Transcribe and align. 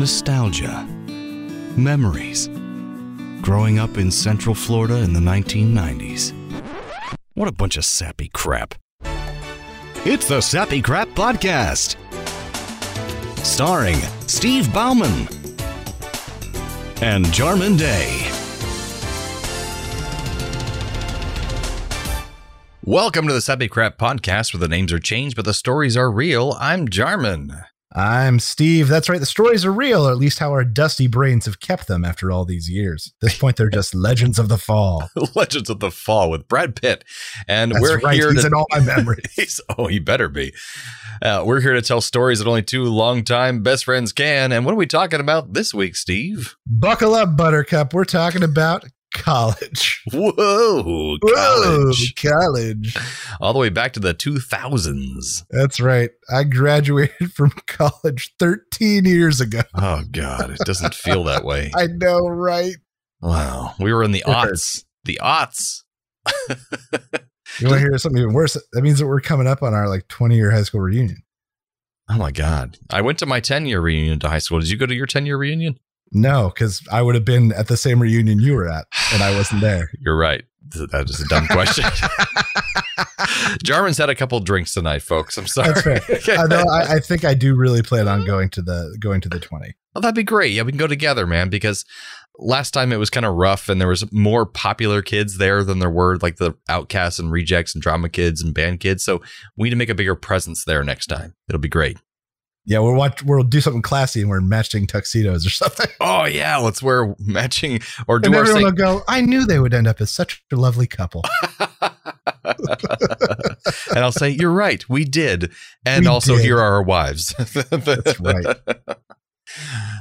nostalgia, 0.00 0.86
memories. 1.76 2.48
Growing 3.42 3.78
up 3.78 3.98
in 3.98 4.10
Central 4.10 4.54
Florida 4.54 4.96
in 5.02 5.12
the 5.12 5.20
1990s. 5.20 6.32
What 7.34 7.48
a 7.48 7.52
bunch 7.52 7.76
of 7.76 7.84
sappy 7.84 8.30
crap. 8.32 8.74
It's 10.06 10.26
the 10.26 10.40
Sappy 10.40 10.80
Crap 10.80 11.08
Podcast. 11.08 11.96
Starring 13.44 13.98
Steve 14.26 14.72
Bauman 14.72 15.28
and 17.02 17.30
Jarman 17.30 17.76
Day. 17.76 18.26
Welcome 22.82 23.26
to 23.26 23.34
the 23.34 23.42
Sappy 23.42 23.68
Crap 23.68 23.98
Podcast, 23.98 24.54
where 24.54 24.60
the 24.60 24.68
names 24.68 24.94
are 24.94 24.98
changed, 24.98 25.36
but 25.36 25.44
the 25.44 25.52
stories 25.52 25.94
are 25.94 26.10
real. 26.10 26.56
I'm 26.58 26.88
Jarman. 26.88 27.66
I'm 27.92 28.38
Steve. 28.38 28.86
That's 28.86 29.08
right. 29.08 29.18
The 29.18 29.26
stories 29.26 29.64
are 29.64 29.72
real, 29.72 30.06
or 30.06 30.12
at 30.12 30.16
least 30.16 30.38
how 30.38 30.50
our 30.50 30.64
dusty 30.64 31.08
brains 31.08 31.46
have 31.46 31.58
kept 31.58 31.88
them 31.88 32.04
after 32.04 32.30
all 32.30 32.44
these 32.44 32.70
years. 32.70 33.12
At 33.16 33.26
this 33.26 33.38
point, 33.38 33.56
they're 33.56 33.68
just 33.68 33.96
legends 33.96 34.38
of 34.38 34.48
the 34.48 34.58
fall. 34.58 35.08
Legends 35.34 35.68
of 35.68 35.80
the 35.80 35.90
Fall 35.90 36.30
with 36.30 36.46
Brad 36.46 36.76
Pitt. 36.80 37.04
And 37.48 37.72
That's 37.72 37.82
we're 37.82 37.98
right. 37.98 38.14
here 38.14 38.32
He's 38.32 38.42
to 38.42 38.46
in 38.46 38.54
all 38.54 38.66
my 38.70 38.80
memories. 38.96 39.60
Oh, 39.76 39.88
he 39.88 39.98
better 39.98 40.28
be. 40.28 40.52
Uh, 41.20 41.42
we're 41.44 41.60
here 41.60 41.74
to 41.74 41.82
tell 41.82 42.00
stories 42.00 42.38
that 42.38 42.46
only 42.46 42.62
two 42.62 42.84
longtime 42.84 43.62
best 43.62 43.84
friends 43.84 44.12
can. 44.12 44.52
And 44.52 44.64
what 44.64 44.72
are 44.72 44.76
we 44.76 44.86
talking 44.86 45.18
about 45.20 45.54
this 45.54 45.74
week, 45.74 45.96
Steve? 45.96 46.54
Buckle 46.66 47.14
up, 47.14 47.36
Buttercup. 47.36 47.92
We're 47.92 48.04
talking 48.04 48.44
about 48.44 48.84
college. 49.12 50.02
Whoa, 50.12 50.82
Whoa, 50.82 51.18
college. 51.18 52.14
college. 52.16 52.96
All 53.40 53.52
the 53.52 53.58
way 53.58 53.68
back 53.68 53.92
to 53.94 54.00
the 54.00 54.14
2000s. 54.14 55.44
That's 55.50 55.80
right. 55.80 56.10
I 56.32 56.44
graduated 56.44 57.32
from 57.34 57.50
college 57.66 58.34
13 58.38 59.04
years 59.04 59.40
ago. 59.40 59.60
Oh, 59.74 60.02
God, 60.10 60.50
it 60.50 60.58
doesn't 60.64 60.94
feel 60.94 61.24
that 61.24 61.44
way. 61.44 61.70
I 61.76 61.86
know, 61.86 62.20
right? 62.20 62.76
Wow. 63.20 63.74
We 63.78 63.92
were 63.92 64.02
in 64.02 64.12
the 64.12 64.24
aughts. 64.26 64.84
The 65.04 65.18
aughts. 65.22 65.82
You 67.58 67.66
want 67.66 67.74
to 67.74 67.78
hear 67.80 67.98
something 67.98 68.20
even 68.20 68.32
worse? 68.34 68.56
That 68.72 68.82
means 68.82 68.98
that 69.00 69.06
we're 69.06 69.20
coming 69.20 69.46
up 69.46 69.62
on 69.62 69.74
our 69.74 69.88
like 69.88 70.06
20 70.08 70.36
year 70.36 70.50
high 70.50 70.62
school 70.62 70.80
reunion. 70.80 71.22
Oh, 72.08 72.16
my 72.16 72.30
God. 72.30 72.78
I 72.90 73.00
went 73.02 73.18
to 73.18 73.26
my 73.26 73.40
10 73.40 73.66
year 73.66 73.80
reunion 73.80 74.18
to 74.20 74.28
high 74.28 74.38
school. 74.38 74.60
Did 74.60 74.70
you 74.70 74.76
go 74.76 74.86
to 74.86 74.94
your 74.94 75.06
10 75.06 75.26
year 75.26 75.36
reunion? 75.36 75.78
No, 76.12 76.50
because 76.54 76.82
I 76.90 77.02
would 77.02 77.14
have 77.14 77.24
been 77.24 77.52
at 77.52 77.68
the 77.68 77.76
same 77.76 78.00
reunion 78.00 78.40
you 78.40 78.54
were 78.54 78.68
at, 78.68 78.86
and 79.12 79.22
I 79.22 79.34
wasn't 79.36 79.60
there. 79.60 79.90
You're 80.00 80.16
right. 80.16 80.44
Th- 80.72 80.88
That 80.90 81.08
is 81.08 81.20
a 81.20 81.26
dumb 81.26 81.46
question. 81.48 81.84
Jarman's 83.64 83.98
had 83.98 84.10
a 84.10 84.14
couple 84.14 84.38
drinks 84.40 84.74
tonight, 84.74 85.02
folks. 85.02 85.36
I'm 85.36 85.46
sorry. 85.46 85.72
That's 85.72 86.24
fair. 86.24 86.38
Although 86.38 86.68
I, 86.70 86.94
I 86.96 86.98
think 87.00 87.24
I 87.24 87.34
do 87.34 87.54
really 87.54 87.82
plan 87.82 88.08
on 88.08 88.24
going 88.24 88.48
to 88.50 88.62
the 88.62 88.96
going 89.00 89.20
to 89.22 89.28
the 89.28 89.40
20. 89.40 89.74
Well, 89.94 90.02
that'd 90.02 90.14
be 90.14 90.22
great. 90.22 90.52
Yeah, 90.52 90.62
we 90.62 90.72
can 90.72 90.78
go 90.78 90.86
together, 90.86 91.26
man, 91.26 91.48
because 91.48 91.84
last 92.38 92.70
time 92.72 92.92
it 92.92 92.96
was 92.96 93.10
kind 93.10 93.26
of 93.26 93.34
rough 93.34 93.68
and 93.68 93.80
there 93.80 93.88
was 93.88 94.10
more 94.12 94.46
popular 94.46 95.02
kids 95.02 95.38
there 95.38 95.62
than 95.64 95.78
there 95.78 95.90
were 95.90 96.16
like 96.18 96.36
the 96.36 96.54
outcasts 96.68 97.18
and 97.18 97.30
rejects 97.32 97.74
and 97.74 97.82
drama 97.82 98.08
kids 98.08 98.42
and 98.42 98.54
band 98.54 98.80
kids. 98.80 99.04
So 99.04 99.20
we 99.56 99.64
need 99.66 99.70
to 99.70 99.76
make 99.76 99.90
a 99.90 99.94
bigger 99.94 100.14
presence 100.14 100.64
there 100.64 100.82
next 100.84 101.06
time. 101.08 101.34
It'll 101.48 101.60
be 101.60 101.68
great. 101.68 101.98
Yeah, 102.70 102.78
we'll 102.78 102.94
watch. 102.94 103.24
We'll 103.24 103.42
do 103.42 103.60
something 103.60 103.82
classy 103.82 104.20
and 104.20 104.30
wear 104.30 104.40
matching 104.40 104.86
tuxedos 104.86 105.44
or 105.44 105.50
something. 105.50 105.88
Oh 105.98 106.24
yeah, 106.24 106.56
let's 106.58 106.80
wear 106.80 107.16
matching 107.18 107.80
or 108.06 108.20
do 108.20 108.28
And 108.28 108.36
everyone 108.36 108.62
will 108.62 108.70
go. 108.70 109.02
I 109.08 109.22
knew 109.22 109.44
they 109.44 109.58
would 109.58 109.74
end 109.74 109.88
up 109.88 110.00
as 110.00 110.12
such 110.12 110.44
a 110.52 110.56
lovely 110.56 110.86
couple. 110.86 111.24
and 112.44 113.98
I'll 113.98 114.12
say, 114.12 114.30
You're 114.30 114.52
right, 114.52 114.88
we 114.88 115.04
did. 115.04 115.50
And 115.84 116.04
We 116.04 116.06
also 116.06 116.36
did. 116.36 116.44
here 116.44 116.58
are 116.58 116.74
our 116.74 116.82
wives. 116.84 117.34
That's 117.38 118.20
right. 118.20 118.56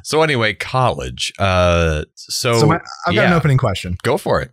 So 0.03 0.21
anyway, 0.21 0.53
college. 0.53 1.33
Uh 1.39 2.03
so, 2.13 2.53
So 2.59 2.67
my, 2.67 2.79
I've 3.07 3.15
got 3.15 3.25
an 3.25 3.33
opening 3.33 3.57
question. 3.57 3.97
go 4.03 4.19
for 4.19 4.41
it. 4.41 4.51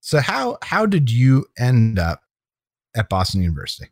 So 0.00 0.20
how 0.20 0.56
how 0.62 0.86
did 0.86 1.10
you 1.10 1.44
end 1.58 1.98
up 1.98 2.22
at 2.96 3.10
Boston 3.10 3.42
University? 3.42 3.90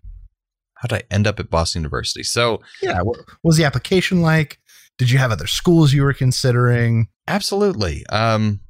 How 0.83 0.89
did 0.89 1.05
I 1.05 1.15
end 1.15 1.29
up 1.29 1.39
at 1.39 1.49
Boston 1.49 1.83
University? 1.83 2.25
So 2.25 2.61
Yeah, 2.83 3.01
what, 3.03 3.21
was 3.45 3.57
the 3.57 3.65
application 3.65 4.21
like? 4.21 4.59
Did 4.99 5.11
you 5.11 5.19
have 5.19 5.31
other 5.31 5.47
schools 5.47 5.93
you 5.93 6.03
were 6.03 6.13
considering? 6.13 7.09
Absolutely. 7.29 8.05
Um, 8.07 8.61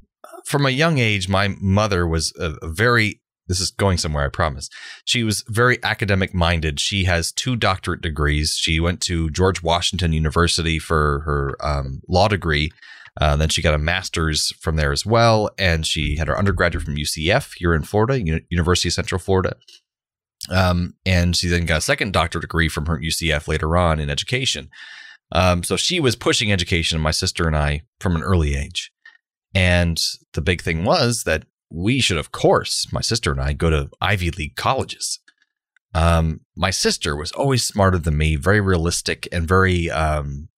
from 0.45 0.65
a 0.65 0.69
young 0.69 0.99
age, 0.99 1.27
my 1.27 1.55
mother 1.59 2.07
was 2.07 2.33
a, 2.39 2.55
a 2.61 2.67
very. 2.67 3.19
This 3.47 3.59
is 3.59 3.71
going 3.71 3.97
somewhere, 3.97 4.23
I 4.23 4.29
promise. 4.29 4.69
She 5.03 5.23
was 5.23 5.43
very 5.49 5.77
academic 5.83 6.33
minded. 6.33 6.79
She 6.79 7.03
has 7.03 7.31
two 7.33 7.57
doctorate 7.57 7.99
degrees. 7.99 8.55
She 8.57 8.79
went 8.79 9.01
to 9.01 9.29
George 9.31 9.61
Washington 9.61 10.13
University 10.13 10.79
for 10.79 11.19
her 11.25 11.57
um, 11.59 12.01
law 12.07 12.29
degree. 12.29 12.71
Uh, 13.19 13.35
then 13.35 13.49
she 13.49 13.61
got 13.61 13.73
a 13.73 13.77
master's 13.79 14.53
from 14.61 14.77
there 14.77 14.93
as 14.93 15.05
well, 15.05 15.49
and 15.57 15.85
she 15.85 16.15
had 16.15 16.29
her 16.29 16.37
undergraduate 16.37 16.85
from 16.85 16.95
UCF 16.95 17.55
here 17.57 17.75
in 17.75 17.83
Florida, 17.83 18.17
Uni- 18.17 18.45
University 18.49 18.87
of 18.87 18.93
Central 18.93 19.19
Florida. 19.19 19.57
Um, 20.49 20.95
and 21.05 21.35
she 21.35 21.47
then 21.47 21.65
got 21.65 21.77
a 21.77 21.81
second 21.81 22.13
doctorate 22.13 22.41
degree 22.41 22.69
from 22.69 22.85
her 22.87 22.99
UCF 22.99 23.47
later 23.47 23.77
on 23.77 23.99
in 23.99 24.09
education. 24.09 24.69
Um, 25.31 25.63
so 25.63 25.77
she 25.77 25.99
was 25.99 26.15
pushing 26.15 26.51
education, 26.51 26.99
my 27.01 27.11
sister 27.11 27.47
and 27.47 27.55
I, 27.55 27.83
from 27.99 28.15
an 28.15 28.23
early 28.23 28.55
age. 28.55 28.91
And 29.55 29.99
the 30.33 30.41
big 30.41 30.61
thing 30.61 30.83
was 30.83 31.23
that 31.23 31.45
we 31.71 31.99
should, 32.01 32.17
of 32.17 32.31
course, 32.31 32.91
my 32.91 33.01
sister 33.01 33.31
and 33.31 33.41
I, 33.41 33.53
go 33.53 33.69
to 33.69 33.89
Ivy 34.01 34.31
League 34.31 34.55
colleges. 34.55 35.19
Um, 35.95 36.41
my 36.55 36.71
sister 36.71 37.15
was 37.15 37.31
always 37.31 37.63
smarter 37.63 37.97
than 37.97 38.17
me, 38.17 38.35
very 38.35 38.61
realistic 38.61 39.27
and 39.31 39.47
very 39.47 39.89
um, 39.89 40.49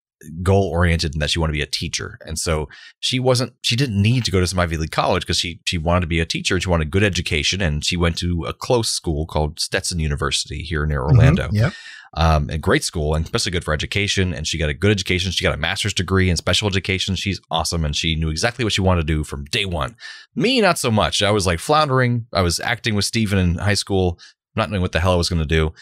goal 0.43 0.69
oriented 0.69 1.13
and 1.13 1.21
that 1.21 1.29
she 1.29 1.39
wanted 1.39 1.51
to 1.53 1.57
be 1.57 1.61
a 1.63 1.65
teacher. 1.67 2.17
And 2.25 2.39
so 2.39 2.67
she 2.99 3.19
wasn't, 3.19 3.53
she 3.61 3.75
didn't 3.75 4.01
need 4.01 4.23
to 4.25 4.31
go 4.31 4.39
to 4.39 4.47
some 4.47 4.59
Ivy 4.59 4.77
League 4.77 4.91
college 4.91 5.23
because 5.23 5.37
she, 5.39 5.59
she 5.65 5.77
wanted 5.77 6.01
to 6.01 6.07
be 6.07 6.19
a 6.19 6.25
teacher. 6.25 6.59
She 6.59 6.69
wanted 6.69 6.87
a 6.87 6.89
good 6.89 7.03
education. 7.03 7.61
And 7.61 7.83
she 7.83 7.97
went 7.97 8.17
to 8.19 8.45
a 8.45 8.53
close 8.53 8.89
school 8.89 9.25
called 9.25 9.59
Stetson 9.59 9.99
University 9.99 10.61
here 10.63 10.85
near 10.85 11.03
Orlando 11.03 11.47
Mhm, 11.49 11.53
Yep. 11.53 11.73
um, 12.15 12.49
and 12.49 12.61
great 12.63 12.83
school 12.83 13.13
and 13.13 13.25
especially 13.25 13.51
good 13.51 13.65
for 13.65 13.73
education. 13.73 14.33
And 14.33 14.47
she 14.47 14.57
got 14.57 14.69
a 14.69 14.73
good 14.73 14.91
education. 14.91 15.31
She 15.31 15.43
got 15.43 15.53
a 15.53 15.57
master's 15.57 15.93
degree 15.93 16.29
in 16.29 16.37
special 16.37 16.67
education. 16.69 17.15
She's 17.15 17.41
awesome. 17.51 17.83
And 17.83 17.95
she 17.95 18.15
knew 18.15 18.29
exactly 18.29 18.63
what 18.63 18.73
she 18.73 18.81
wanted 18.81 19.01
to 19.01 19.13
do 19.13 19.23
from 19.23 19.45
day 19.45 19.65
one. 19.65 19.95
Me, 20.35 20.61
not 20.61 20.79
so 20.79 20.89
much. 20.91 21.21
I 21.21 21.31
was 21.31 21.45
like 21.45 21.59
floundering. 21.59 22.25
I 22.33 22.41
was 22.41 22.59
acting 22.61 22.95
with 22.95 23.05
Steven 23.05 23.37
in 23.37 23.55
high 23.55 23.73
school, 23.73 24.17
not 24.55 24.69
knowing 24.69 24.81
what 24.81 24.93
the 24.93 25.01
hell 25.01 25.13
I 25.13 25.17
was 25.17 25.29
going 25.29 25.41
to 25.41 25.45
do. 25.45 25.73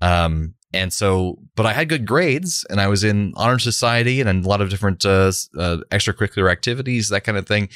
Um, 0.00 0.54
and 0.74 0.92
so, 0.92 1.38
but 1.54 1.66
I 1.66 1.72
had 1.72 1.88
good 1.88 2.06
grades 2.06 2.64
and 2.70 2.80
I 2.80 2.88
was 2.88 3.04
in 3.04 3.32
honor 3.36 3.58
society 3.58 4.20
and 4.20 4.44
a 4.44 4.48
lot 4.48 4.60
of 4.60 4.70
different, 4.70 5.04
uh, 5.04 5.32
uh, 5.58 5.78
extracurricular 5.90 6.50
activities, 6.50 7.08
that 7.08 7.24
kind 7.24 7.38
of 7.38 7.46
thing. 7.46 7.68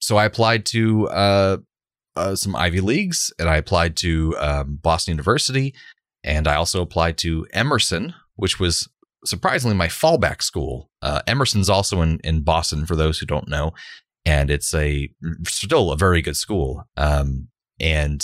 So 0.00 0.16
I 0.16 0.24
applied 0.24 0.64
to, 0.66 1.08
uh, 1.08 1.56
uh, 2.16 2.34
some 2.34 2.56
Ivy 2.56 2.80
Leagues 2.80 3.32
and 3.38 3.48
I 3.48 3.56
applied 3.56 3.96
to, 3.98 4.36
um, 4.38 4.78
Boston 4.82 5.12
University 5.12 5.74
and 6.24 6.48
I 6.48 6.54
also 6.54 6.82
applied 6.82 7.18
to 7.18 7.46
Emerson, 7.52 8.14
which 8.36 8.58
was 8.58 8.88
surprisingly 9.24 9.76
my 9.76 9.88
fallback 9.88 10.42
school. 10.42 10.90
Uh, 11.02 11.20
Emerson's 11.26 11.68
also 11.68 12.02
in, 12.02 12.20
in 12.24 12.42
Boston, 12.42 12.86
for 12.86 12.96
those 12.96 13.18
who 13.18 13.26
don't 13.26 13.48
know, 13.48 13.72
and 14.24 14.50
it's 14.50 14.74
a 14.74 15.10
still 15.46 15.92
a 15.92 15.96
very 15.96 16.22
good 16.22 16.36
school. 16.36 16.84
Um, 16.96 17.48
and 17.78 18.22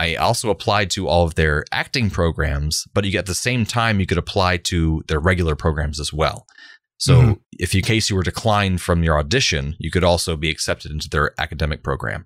I 0.00 0.14
also 0.14 0.48
applied 0.50 0.90
to 0.92 1.08
all 1.08 1.24
of 1.26 1.34
their 1.34 1.64
acting 1.72 2.08
programs, 2.10 2.86
but 2.94 3.04
you 3.04 3.18
at 3.18 3.26
the 3.26 3.34
same 3.34 3.66
time 3.66 4.00
you 4.00 4.06
could 4.06 4.18
apply 4.24 4.56
to 4.72 5.02
their 5.08 5.20
regular 5.20 5.54
programs 5.54 6.00
as 6.00 6.10
well. 6.12 6.46
So 6.98 7.14
Mhm. 7.20 7.40
if 7.58 7.74
in 7.74 7.82
case 7.82 8.08
you 8.10 8.16
were 8.16 8.22
declined 8.32 8.80
from 8.80 9.02
your 9.04 9.18
audition, 9.18 9.76
you 9.78 9.90
could 9.90 10.04
also 10.04 10.36
be 10.36 10.50
accepted 10.50 10.90
into 10.90 11.08
their 11.08 11.32
academic 11.38 11.82
program. 11.82 12.24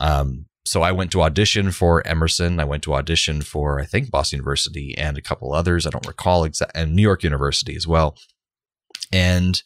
Um, 0.00 0.46
so 0.66 0.82
I 0.82 0.92
went 0.92 1.10
to 1.12 1.22
audition 1.22 1.70
for 1.70 2.04
Emerson. 2.06 2.58
I 2.58 2.64
went 2.64 2.82
to 2.84 2.94
audition 2.94 3.42
for 3.42 3.80
I 3.80 3.86
think 3.86 4.10
Boston 4.10 4.38
University 4.38 4.94
and 4.96 5.16
a 5.18 5.22
couple 5.22 5.52
others. 5.52 5.86
I 5.86 5.90
don't 5.90 6.06
recall 6.06 6.44
exact 6.44 6.72
and 6.74 6.94
New 6.96 7.02
York 7.02 7.22
University 7.22 7.76
as 7.76 7.86
well. 7.86 8.16
And 9.12 9.62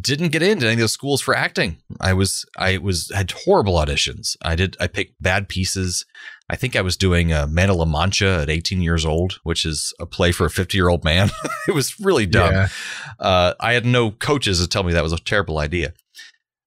didn't 0.00 0.32
get 0.32 0.42
into 0.42 0.66
any 0.66 0.74
of 0.74 0.80
those 0.80 0.92
schools 0.92 1.20
for 1.20 1.34
acting. 1.36 1.78
I 2.00 2.12
was 2.12 2.44
I 2.58 2.78
was 2.78 3.10
had 3.14 3.30
horrible 3.44 3.74
auditions. 3.74 4.36
I 4.42 4.56
did 4.56 4.76
I 4.80 4.88
picked 4.88 5.20
bad 5.22 5.48
pieces. 5.48 6.04
I 6.48 6.56
think 6.56 6.76
I 6.76 6.80
was 6.80 6.96
doing 6.96 7.32
a 7.32 7.46
Man 7.46 7.70
of 7.70 7.76
La 7.76 7.84
Mancha 7.84 8.40
at 8.42 8.50
18 8.50 8.80
years 8.80 9.04
old, 9.04 9.40
which 9.42 9.64
is 9.64 9.92
a 9.98 10.06
play 10.06 10.30
for 10.30 10.46
a 10.46 10.50
50 10.50 10.78
year 10.78 10.88
old 10.88 11.04
man. 11.04 11.30
it 11.68 11.74
was 11.74 11.98
really 11.98 12.26
dumb. 12.26 12.52
Yeah. 12.52 12.68
Uh, 13.18 13.54
I 13.58 13.72
had 13.72 13.84
no 13.84 14.12
coaches 14.12 14.60
to 14.60 14.68
tell 14.68 14.84
me 14.84 14.92
that 14.92 15.02
was 15.02 15.12
a 15.12 15.18
terrible 15.18 15.58
idea. 15.58 15.92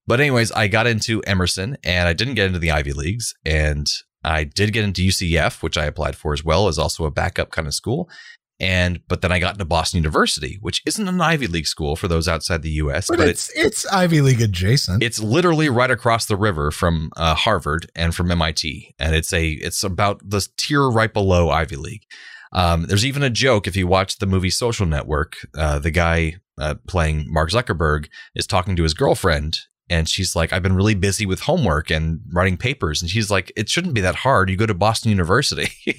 But 0.06 0.20
anyways, 0.20 0.52
I 0.52 0.68
got 0.68 0.88
into 0.88 1.22
Emerson 1.22 1.78
and 1.84 2.08
I 2.08 2.14
didn't 2.14 2.34
get 2.34 2.48
into 2.48 2.60
the 2.60 2.72
Ivy 2.72 2.94
Leagues 2.94 3.34
and 3.46 3.88
I 4.24 4.44
did 4.44 4.74
get 4.74 4.84
into 4.84 5.08
UCF, 5.08 5.64
which 5.64 5.78
I 5.78 5.86
applied 5.86 6.16
for 6.16 6.34
as 6.34 6.44
well 6.44 6.68
as 6.68 6.78
also 6.78 7.06
a 7.06 7.12
backup 7.12 7.52
kind 7.52 7.68
of 7.68 7.74
school. 7.74 8.10
And 8.60 9.00
but 9.08 9.22
then 9.22 9.32
I 9.32 9.40
got 9.40 9.54
into 9.54 9.66
Boston 9.66 9.98
University, 9.98 10.58
which 10.62 10.82
isn't 10.86 11.08
an 11.08 11.22
Ivy 11.22 11.48
League 11.48 11.68
school 11.68 11.96
for 11.96 12.08
those 12.08 12.28
outside 12.28 12.62
the 12.62 12.72
US, 12.72 13.08
But, 13.08 13.20
but, 13.20 13.28
it's 13.30 13.50
it's 13.56 13.86
Ivy 13.88 14.22
League 14.22 14.42
adjacent. 14.42 15.02
it's 15.02 15.20
literally 15.20 15.70
right 15.70 15.92
across 15.92 16.26
the 16.26 16.36
river 16.36 16.70
from 16.72 17.10
uh, 17.16 17.36
Harvard 17.36 17.90
and 17.96 18.14
from 18.14 18.32
MIT, 18.32 18.96
and 19.00 19.16
it's 19.16 19.32
a 19.32 19.50
it's 19.52 19.84
about 19.84 20.22
the 20.28 20.46
tier 20.58 20.90
right 20.90 21.14
below 21.14 21.50
Ivy 21.50 21.78
League. 21.78 22.04
Um, 22.52 22.88
there's 22.88 23.06
even 23.06 23.24
a 23.24 23.30
joke 23.30 23.68
if 23.68 23.76
you 23.76 23.88
watch 23.88 24.18
the 24.18 24.26
movie 24.26 24.50
Social 24.50 24.86
Network. 24.86 25.38
Uh, 25.56 25.80
the 25.80 25.92
guy 25.92 26.38
uh, 26.60 26.76
playing 26.88 27.26
Mark 27.32 27.50
Zuckerberg, 27.50 28.08
is 28.36 28.46
talking 28.46 28.76
to 28.76 28.84
his 28.84 28.94
girlfriend. 28.94 29.60
And 29.90 30.08
she's 30.08 30.36
like, 30.36 30.54
I've 30.54 30.64
been 30.64 30.76
really 30.76 30.96
busy 30.96 31.26
with 31.26 31.42
homework 31.42 31.90
and 31.90 32.22
writing 32.32 32.58
papers. 32.58 33.02
And 33.02 33.10
she's 33.10 33.32
like, 33.32 33.52
it 33.56 33.70
shouldn't 33.70 33.96
be 33.96 34.02
that 34.02 34.16
hard. 34.16 34.50
You 34.50 34.56
go 34.56 34.66
to 34.66 34.74
Boston 34.74 35.10
University 35.10 35.70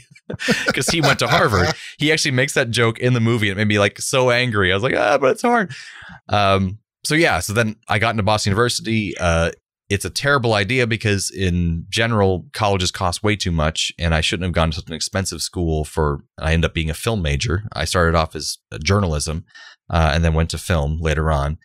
because 0.66 0.88
he 0.88 1.00
went 1.00 1.18
to 1.18 1.28
Harvard. 1.28 1.74
He 1.98 2.12
actually 2.12 2.30
makes 2.32 2.54
that 2.54 2.70
joke 2.70 2.98
in 2.98 3.14
the 3.14 3.20
movie. 3.20 3.48
It 3.48 3.56
made 3.56 3.68
me 3.68 3.78
like 3.78 4.00
so 4.00 4.30
angry. 4.30 4.72
I 4.72 4.76
was 4.76 4.82
like, 4.82 4.96
ah, 4.96 5.18
but 5.18 5.32
it's 5.32 5.42
hard. 5.42 5.72
Um, 6.28 6.78
so 7.04 7.14
yeah, 7.14 7.40
so 7.40 7.52
then 7.52 7.76
I 7.88 7.98
got 7.98 8.10
into 8.10 8.22
Boston 8.22 8.50
University. 8.50 9.16
Uh, 9.18 9.50
it's 9.90 10.04
a 10.04 10.10
terrible 10.10 10.54
idea 10.54 10.86
because 10.86 11.30
in 11.30 11.84
general 11.90 12.46
colleges 12.52 12.92
cost 12.92 13.24
way 13.24 13.34
too 13.34 13.50
much 13.50 13.92
and 13.98 14.14
i 14.14 14.20
shouldn't 14.20 14.44
have 14.44 14.54
gone 14.54 14.70
to 14.70 14.76
such 14.76 14.88
an 14.88 14.94
expensive 14.94 15.42
school 15.42 15.84
for 15.84 16.20
i 16.38 16.52
ended 16.52 16.70
up 16.70 16.74
being 16.74 16.88
a 16.88 16.94
film 16.94 17.20
major 17.20 17.64
i 17.72 17.84
started 17.84 18.16
off 18.16 18.34
as 18.34 18.58
journalism 18.82 19.44
uh, 19.90 20.12
and 20.14 20.24
then 20.24 20.32
went 20.32 20.48
to 20.48 20.58
film 20.58 20.98
later 21.00 21.30
on 21.30 21.58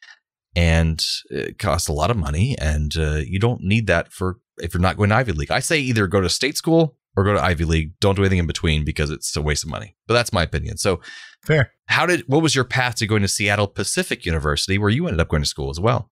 and 0.56 1.04
it 1.30 1.60
costs 1.60 1.88
a 1.88 1.94
lot 1.94 2.12
of 2.12 2.18
money 2.18 2.56
and 2.60 2.96
uh, 2.98 3.16
you 3.16 3.40
don't 3.40 3.62
need 3.62 3.88
that 3.88 4.12
for 4.12 4.40
if 4.58 4.74
you're 4.74 4.82
not 4.82 4.98
going 4.98 5.10
to 5.10 5.16
ivy 5.16 5.34
league. 5.34 5.52
I 5.52 5.60
say 5.60 5.80
either 5.80 6.08
go 6.08 6.22
to 6.22 6.30
state 6.30 6.58
school 6.58 6.96
or 7.16 7.24
go 7.24 7.34
to 7.34 7.44
ivy 7.44 7.66
league. 7.66 7.94
Don't 8.00 8.16
do 8.16 8.22
anything 8.22 8.40
in 8.40 8.48
between 8.48 8.86
because 8.86 9.10
it's 9.10 9.36
a 9.36 9.42
waste 9.42 9.64
of 9.64 9.70
money. 9.70 9.96
But 10.08 10.14
that's 10.14 10.34
my 10.34 10.44
opinion. 10.44 10.78
So 10.78 11.02
fair. 11.44 11.72
how 11.88 12.06
did 12.06 12.24
what 12.28 12.42
was 12.42 12.56
your 12.56 12.64
path 12.64 12.96
to 12.96 13.08
going 13.08 13.22
to 13.22 13.28
seattle 13.28 13.68
pacific 13.68 14.26
university 14.26 14.78
where 14.78 14.90
you 14.90 15.08
ended 15.08 15.22
up 15.22 15.30
going 15.30 15.44
to 15.44 15.50
school 15.50 15.70
as 15.70 15.80
well? 15.80 16.10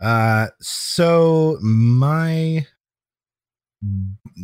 Uh, 0.00 0.46
so 0.60 1.58
my 1.60 2.66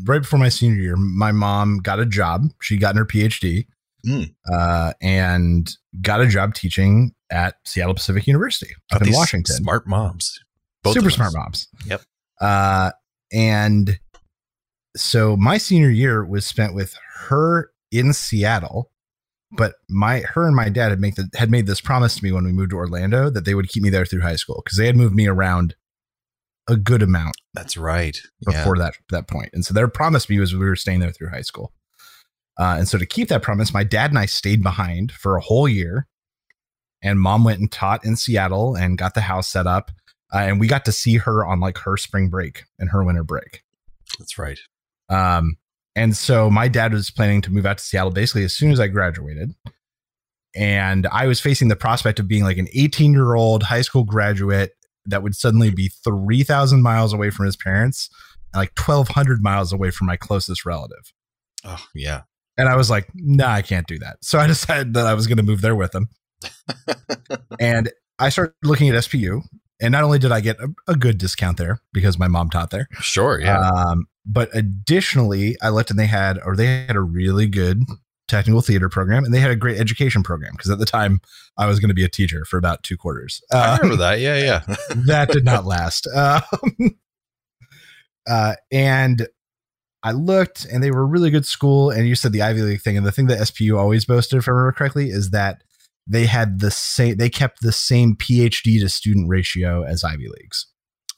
right 0.04 0.22
before 0.22 0.38
my 0.38 0.48
senior 0.48 0.80
year, 0.80 0.96
my 0.96 1.32
mom 1.32 1.78
got 1.78 2.00
a 2.00 2.06
job. 2.06 2.48
She 2.60 2.76
got 2.76 2.96
her 2.96 3.04
PhD, 3.04 3.66
Mm. 4.06 4.34
uh, 4.52 4.92
and 5.00 5.70
got 6.02 6.20
a 6.20 6.26
job 6.26 6.54
teaching 6.54 7.14
at 7.30 7.56
Seattle 7.64 7.94
Pacific 7.94 8.26
University 8.26 8.74
up 8.92 9.02
in 9.02 9.12
Washington. 9.12 9.56
smart 9.56 9.86
moms 9.86 10.38
Both 10.82 10.94
Super 10.94 11.10
smart 11.10 11.32
moms. 11.34 11.68
Yep. 11.86 12.02
Uh, 12.40 12.90
and 13.32 13.98
so 14.96 15.36
my 15.36 15.58
senior 15.58 15.90
year 15.90 16.24
was 16.24 16.46
spent 16.46 16.74
with 16.74 16.96
her 17.28 17.70
in 17.90 18.12
Seattle, 18.12 18.90
but 19.52 19.74
my 19.88 20.20
her 20.20 20.46
and 20.46 20.54
my 20.54 20.68
dad 20.68 20.90
had 20.90 21.00
make 21.00 21.14
the, 21.14 21.28
had 21.34 21.50
made 21.50 21.66
this 21.66 21.80
promise 21.80 22.16
to 22.16 22.24
me 22.24 22.32
when 22.32 22.44
we 22.44 22.52
moved 22.52 22.70
to 22.70 22.76
Orlando 22.76 23.30
that 23.30 23.44
they 23.44 23.54
would 23.54 23.68
keep 23.68 23.82
me 23.82 23.90
there 23.90 24.04
through 24.04 24.20
high 24.20 24.36
school 24.36 24.60
because 24.64 24.78
they 24.78 24.86
had 24.86 24.96
moved 24.96 25.14
me 25.14 25.26
around 25.26 25.74
a 26.68 26.76
good 26.76 27.02
amount 27.02 27.36
That's 27.52 27.76
right. 27.76 28.18
Yeah. 28.48 28.58
before 28.58 28.78
that 28.78 28.94
that 29.10 29.28
point. 29.28 29.50
And 29.52 29.64
so 29.64 29.74
their 29.74 29.88
promise 29.88 30.26
to 30.26 30.32
me 30.32 30.40
was 30.40 30.54
we 30.54 30.64
were 30.64 30.76
staying 30.76 31.00
there 31.00 31.12
through 31.12 31.30
high 31.30 31.42
school. 31.42 31.72
Uh, 32.58 32.76
and 32.78 32.88
so 32.88 32.98
to 32.98 33.06
keep 33.06 33.28
that 33.28 33.42
promise, 33.42 33.74
my 33.74 33.84
dad 33.84 34.10
and 34.10 34.18
I 34.18 34.26
stayed 34.26 34.62
behind 34.62 35.12
for 35.12 35.36
a 35.36 35.40
whole 35.40 35.68
year. 35.68 36.06
And 37.02 37.20
mom 37.20 37.44
went 37.44 37.60
and 37.60 37.70
taught 37.70 38.04
in 38.04 38.16
Seattle 38.16 38.74
and 38.74 38.96
got 38.96 39.14
the 39.14 39.20
house 39.20 39.48
set 39.48 39.66
up. 39.66 39.90
Uh, 40.32 40.38
and 40.38 40.58
we 40.58 40.66
got 40.66 40.86
to 40.86 40.92
see 40.92 41.18
her 41.18 41.44
on 41.44 41.60
like 41.60 41.78
her 41.78 41.96
spring 41.96 42.30
break 42.30 42.64
and 42.78 42.90
her 42.90 43.04
winter 43.04 43.24
break. 43.24 43.62
That's 44.18 44.38
right. 44.38 44.58
Um, 45.08 45.56
and 45.96 46.16
so 46.16 46.50
my 46.50 46.68
dad 46.68 46.92
was 46.92 47.10
planning 47.10 47.40
to 47.42 47.52
move 47.52 47.66
out 47.66 47.78
to 47.78 47.84
Seattle 47.84 48.10
basically 48.10 48.44
as 48.44 48.54
soon 48.54 48.72
as 48.72 48.80
I 48.80 48.88
graduated. 48.88 49.50
And 50.56 51.06
I 51.08 51.26
was 51.26 51.40
facing 51.40 51.68
the 51.68 51.76
prospect 51.76 52.20
of 52.20 52.28
being 52.28 52.44
like 52.44 52.58
an 52.58 52.68
18 52.74 53.12
year 53.12 53.34
old 53.34 53.64
high 53.64 53.82
school 53.82 54.04
graduate 54.04 54.72
that 55.06 55.22
would 55.22 55.34
suddenly 55.34 55.70
be 55.70 55.88
3,000 55.88 56.82
miles 56.82 57.12
away 57.12 57.30
from 57.30 57.46
his 57.46 57.56
parents 57.56 58.08
and 58.52 58.60
like 58.60 58.78
1,200 58.78 59.42
miles 59.42 59.72
away 59.72 59.90
from 59.90 60.06
my 60.06 60.16
closest 60.16 60.64
relative. 60.64 61.12
Oh, 61.64 61.84
yeah. 61.94 62.22
And 62.56 62.68
I 62.68 62.76
was 62.76 62.88
like, 62.90 63.08
nah, 63.14 63.50
I 63.52 63.62
can't 63.62 63.86
do 63.86 63.98
that. 63.98 64.18
So 64.22 64.38
I 64.38 64.46
decided 64.54 64.94
that 64.94 65.06
I 65.06 65.14
was 65.14 65.26
going 65.26 65.38
to 65.38 65.42
move 65.42 65.60
there 65.60 65.74
with 65.74 65.92
them. 65.92 66.08
and 67.60 67.90
I 68.18 68.28
started 68.28 68.54
looking 68.62 68.88
at 68.88 68.94
SPU. 68.96 69.42
And 69.80 69.90
not 69.92 70.04
only 70.04 70.20
did 70.20 70.30
I 70.30 70.40
get 70.40 70.56
a, 70.60 70.68
a 70.86 70.94
good 70.94 71.18
discount 71.18 71.58
there 71.58 71.80
because 71.92 72.16
my 72.18 72.28
mom 72.28 72.48
taught 72.48 72.70
there, 72.70 72.88
Sure. 73.00 73.40
Yeah. 73.40 73.58
um, 73.58 74.06
but 74.24 74.48
additionally, 74.54 75.56
I 75.60 75.70
looked 75.70 75.90
and 75.90 75.98
they 75.98 76.06
had, 76.06 76.38
or 76.44 76.54
they 76.56 76.84
had 76.86 76.94
a 76.96 77.00
really 77.00 77.48
good 77.48 77.82
technical 78.28 78.62
theater 78.62 78.88
program 78.88 79.24
and 79.24 79.34
they 79.34 79.40
had 79.40 79.50
a 79.50 79.56
great 79.56 79.78
education 79.78 80.22
program 80.22 80.52
because 80.52 80.70
at 80.70 80.78
the 80.78 80.86
time 80.86 81.20
I 81.58 81.66
was 81.66 81.80
going 81.80 81.88
to 81.88 81.94
be 81.94 82.04
a 82.04 82.08
teacher 82.08 82.44
for 82.44 82.56
about 82.56 82.82
two 82.84 82.96
quarters. 82.96 83.42
I 83.52 83.56
Uh, 83.74 83.78
remember 83.82 83.96
that. 84.02 84.20
Yeah. 84.20 84.36
Yeah. 84.68 84.76
that 85.06 85.28
did 85.30 85.44
not 85.44 85.66
last. 85.66 86.06
Um, 86.14 86.40
uh, 88.28 88.54
and 88.72 89.26
I 90.04 90.12
looked 90.12 90.66
and 90.66 90.84
they 90.84 90.90
were 90.90 91.02
a 91.02 91.06
really 91.06 91.30
good 91.30 91.46
school. 91.46 91.90
And 91.90 92.06
you 92.06 92.14
said 92.14 92.32
the 92.32 92.42
Ivy 92.42 92.60
League 92.62 92.82
thing. 92.82 92.96
And 92.96 93.06
the 93.06 93.12
thing 93.12 93.26
that 93.26 93.40
SPU 93.40 93.78
always 93.78 94.04
boasted, 94.04 94.38
if 94.38 94.46
I 94.46 94.52
remember 94.52 94.72
correctly, 94.72 95.08
is 95.08 95.30
that 95.30 95.64
they 96.06 96.26
had 96.26 96.60
the 96.60 96.70
same, 96.70 97.16
they 97.16 97.30
kept 97.30 97.62
the 97.62 97.72
same 97.72 98.14
PhD 98.14 98.78
to 98.80 98.88
student 98.88 99.28
ratio 99.28 99.82
as 99.82 100.04
Ivy 100.04 100.28
Leagues 100.28 100.66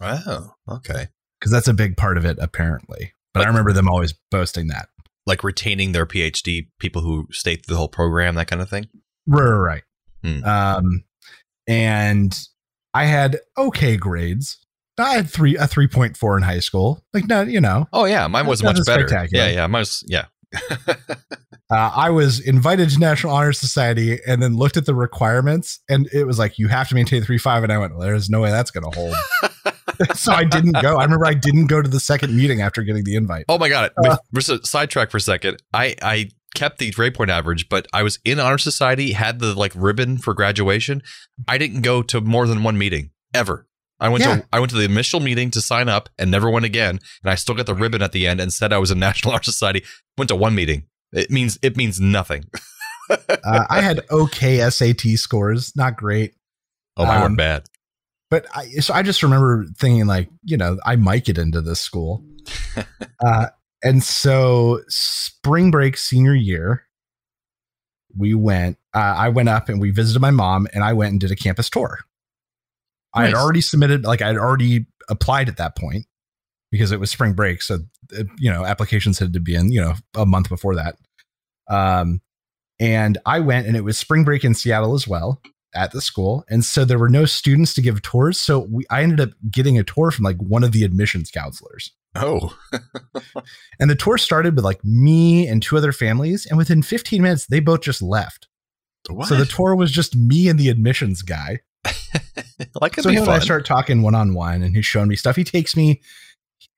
oh, 0.01 0.53
okay. 0.69 1.09
because 1.41 1.51
that's 1.53 1.69
a 1.69 1.75
big 1.75 1.97
part 1.97 2.17
of 2.17 2.25
it, 2.25 2.39
apparently. 2.41 3.13
But 3.35 3.45
I 3.45 3.49
remember 3.49 3.73
them 3.73 3.89
always 3.89 4.15
boasting 4.31 4.69
that. 4.69 4.89
Like 5.27 5.45
retaining 5.45 5.93
their 5.93 6.07
PhD, 6.07 6.69
people 6.79 7.03
who 7.03 7.27
stay 7.33 7.57
through 7.57 7.75
the 7.75 7.79
whole 7.79 7.89
program, 7.89 8.37
that 8.37 8.47
kind 8.47 8.63
of 8.63 8.71
thing. 8.71 8.87
Right, 9.27 9.43
right, 9.43 9.83
Hmm. 10.23 10.45
Um, 10.45 11.05
and 11.67 12.39
I 12.95 13.05
had 13.05 13.41
okay 13.59 13.97
grades. 13.97 14.59
I 14.99 15.15
had 15.15 15.29
three 15.29 15.57
a 15.57 15.67
three 15.67 15.89
point 15.89 16.17
four 16.17 16.37
in 16.37 16.43
high 16.43 16.61
school. 16.61 17.03
Like, 17.13 17.27
no, 17.27 17.43
you 17.43 17.61
know, 17.61 17.87
Oh, 17.93 18.05
yeah. 18.05 18.27
Mine 18.27 18.47
was 18.47 18.63
much 18.63 18.79
better. 18.87 19.29
Yeah. 19.31 19.49
Yeah. 19.49 19.67
Mine 19.67 19.81
was, 19.81 20.05
yeah. 20.07 20.27
uh, 20.89 21.05
I 21.71 22.11
was 22.11 22.41
invited 22.41 22.91
to 22.91 22.99
National 22.99 23.35
Honor 23.35 23.53
Society 23.53 24.19
and 24.27 24.43
then 24.43 24.57
looked 24.57 24.77
at 24.77 24.87
the 24.87 24.95
requirements, 24.95 25.81
and 25.89 26.09
it 26.13 26.25
was 26.25 26.39
like 26.39 26.59
you 26.59 26.69
have 26.69 26.89
to 26.89 26.95
maintain 26.95 27.23
three 27.23 27.39
five, 27.39 27.63
and 27.63 27.73
I 27.73 27.79
went, 27.79 27.93
well, 27.97 28.07
"There's 28.07 28.31
no 28.31 28.41
way 28.41 28.51
that's 28.51 28.71
going 28.71 28.91
to 28.91 28.99
hold." 28.99 29.15
so 30.15 30.33
I 30.33 30.45
didn't 30.45 30.81
go. 30.83 30.97
I 30.97 31.05
remember 31.05 31.27
I 31.27 31.35
didn't 31.35 31.67
go 31.67 31.83
to 31.83 31.89
the 31.89 32.01
second 32.01 32.37
meeting 32.37 32.61
after 32.61 32.83
getting 32.83 33.05
the 33.05 33.17
invite. 33.17 33.47
oh, 33.49 33.59
my 33.59 33.69
God. 33.69 33.91
Uh, 33.97 34.17
sidetrack 34.63 35.11
for 35.11 35.17
a 35.17 35.21
second. 35.21 35.63
I, 35.73 35.95
I 36.03 36.31
kept 36.55 36.79
the 36.79 36.91
grade 36.91 37.15
point 37.15 37.31
average, 37.31 37.69
but 37.69 37.87
I 37.93 38.03
was 38.03 38.19
in 38.25 38.39
Honor 38.39 38.59
Society, 38.59 39.13
had 39.13 39.39
the 39.39 39.55
like 39.55 39.73
ribbon 39.75 40.19
for 40.19 40.35
graduation. 40.35 41.03
I 41.49 41.59
didn't 41.59 41.83
go 41.83 42.03
to 42.03 42.21
more 42.21 42.47
than 42.47 42.63
one 42.63 42.79
meeting 42.79 43.11
ever. 43.35 43.67
I 43.99 44.09
went 44.09 44.25
Yeah. 44.25 44.37
to 44.37 44.47
I 44.53 44.61
went 44.61 44.71
to 44.71 44.77
the 44.77 44.85
initial 44.85 45.21
meeting 45.21 45.51
to 45.53 45.61
sign 45.61 45.89
up 45.89 46.09
and 46.19 46.31
never 46.31 46.51
went 46.51 46.65
again. 46.67 47.01
And 47.23 47.31
I 47.31 47.35
still 47.35 47.55
got 47.55 47.67
the 47.67 47.75
ribbon 47.75 48.03
at 48.03 48.13
the 48.13 48.27
end 48.27 48.41
and 48.41 48.53
said 48.53 48.73
I 48.73 48.79
was 48.79 48.91
in 48.91 48.99
National 49.09 49.33
Art 49.35 49.45
Society. 49.45 49.83
Went 50.19 50.29
to 50.29 50.37
one 50.37 50.55
meeting. 50.55 50.85
It 51.13 51.31
means 51.31 51.59
it 51.63 51.77
means 51.77 52.01
nothing. 52.01 52.45
Uh, 53.09 53.65
I 53.71 53.81
had 53.83 54.01
okay 54.11 54.69
SAT 54.69 55.17
scores, 55.17 55.77
not 55.77 55.97
great. 55.97 56.35
Oh, 56.97 57.07
mine 57.07 57.17
Um, 57.19 57.23
weren't 57.23 57.39
bad. 57.39 57.63
but 58.31 58.47
I, 58.53 58.67
so 58.81 58.93
I 58.93 59.05
just 59.05 59.23
remember 59.23 59.65
thinking 59.79 60.07
like, 60.07 60.29
you 60.43 60.57
know, 60.57 60.79
I 60.85 60.97
might 60.97 61.25
get 61.25 61.39
into 61.39 61.61
this 61.61 61.79
school. 61.79 62.25
uh, 63.25 63.47
and 63.85 64.03
so 64.03 64.81
spring 64.89 65.71
break 65.71 65.97
senior 65.97 66.35
year, 66.35 66.83
we 68.17 68.35
went, 68.35 68.77
uh, 68.93 68.99
I 69.17 69.29
went 69.29 69.49
up 69.51 69.69
and 69.69 69.81
we 69.81 69.91
visited 69.93 70.19
my 70.21 70.33
mom 70.33 70.67
and 70.75 70.83
I 70.83 70.93
went 70.93 71.13
and 71.13 71.21
did 71.21 71.31
a 71.31 71.37
campus 71.37 71.71
tour. 71.71 72.01
I 73.15 73.25
had 73.27 73.35
already 73.35 73.61
submitted, 73.61 74.05
like 74.05 74.21
I 74.21 74.27
had 74.29 74.37
already 74.37 74.87
applied 75.09 75.49
at 75.49 75.57
that 75.57 75.77
point 75.77 76.07
because 76.71 76.93
it 76.93 77.01
was 77.01 77.11
spring 77.11 77.33
break. 77.33 77.63
So, 77.63 77.79
uh, 78.17 78.25
you 78.39 78.51
know, 78.51 78.65
applications 78.65 79.19
had 79.19 79.33
to 79.33 79.41
be 79.41 79.55
in, 79.55 79.73
you 79.73 79.81
know, 79.81 79.95
a 80.15 80.27
month 80.27 80.49
before 80.49 80.75
that. 80.75 80.97
Um, 81.69 82.21
and 82.79 83.19
I 83.25 83.41
went 83.41 83.67
and 83.67 83.77
it 83.77 83.85
was 83.85 83.97
spring 83.99 84.25
break 84.25 84.45
in 84.45 84.55
Seattle 84.55 84.95
as 84.95 85.09
well 85.09 85.41
at 85.75 85.93
the 85.93 86.01
school. 86.01 86.45
And 86.49 86.65
so 86.65 86.85
there 86.85 86.99
were 86.99 87.09
no 87.09 87.25
students 87.25 87.75
to 87.75 87.83
give 87.83 88.03
tours. 88.03 88.39
So 88.39 88.67
we, 88.71 88.85
I 88.91 89.03
ended 89.03 89.21
up 89.21 89.31
getting 89.51 89.79
a 89.79 89.85
tour 89.85 90.11
from 90.11 90.25
like 90.25 90.37
one 90.37 90.65
of 90.65 90.73
the 90.73 90.85
admissions 90.85 91.31
counselors. 91.31 91.93
Oh, 92.15 92.57
And 93.81 93.91
the 93.91 93.95
tour 93.95 94.19
started 94.19 94.57
with 94.57 94.65
like 94.65 94.83
me 94.85 95.47
and 95.47 95.63
two 95.63 95.77
other 95.77 95.93
families. 95.93 96.47
And 96.47 96.57
within 96.57 96.83
15 96.83 97.23
minutes, 97.23 97.47
they 97.47 97.61
both 97.61 97.81
just 97.83 98.01
left. 98.03 98.49
what? 99.09 99.29
So 99.29 99.37
the 99.37 99.45
tour 99.47 99.75
was 99.77 99.91
just 99.91 100.17
me 100.17 100.49
and 100.49 100.59
the 100.59 100.69
admissions 100.69 101.23
guy. 101.23 101.61
like 102.81 102.97
so 102.97 103.11
him 103.11 103.23
and 103.23 103.31
I 103.31 103.39
start 103.39 103.67
talking 103.67 104.03
one 104.03 104.15
on 104.15 104.35
one, 104.35 104.63
and 104.63 104.75
he's 104.75 104.87
showing 104.87 105.09
me 105.09 105.17
stuff. 105.17 105.37
He 105.37 105.45
takes 105.45 105.77
me, 105.77 106.01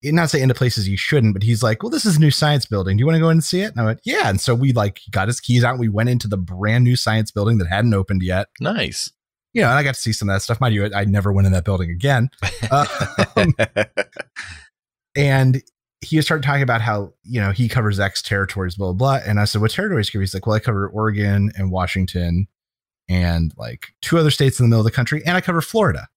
not 0.03 0.31
say 0.31 0.41
into 0.41 0.55
places 0.55 0.89
you 0.89 0.97
shouldn't, 0.97 1.35
but 1.35 1.43
he's 1.43 1.63
like, 1.63 1.83
"Well, 1.83 1.91
this 1.91 2.05
is 2.05 2.17
a 2.17 2.21
new 2.21 2.31
science 2.31 2.67
building. 2.67 2.97
Do 2.97 3.01
you 3.01 3.07
want 3.07 3.17
to 3.17 3.21
go 3.21 3.29
in 3.29 3.37
and 3.37 3.45
see 3.45 3.61
it?" 3.61 3.73
And 3.73 3.81
I 3.81 3.85
went, 3.85 4.01
"Yeah." 4.05 4.29
And 4.29 4.41
so 4.41 4.55
we 4.55 4.73
like 4.73 5.01
got 5.11 5.29
his 5.29 5.41
keys 5.41 5.65
out. 5.65 5.73
And 5.73 5.81
we 5.81 5.89
went 5.89 6.09
into 6.09 6.29
the 6.29 6.37
brand 6.37 6.85
new 6.85 6.97
science 6.97 7.31
building 7.31 7.59
that 7.59 7.69
hadn't 7.69 7.95
opened 7.95 8.23
yet. 8.23 8.49
nice. 8.61 9.11
You 9.55 9.63
know, 9.63 9.71
and 9.71 9.79
I 9.79 9.83
got 9.83 9.95
to 9.95 10.01
see 10.01 10.13
some 10.13 10.29
of 10.29 10.35
that 10.35 10.43
stuff. 10.43 10.61
Mind 10.61 10.75
you, 10.75 10.91
I 10.95 11.07
never 11.07 11.33
went 11.33 11.47
in 11.47 11.53
that 11.53 11.65
building 11.65 11.91
again. 11.91 12.29
Uh, 12.71 12.87
and 15.17 15.63
he 16.01 16.21
started 16.21 16.45
talking 16.45 16.63
about 16.63 16.81
how 16.81 17.13
you 17.25 17.41
know 17.41 17.51
he 17.51 17.69
covers 17.69 17.99
X 17.99 18.23
territories, 18.23 18.77
blah 18.77 18.93
blah. 18.93 19.19
blah. 19.19 19.27
And 19.27 19.41
I 19.41 19.47
said, 19.47 19.61
"What 19.61 19.71
territories?" 19.71 20.11
He's 20.11 20.35
like, 20.35 20.47
"Well, 20.47 20.55
I 20.55 20.61
cover 20.61 20.89
Oregon 20.89 21.51
and 21.57 21.71
Washington, 21.73 22.47
and 23.09 23.53
like 23.57 23.89
two 24.03 24.19
other 24.19 24.31
states 24.31 24.59
in 24.61 24.65
the 24.65 24.69
middle 24.69 24.81
of 24.81 24.85
the 24.85 24.91
country, 24.97 25.23
and 25.25 25.37
I 25.37 25.41
cover 25.41 25.61
Florida." 25.61 26.09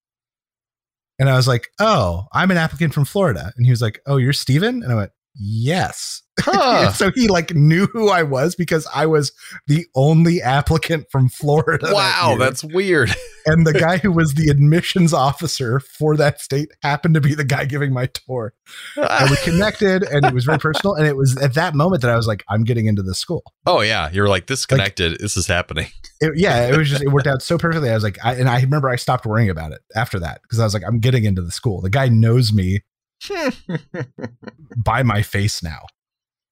And 1.19 1.29
I 1.29 1.35
was 1.35 1.47
like, 1.47 1.67
"Oh, 1.79 2.25
I'm 2.33 2.51
an 2.51 2.57
applicant 2.57 2.93
from 2.93 3.05
Florida." 3.05 3.53
And 3.55 3.65
he 3.65 3.71
was 3.71 3.81
like, 3.81 4.01
"Oh, 4.05 4.17
you're 4.17 4.33
Steven?" 4.33 4.83
And 4.83 4.91
I 4.91 4.95
went, 4.95 5.11
yes. 5.35 6.21
Huh. 6.39 6.91
so 6.93 7.11
he 7.13 7.27
like 7.27 7.53
knew 7.53 7.87
who 7.87 8.09
I 8.09 8.23
was 8.23 8.55
because 8.55 8.87
I 8.93 9.05
was 9.05 9.31
the 9.67 9.85
only 9.95 10.41
applicant 10.41 11.07
from 11.11 11.29
Florida. 11.29 11.89
wow, 11.91 12.29
year. 12.29 12.39
that's 12.39 12.63
weird. 12.63 13.11
and 13.45 13.65
the 13.65 13.73
guy 13.73 13.97
who 13.97 14.11
was 14.11 14.33
the 14.33 14.49
admissions 14.49 15.13
officer 15.13 15.79
for 15.79 16.15
that 16.17 16.39
state 16.39 16.69
happened 16.81 17.15
to 17.15 17.21
be 17.21 17.35
the 17.35 17.43
guy 17.43 17.65
giving 17.65 17.93
my 17.93 18.07
tour. 18.07 18.53
And 18.95 19.29
we 19.29 19.35
connected 19.43 20.03
and 20.03 20.25
it 20.25 20.33
was 20.33 20.45
very 20.45 20.59
personal. 20.59 20.95
And 20.95 21.05
it 21.05 21.15
was 21.15 21.37
at 21.37 21.53
that 21.55 21.75
moment 21.75 22.01
that 22.01 22.11
I 22.11 22.15
was 22.15 22.27
like, 22.27 22.43
I'm 22.49 22.63
getting 22.63 22.85
into 22.85 23.03
this 23.03 23.19
school. 23.19 23.43
oh 23.65 23.81
yeah, 23.81 24.09
you're 24.11 24.29
like 24.29 24.47
this 24.47 24.65
connected. 24.65 25.19
this 25.19 25.37
is 25.37 25.47
happening. 25.47 25.87
It, 26.21 26.33
yeah, 26.35 26.67
it 26.67 26.77
was 26.77 26.89
just 26.89 27.03
it 27.03 27.09
worked 27.09 27.27
out 27.27 27.41
so 27.41 27.57
perfectly. 27.57 27.89
I 27.89 27.93
was 27.93 28.03
like, 28.03 28.17
I, 28.23 28.35
and 28.35 28.49
I 28.49 28.61
remember 28.61 28.89
I 28.89 28.95
stopped 28.95 29.25
worrying 29.25 29.49
about 29.49 29.71
it 29.71 29.81
after 29.95 30.19
that 30.19 30.41
because 30.43 30.59
I 30.59 30.63
was 30.63 30.73
like, 30.73 30.83
I'm 30.87 30.99
getting 30.99 31.25
into 31.25 31.41
the 31.41 31.51
school. 31.51 31.81
The 31.81 31.89
guy 31.89 32.07
knows 32.07 32.53
me 32.53 32.81
by 34.77 35.03
my 35.03 35.21
face 35.21 35.61
now. 35.61 35.81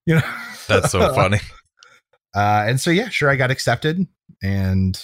You 0.05 0.15
know, 0.15 0.33
That's 0.67 0.91
so 0.91 1.13
funny. 1.15 1.39
Uh, 2.35 2.65
and 2.67 2.79
so 2.79 2.91
yeah, 2.91 3.09
sure, 3.09 3.29
I 3.29 3.35
got 3.35 3.51
accepted 3.51 4.07
and 4.41 5.01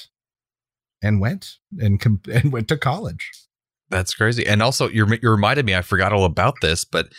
and 1.02 1.20
went 1.20 1.58
and 1.80 2.00
com- 2.00 2.22
and 2.32 2.52
went 2.52 2.68
to 2.70 2.78
college. 2.78 3.32
That's 3.90 4.16
crazy. 4.16 4.46
And 4.46 4.62
also, 4.62 4.90
you 4.90 5.08
you 5.22 5.30
reminded 5.30 5.66
me. 5.66 5.76
I 5.76 5.82
forgot 5.82 6.12
all 6.12 6.26
about 6.26 6.56
this, 6.62 6.86
but 6.86 7.10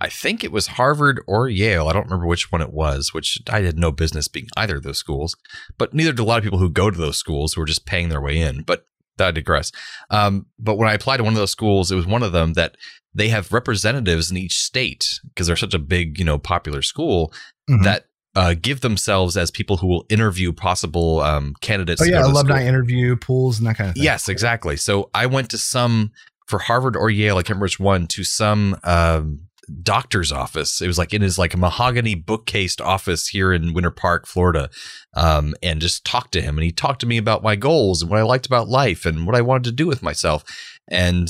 I 0.00 0.08
think 0.08 0.42
it 0.42 0.52
was 0.52 0.66
Harvard 0.66 1.22
or 1.26 1.48
Yale. 1.48 1.88
I 1.88 1.92
don't 1.92 2.04
remember 2.04 2.26
which 2.26 2.50
one 2.50 2.60
it 2.60 2.72
was. 2.72 3.14
Which 3.14 3.38
I 3.48 3.60
had 3.60 3.78
no 3.78 3.92
business 3.92 4.28
being 4.28 4.48
either 4.56 4.76
of 4.76 4.82
those 4.82 4.98
schools. 4.98 5.36
But 5.78 5.94
neither 5.94 6.12
do 6.12 6.24
a 6.24 6.26
lot 6.26 6.38
of 6.38 6.44
people 6.44 6.58
who 6.58 6.68
go 6.68 6.90
to 6.90 6.98
those 6.98 7.16
schools 7.16 7.54
who 7.54 7.62
are 7.62 7.66
just 7.66 7.86
paying 7.86 8.08
their 8.08 8.20
way 8.20 8.38
in. 8.38 8.62
But 8.62 8.86
I 9.18 9.30
digress. 9.30 9.72
Um, 10.10 10.46
but 10.58 10.76
when 10.76 10.88
I 10.88 10.94
applied 10.94 11.18
to 11.18 11.24
one 11.24 11.32
of 11.32 11.38
those 11.38 11.50
schools, 11.50 11.90
it 11.90 11.96
was 11.96 12.06
one 12.06 12.22
of 12.22 12.32
them 12.32 12.52
that 12.54 12.76
they 13.14 13.28
have 13.28 13.52
representatives 13.52 14.30
in 14.30 14.36
each 14.36 14.54
state 14.58 15.04
because 15.28 15.46
they're 15.46 15.56
such 15.56 15.74
a 15.74 15.78
big, 15.78 16.18
you 16.18 16.24
know, 16.24 16.38
popular 16.38 16.82
school 16.82 17.32
Mhm. 17.70 17.82
that 17.84 18.04
uh, 18.34 18.54
give 18.60 18.82
themselves 18.82 19.34
as 19.38 19.50
people 19.50 19.78
who 19.78 19.86
will 19.86 20.04
interview 20.10 20.52
possible 20.52 21.20
um, 21.22 21.54
candidates. 21.62 22.02
Oh 22.02 22.04
yeah, 22.04 22.22
alumni 22.22 22.58
school. 22.58 22.68
interview 22.68 23.16
pools 23.16 23.58
and 23.58 23.66
that 23.66 23.78
kind 23.78 23.88
of 23.88 23.94
thing. 23.94 24.04
Yes, 24.04 24.28
exactly. 24.28 24.76
So 24.76 25.08
I 25.14 25.24
went 25.24 25.48
to 25.50 25.58
some 25.58 26.12
for 26.46 26.58
Harvard 26.58 26.96
or 26.96 27.08
Yale, 27.08 27.38
I 27.38 27.40
can't 27.40 27.50
remember 27.56 27.64
which 27.64 27.80
one, 27.80 28.06
to 28.08 28.22
some 28.24 28.76
um, 28.84 29.45
doctor's 29.82 30.32
office. 30.32 30.80
It 30.80 30.86
was 30.86 30.98
like 30.98 31.12
in 31.12 31.22
his 31.22 31.38
like 31.38 31.56
mahogany 31.56 32.14
bookcased 32.14 32.80
office 32.80 33.28
here 33.28 33.52
in 33.52 33.74
Winter 33.74 33.90
Park, 33.90 34.26
Florida, 34.26 34.70
um, 35.14 35.54
and 35.62 35.80
just 35.80 36.04
talked 36.04 36.32
to 36.32 36.42
him. 36.42 36.56
And 36.56 36.64
he 36.64 36.72
talked 36.72 37.00
to 37.00 37.06
me 37.06 37.16
about 37.16 37.42
my 37.42 37.56
goals 37.56 38.02
and 38.02 38.10
what 38.10 38.20
I 38.20 38.22
liked 38.22 38.46
about 38.46 38.68
life 38.68 39.04
and 39.04 39.26
what 39.26 39.36
I 39.36 39.40
wanted 39.40 39.64
to 39.64 39.72
do 39.72 39.86
with 39.86 40.02
myself. 40.02 40.44
And 40.88 41.28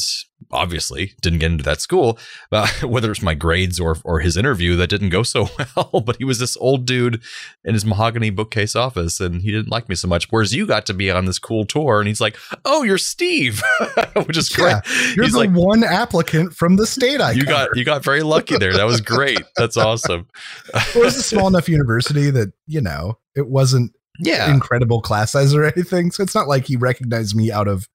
obviously 0.52 1.14
didn't 1.20 1.38
get 1.40 1.50
into 1.50 1.64
that 1.64 1.80
school, 1.80 2.18
uh, 2.52 2.68
whether 2.82 3.10
it's 3.10 3.22
my 3.22 3.34
grades 3.34 3.80
or 3.80 3.96
or 4.04 4.20
his 4.20 4.36
interview 4.36 4.76
that 4.76 4.88
didn't 4.88 5.10
go 5.10 5.22
so 5.22 5.48
well. 5.76 6.02
But 6.04 6.16
he 6.16 6.24
was 6.24 6.38
this 6.38 6.56
old 6.58 6.86
dude 6.86 7.22
in 7.64 7.74
his 7.74 7.84
mahogany 7.84 8.30
bookcase 8.30 8.76
office, 8.76 9.20
and 9.20 9.42
he 9.42 9.50
didn't 9.50 9.70
like 9.70 9.88
me 9.88 9.94
so 9.94 10.08
much. 10.08 10.30
Whereas 10.30 10.54
you 10.54 10.66
got 10.66 10.86
to 10.86 10.94
be 10.94 11.10
on 11.10 11.26
this 11.26 11.38
cool 11.38 11.64
tour, 11.64 12.00
and 12.00 12.08
he's 12.08 12.20
like, 12.20 12.36
"Oh, 12.64 12.82
you're 12.82 12.98
Steve," 12.98 13.62
which 14.26 14.36
is 14.36 14.48
great. 14.48 14.70
Yeah, 14.70 14.80
You're 15.14 15.24
He's 15.24 15.32
the 15.32 15.40
like, 15.40 15.50
one 15.50 15.84
applicant 15.84 16.54
from 16.54 16.76
the 16.76 16.86
state 16.86 17.20
I 17.20 17.32
"You 17.32 17.44
got 17.44 17.76
you 17.76 17.84
got 17.84 18.04
very 18.04 18.22
lucky 18.22 18.56
there. 18.56 18.72
That 18.72 18.86
was 18.86 19.00
great. 19.00 19.42
That's 19.56 19.76
awesome." 19.76 20.28
It 20.74 20.96
was 20.96 21.16
a 21.16 21.22
small 21.22 21.48
enough 21.48 21.68
university 21.68 22.30
that 22.30 22.52
you 22.66 22.80
know 22.80 23.18
it 23.34 23.48
wasn't 23.48 23.92
yeah, 24.20 24.50
incredible 24.52 25.00
class 25.00 25.32
size 25.32 25.54
or 25.54 25.64
anything. 25.64 26.10
So 26.10 26.22
it's 26.22 26.34
not 26.34 26.48
like 26.48 26.64
he 26.66 26.76
recognized 26.76 27.36
me 27.36 27.50
out 27.50 27.68
of 27.68 27.88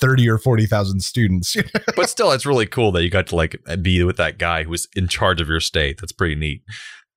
thirty 0.00 0.28
or 0.28 0.38
forty 0.38 0.66
thousand 0.66 1.00
students. 1.00 1.56
but 1.96 2.08
still, 2.08 2.32
it's 2.32 2.46
really 2.46 2.66
cool 2.66 2.92
that 2.92 3.02
you 3.02 3.10
got 3.10 3.26
to 3.28 3.36
like 3.36 3.56
be 3.82 4.02
with 4.04 4.16
that 4.16 4.38
guy 4.38 4.64
who 4.64 4.70
was 4.70 4.88
in 4.96 5.08
charge 5.08 5.40
of 5.40 5.48
your 5.48 5.60
state. 5.60 6.00
That's 6.00 6.12
pretty 6.12 6.34
neat. 6.34 6.62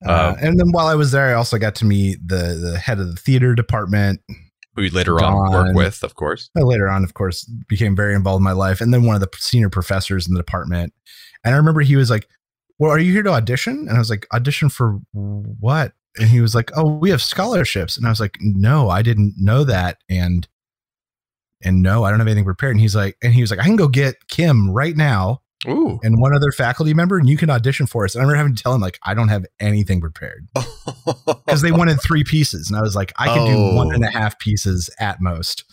Uh, 0.05 0.35
and 0.41 0.59
then 0.59 0.71
while 0.71 0.87
I 0.87 0.95
was 0.95 1.11
there, 1.11 1.29
I 1.29 1.33
also 1.33 1.57
got 1.57 1.75
to 1.75 1.85
meet 1.85 2.17
the 2.25 2.59
the 2.61 2.77
head 2.77 2.99
of 2.99 3.07
the 3.07 3.15
theater 3.15 3.55
department. 3.55 4.21
Who 4.75 4.81
you 4.81 4.89
later 4.89 5.23
on 5.23 5.51
work 5.51 5.75
with, 5.75 6.03
of 6.03 6.15
course. 6.15 6.49
I 6.57 6.61
later 6.61 6.89
on, 6.89 7.03
of 7.03 7.13
course, 7.13 7.43
became 7.67 7.95
very 7.95 8.15
involved 8.15 8.39
in 8.39 8.43
my 8.43 8.53
life. 8.53 8.81
And 8.81 8.91
then 8.91 9.03
one 9.03 9.15
of 9.15 9.21
the 9.21 9.29
senior 9.37 9.69
professors 9.69 10.27
in 10.27 10.33
the 10.33 10.39
department. 10.39 10.93
And 11.43 11.53
I 11.53 11.57
remember 11.57 11.81
he 11.81 11.95
was 11.95 12.09
like, 12.09 12.27
Well, 12.79 12.91
are 12.91 12.99
you 12.99 13.13
here 13.13 13.23
to 13.23 13.31
audition? 13.31 13.85
And 13.87 13.91
I 13.91 13.99
was 13.99 14.09
like, 14.09 14.27
Audition 14.33 14.69
for 14.69 14.99
what? 15.13 15.93
And 16.17 16.27
he 16.27 16.41
was 16.41 16.55
like, 16.55 16.71
Oh, 16.75 16.89
we 16.89 17.11
have 17.11 17.21
scholarships. 17.21 17.97
And 17.97 18.05
I 18.05 18.09
was 18.09 18.19
like, 18.19 18.37
No, 18.41 18.89
I 18.89 19.03
didn't 19.03 19.35
know 19.37 19.63
that. 19.63 19.99
And 20.09 20.47
and 21.63 21.81
no, 21.81 22.03
I 22.03 22.09
don't 22.09 22.19
have 22.19 22.27
anything 22.27 22.45
prepared. 22.45 22.71
And 22.71 22.81
he's 22.81 22.95
like, 22.95 23.17
and 23.21 23.33
he 23.33 23.41
was 23.41 23.51
like, 23.51 23.59
I 23.59 23.63
can 23.63 23.75
go 23.75 23.87
get 23.87 24.27
Kim 24.27 24.69
right 24.69 24.95
now 24.95 25.41
Ooh, 25.67 25.99
and 26.03 26.19
one 26.19 26.35
other 26.35 26.51
faculty 26.51 26.93
member, 26.93 27.17
and 27.17 27.27
you 27.29 27.37
can 27.37 27.49
audition 27.49 27.85
for 27.87 28.03
us. 28.05 28.15
And 28.15 28.21
I 28.21 28.23
remember 28.25 28.37
having 28.37 28.55
to 28.55 28.61
tell 28.63 28.73
him, 28.73 28.81
like, 28.81 28.99
I 29.03 29.13
don't 29.13 29.29
have 29.29 29.45
anything 29.59 30.01
prepared 30.01 30.47
because 31.45 31.61
they 31.61 31.71
wanted 31.71 32.01
three 32.01 32.23
pieces. 32.23 32.69
And 32.69 32.77
I 32.77 32.81
was 32.81 32.95
like, 32.95 33.13
I 33.17 33.27
can 33.27 33.39
Oh. 33.39 33.47
do 33.71 33.75
one 33.75 33.87
oh. 33.87 33.91
and 33.91 34.03
a 34.03 34.09
half 34.09 34.37
pieces 34.39 34.89
at 34.99 35.21
most. 35.21 35.63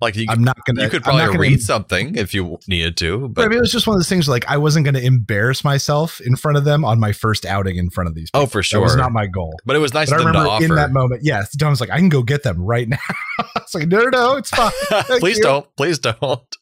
like 0.00 0.16
you, 0.16 0.26
I'm 0.28 0.42
not 0.42 0.58
going 0.66 0.76
to, 0.76 0.82
you 0.82 0.90
could 0.90 1.02
probably 1.04 1.26
gonna- 1.26 1.38
read 1.38 1.60
something 1.60 2.16
if 2.16 2.34
you 2.34 2.58
needed 2.68 2.96
to, 2.98 3.28
But 3.28 3.44
I 3.44 3.48
mean, 3.48 3.58
it 3.58 3.60
was 3.60 3.70
just 3.72 3.86
one 3.86 3.94
of 3.94 4.00
those 4.00 4.08
things 4.08 4.28
like 4.28 4.44
I 4.48 4.56
wasn't 4.58 4.84
going 4.84 4.94
to 4.94 5.04
embarrass 5.04 5.62
myself 5.64 6.20
in 6.20 6.34
front 6.36 6.56
of 6.58 6.64
them 6.64 6.84
on 6.84 6.98
my 7.00 7.12
first 7.12 7.44
outing 7.46 7.76
in 7.76 7.88
front 7.90 8.08
of 8.08 8.14
these. 8.14 8.28
oh, 8.34 8.40
people. 8.40 8.50
for 8.50 8.58
That 8.58 8.64
sure. 8.64 8.80
was 8.82 8.96
not 8.96 9.12
my 9.12 9.26
goal. 9.26 9.54
but 9.64 9.76
it 9.76 9.78
was 9.80 9.94
nice 9.94 10.10
But 10.10 10.16
I 10.16 10.18
of 10.18 10.24
them 10.24 10.32
to 10.34 10.38
remember 10.40 10.64
in 10.64 10.74
that 10.76 10.90
moment, 10.92 11.22
yes, 11.24 11.52
Don 11.56 11.70
was 11.70 11.80
like, 11.80 11.90
I 11.90 11.98
can 11.98 12.08
go 12.08 12.22
get 12.22 12.42
them 12.42 12.60
right 12.60 12.88
now. 12.88 12.98
it's 13.56 13.74
like, 13.74 13.88
no, 13.88 13.98
no, 13.98 14.08
no, 14.10 14.36
it's 14.36 14.50
fine. 14.50 14.72
please 15.20 15.36
you. 15.38 15.42
don't. 15.44 15.66
Please 15.76 15.98
don't. 16.00 16.56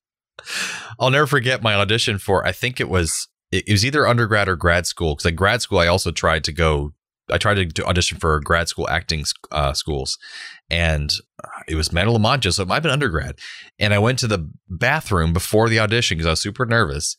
I'll 1.00 1.10
never 1.10 1.26
forget 1.26 1.62
my 1.62 1.74
audition 1.74 2.18
for. 2.18 2.46
I 2.46 2.52
think 2.52 2.78
it 2.78 2.88
was 2.88 3.28
it 3.50 3.68
was 3.68 3.84
either 3.84 4.06
undergrad 4.06 4.48
or 4.48 4.54
grad 4.54 4.86
school. 4.86 5.14
Because 5.14 5.26
at 5.26 5.36
grad 5.36 5.62
school, 5.62 5.78
I 5.78 5.86
also 5.86 6.12
tried 6.12 6.44
to 6.44 6.52
go. 6.52 6.92
I 7.30 7.38
tried 7.38 7.74
to 7.74 7.84
audition 7.86 8.18
for 8.18 8.40
grad 8.40 8.68
school 8.68 8.88
acting 8.88 9.24
uh, 9.52 9.72
schools, 9.72 10.18
and 10.68 11.12
uh, 11.42 11.62
it 11.68 11.76
was 11.76 11.92
Man 11.92 12.08
of 12.08 12.12
La 12.14 12.18
Mancha, 12.18 12.52
so 12.52 12.62
it 12.62 12.68
might 12.68 12.76
have 12.76 12.82
been 12.82 12.92
undergrad. 12.92 13.38
And 13.78 13.94
I 13.94 13.98
went 13.98 14.18
to 14.20 14.26
the 14.26 14.50
bathroom 14.68 15.32
before 15.32 15.68
the 15.68 15.78
audition 15.78 16.16
because 16.16 16.26
I 16.26 16.30
was 16.30 16.40
super 16.40 16.66
nervous, 16.66 17.16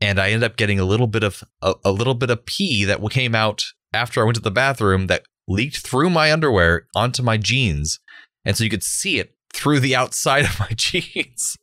and 0.00 0.20
I 0.20 0.30
ended 0.30 0.48
up 0.48 0.56
getting 0.56 0.78
a 0.78 0.84
little 0.84 1.08
bit 1.08 1.24
of 1.24 1.42
a, 1.60 1.74
a 1.84 1.90
little 1.90 2.14
bit 2.14 2.30
of 2.30 2.46
pee 2.46 2.84
that 2.84 3.00
came 3.10 3.34
out 3.34 3.64
after 3.92 4.20
I 4.20 4.24
went 4.24 4.36
to 4.36 4.42
the 4.42 4.50
bathroom 4.50 5.08
that 5.08 5.24
leaked 5.48 5.78
through 5.78 6.10
my 6.10 6.32
underwear 6.32 6.86
onto 6.94 7.22
my 7.22 7.36
jeans, 7.36 7.98
and 8.44 8.56
so 8.56 8.62
you 8.62 8.70
could 8.70 8.84
see 8.84 9.18
it 9.18 9.34
through 9.58 9.80
the 9.80 9.96
outside 9.96 10.44
of 10.44 10.58
my 10.60 10.68
jeans. 10.76 11.56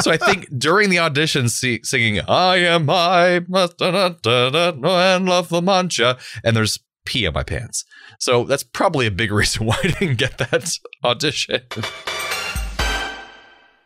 so 0.00 0.10
I 0.10 0.16
think 0.16 0.46
during 0.56 0.88
the 0.88 0.98
audition, 0.98 1.48
see, 1.48 1.80
singing 1.82 2.20
"I 2.26 2.56
am 2.56 2.88
I 2.88 3.42
must 3.48 3.76
da, 3.78 4.08
da, 4.08 4.50
da, 4.50 4.72
and 5.16 5.26
love 5.26 5.52
La 5.52 5.60
Mancha," 5.60 6.18
and 6.42 6.56
there's 6.56 6.78
pee 7.04 7.26
on 7.26 7.34
my 7.34 7.42
pants. 7.42 7.84
So 8.18 8.44
that's 8.44 8.62
probably 8.62 9.06
a 9.06 9.10
big 9.10 9.30
reason 9.40 9.66
why 9.66 9.76
I 9.82 9.88
didn't 9.88 10.16
get 10.18 10.38
that 10.38 10.78
audition. 11.04 11.60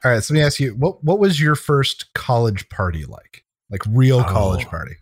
All 0.04 0.12
right, 0.12 0.22
so 0.22 0.32
let 0.34 0.38
me 0.38 0.42
ask 0.42 0.60
you, 0.60 0.72
what 0.72 1.02
what 1.02 1.18
was 1.18 1.40
your 1.40 1.56
first 1.56 2.12
college 2.14 2.68
party 2.68 3.04
like? 3.04 3.44
Like 3.70 3.82
real 3.88 4.20
oh. 4.20 4.24
college 4.24 4.64
Oh. 4.66 4.70
party? 4.70 4.94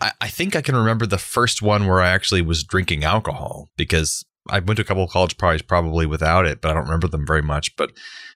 I, 0.00 0.12
I 0.20 0.28
think 0.28 0.54
I 0.54 0.60
can 0.60 0.76
remember 0.76 1.06
the 1.06 1.18
first 1.18 1.62
one 1.62 1.86
where 1.86 2.00
I 2.02 2.10
actually 2.10 2.42
was 2.42 2.62
drinking 2.62 3.02
alcohol 3.02 3.70
because 3.78 4.24
I 4.48 4.60
went 4.60 4.76
to 4.76 4.82
a 4.82 4.84
couple 4.84 5.04
of 5.04 5.10
college 5.10 5.38
parties 5.38 5.62
probably 5.62 6.06
without 6.06 6.46
it, 6.46 6.60
but 6.60 6.70
I 6.70 6.74
don't 6.74 6.84
remember 6.84 7.08
them 7.08 7.26
very 7.26 7.42
much. 7.42 7.76
But 7.76 7.92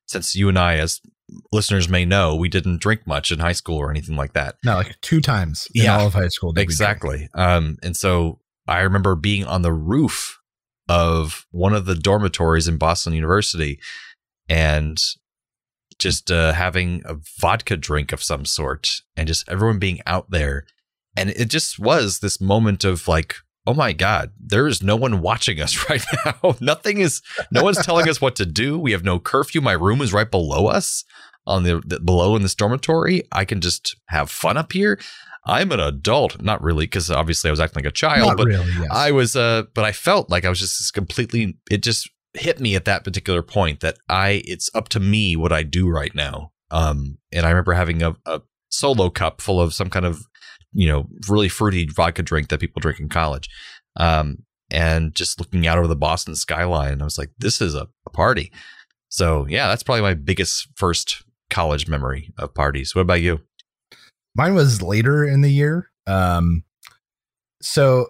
since 0.07 0.35
you 0.35 0.49
and 0.49 0.59
I, 0.59 0.77
as 0.77 1.01
listeners 1.53 1.89
may 1.89 2.05
know, 2.05 2.35
we 2.35 2.49
didn't 2.49 2.81
drink 2.81 3.07
much 3.07 3.31
in 3.31 3.39
high 3.39 3.53
school 3.53 3.77
or 3.77 3.91
anything 3.91 4.17
like 4.17 4.33
that. 4.33 4.57
No, 4.65 4.75
like 4.75 5.01
two 5.01 5.21
times 5.21 5.69
in 5.75 5.85
Yeah, 5.85 5.99
all 5.99 6.07
of 6.07 6.15
high 6.15 6.29
school. 6.29 6.53
Exactly. 6.57 7.29
Um, 7.35 7.79
and 7.83 7.97
so 7.97 8.41
I 8.67 8.81
remember 8.81 9.15
being 9.15 9.45
on 9.45 9.63
the 9.63 9.73
roof 9.73 10.39
of 10.89 11.47
one 11.51 11.73
of 11.73 11.87
the 11.87 11.95
dormitories 11.95 12.67
in 12.67 12.77
Boston 12.77 13.13
University 13.13 13.79
and 14.49 14.99
just 15.99 16.31
uh, 16.31 16.53
having 16.53 17.03
a 17.05 17.17
vodka 17.39 17.77
drink 17.77 18.13
of 18.13 18.23
some 18.23 18.45
sort 18.45 19.03
and 19.17 19.29
just 19.29 19.49
everyone 19.49 19.79
being 19.79 20.01
out 20.07 20.31
there. 20.31 20.67
And 21.17 21.31
it 21.31 21.47
just 21.47 21.79
was 21.79 22.19
this 22.19 22.41
moment 22.41 22.85
of 22.85 23.07
like, 23.07 23.37
oh 23.67 23.75
my 23.75 23.93
God, 23.93 24.33
there 24.39 24.67
is 24.67 24.83
no 24.83 24.97
one 24.97 25.21
watching 25.21 25.61
us 25.61 25.89
right 25.91 26.05
now. 26.25 26.57
Nothing 26.61 26.99
is, 26.99 27.23
no 27.51 27.63
one's 27.63 27.85
telling 27.85 28.09
us 28.09 28.21
what 28.21 28.37
to 28.37 28.47
do. 28.47 28.79
We 28.79 28.93
have 28.93 29.05
no 29.05 29.19
curfew. 29.19 29.61
My 29.61 29.73
room 29.73 30.01
is 30.01 30.13
right 30.13 30.31
below 30.31 30.67
us 30.67 31.05
on 31.47 31.65
the, 31.65 31.83
the 31.85 32.01
below 32.01 32.37
in 32.37 32.43
this 32.43 32.55
dormitory. 32.55 33.23
I 33.33 33.45
can 33.45 33.61
just 33.61 33.97
have 34.09 34.31
fun 34.31 34.57
up 34.57 34.73
here. 34.73 34.99
I'm 35.47 35.73
an 35.73 35.81
adult, 35.81 36.43
not 36.43 36.63
really, 36.63 36.85
because 36.85 37.11
obviously 37.11 37.49
I 37.49 37.53
was 37.53 37.61
acting 37.61 37.83
like 37.83 37.91
a 37.91 37.95
child, 37.95 38.29
Not 38.29 38.37
but 38.37 38.47
really. 38.47 38.67
Yes. 38.79 38.89
I 38.91 39.11
was, 39.11 39.37
uh, 39.37 39.65
but 39.75 39.85
I 39.85 39.93
felt 39.93 40.31
like 40.31 40.45
I 40.45 40.51
was 40.51 40.61
just 40.61 40.93
completely. 40.93 41.57
It 41.71 41.83
just 41.83 42.11
hit 42.35 42.61
me 42.61 42.77
at 42.77 42.85
that 42.85 43.05
particular 43.05 43.43
point 43.43 43.81
that 43.81 43.97
I, 44.09 44.43
it's 44.45 44.71
up 44.75 44.89
to 44.91 45.01
me 45.01 45.37
what 45.37 45.53
I 45.53 45.63
do 45.63 45.89
right 45.89 46.15
now. 46.15 46.53
Um, 46.71 47.19
and 47.33 47.47
I 47.47 47.49
remember 47.49 47.73
having 47.73 48.03
a, 48.03 48.17
a 48.27 48.43
solo 48.69 49.11
cup 49.11 49.41
full 49.41 49.61
of 49.61 49.75
some 49.75 49.91
kind 49.91 50.05
of, 50.05 50.27
you 50.73 50.89
know, 50.89 51.09
really 51.29 51.49
fruity 51.49 51.87
vodka 51.87 52.23
drink 52.23 52.49
that 52.49 52.61
people 52.61 52.81
drink 52.81 53.01
in 53.01 53.09
college, 53.09 53.49
um, 53.97 54.39
and 54.71 55.15
just 55.15 55.41
looking 55.41 55.67
out 55.67 55.79
over 55.79 55.87
the 55.89 55.97
Boston 55.97 56.35
skyline. 56.37 57.01
I 57.01 57.05
was 57.05 57.19
like, 57.19 57.31
this 57.39 57.61
is 57.61 57.75
a, 57.75 57.89
a 58.07 58.11
party. 58.11 58.53
So 59.09 59.47
yeah, 59.49 59.69
that's 59.69 59.83
probably 59.83 60.03
my 60.03 60.15
biggest 60.15 60.69
first 60.77 61.25
college 61.51 61.89
memory 61.89 62.33
of 62.39 62.55
parties. 62.55 62.95
What 62.95 63.03
about 63.03 63.21
you? 63.21 63.41
Mine 64.37 64.55
was 64.55 64.81
later 64.81 65.25
in 65.25 65.41
the 65.41 65.51
year. 65.51 65.91
Um, 66.07 66.63
so 67.61 68.07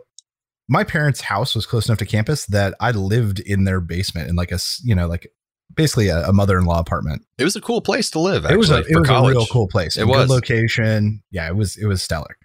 my 0.69 0.85
parents' 0.85 1.23
house 1.23 1.55
was 1.55 1.67
close 1.67 1.89
enough 1.89 1.99
to 1.99 2.07
campus 2.07 2.47
that 2.47 2.75
I 2.81 2.91
lived 2.91 3.41
in 3.41 3.65
their 3.65 3.81
basement 3.81 4.29
in 4.29 4.37
like 4.37 4.53
a 4.53 4.59
you 4.85 4.95
know 4.95 5.07
like 5.09 5.33
basically 5.75 6.09
a, 6.09 6.29
a 6.29 6.33
mother-in-law 6.33 6.79
apartment. 6.79 7.25
It 7.39 7.45
was 7.45 7.57
a 7.57 7.61
cool 7.61 7.81
place 7.81 8.11
to 8.11 8.21
live. 8.21 8.45
Actually, 8.45 8.55
it 8.55 8.59
was 8.59 8.71
a, 8.71 8.79
it 8.87 8.97
was 8.99 9.09
college. 9.09 9.35
a 9.35 9.39
real 9.39 9.47
cool 9.47 9.69
place. 9.69 9.97
It 9.97 10.03
A 10.03 10.07
was. 10.07 10.19
good 10.19 10.29
location. 10.29 11.23
Yeah, 11.31 11.49
it 11.49 11.57
was 11.57 11.77
it 11.77 11.87
was 11.87 12.03
stellar. 12.03 12.37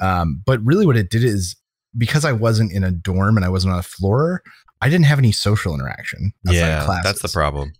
Um, 0.00 0.42
but 0.44 0.60
really, 0.64 0.86
what 0.86 0.96
it 0.96 1.10
did 1.10 1.24
is 1.24 1.56
because 1.96 2.24
I 2.24 2.32
wasn't 2.32 2.72
in 2.72 2.82
a 2.84 2.90
dorm 2.90 3.36
and 3.36 3.44
I 3.44 3.48
wasn't 3.48 3.72
on 3.74 3.78
a 3.78 3.82
floor, 3.84 4.42
I 4.80 4.88
didn't 4.88 5.06
have 5.06 5.18
any 5.18 5.32
social 5.32 5.74
interaction. 5.74 6.32
Yeah, 6.44 6.84
classes. 6.84 7.04
that's 7.04 7.22
the 7.22 7.28
problem. 7.28 7.72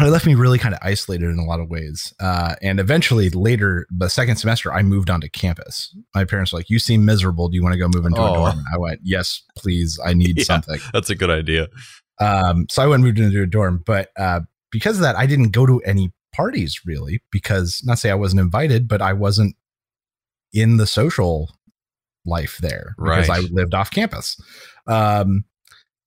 it 0.00 0.04
left 0.10 0.26
me 0.26 0.34
really 0.34 0.58
kind 0.58 0.74
of 0.74 0.80
isolated 0.82 1.28
in 1.30 1.38
a 1.38 1.44
lot 1.44 1.60
of 1.60 1.68
ways. 1.68 2.12
Uh, 2.20 2.54
and 2.62 2.78
eventually, 2.80 3.30
later, 3.30 3.86
the 3.90 4.08
second 4.08 4.36
semester, 4.36 4.72
I 4.72 4.82
moved 4.82 5.10
onto 5.10 5.28
campus. 5.28 5.94
My 6.14 6.24
parents 6.24 6.52
were 6.52 6.60
like, 6.60 6.70
"You 6.70 6.78
seem 6.78 7.04
miserable. 7.04 7.48
Do 7.48 7.56
you 7.56 7.62
want 7.62 7.74
to 7.74 7.78
go 7.78 7.88
move 7.88 8.06
into 8.06 8.20
Oh. 8.20 8.32
a 8.32 8.34
dorm?" 8.34 8.58
And 8.58 8.66
I 8.74 8.78
went, 8.78 9.00
"Yes, 9.02 9.42
please. 9.56 9.98
I 10.04 10.14
need 10.14 10.36
Yeah. 10.38 10.44
something." 10.44 10.78
That's 10.92 11.10
a 11.10 11.14
good 11.14 11.30
idea. 11.30 11.68
Um, 12.20 12.66
so 12.70 12.82
I 12.82 12.86
went 12.86 12.96
and 12.96 13.04
moved 13.04 13.18
into 13.18 13.42
a 13.42 13.46
dorm. 13.46 13.82
But 13.84 14.10
uh, 14.16 14.40
because 14.70 14.96
of 14.96 15.02
that, 15.02 15.16
I 15.16 15.26
didn't 15.26 15.50
go 15.50 15.66
to 15.66 15.80
any 15.80 16.12
parties 16.32 16.80
really. 16.86 17.22
Because 17.30 17.82
not 17.84 17.98
say 17.98 18.10
I 18.10 18.14
wasn't 18.14 18.40
invited, 18.40 18.88
but 18.88 19.02
I 19.02 19.12
wasn't 19.12 19.54
in 20.54 20.78
the 20.78 20.86
social 20.86 21.50
life 22.24 22.58
there 22.62 22.94
because 22.96 23.28
Right. 23.28 23.44
I 23.44 23.48
lived 23.50 23.74
off 23.74 23.90
campus. 23.90 24.40
Um, 24.86 25.44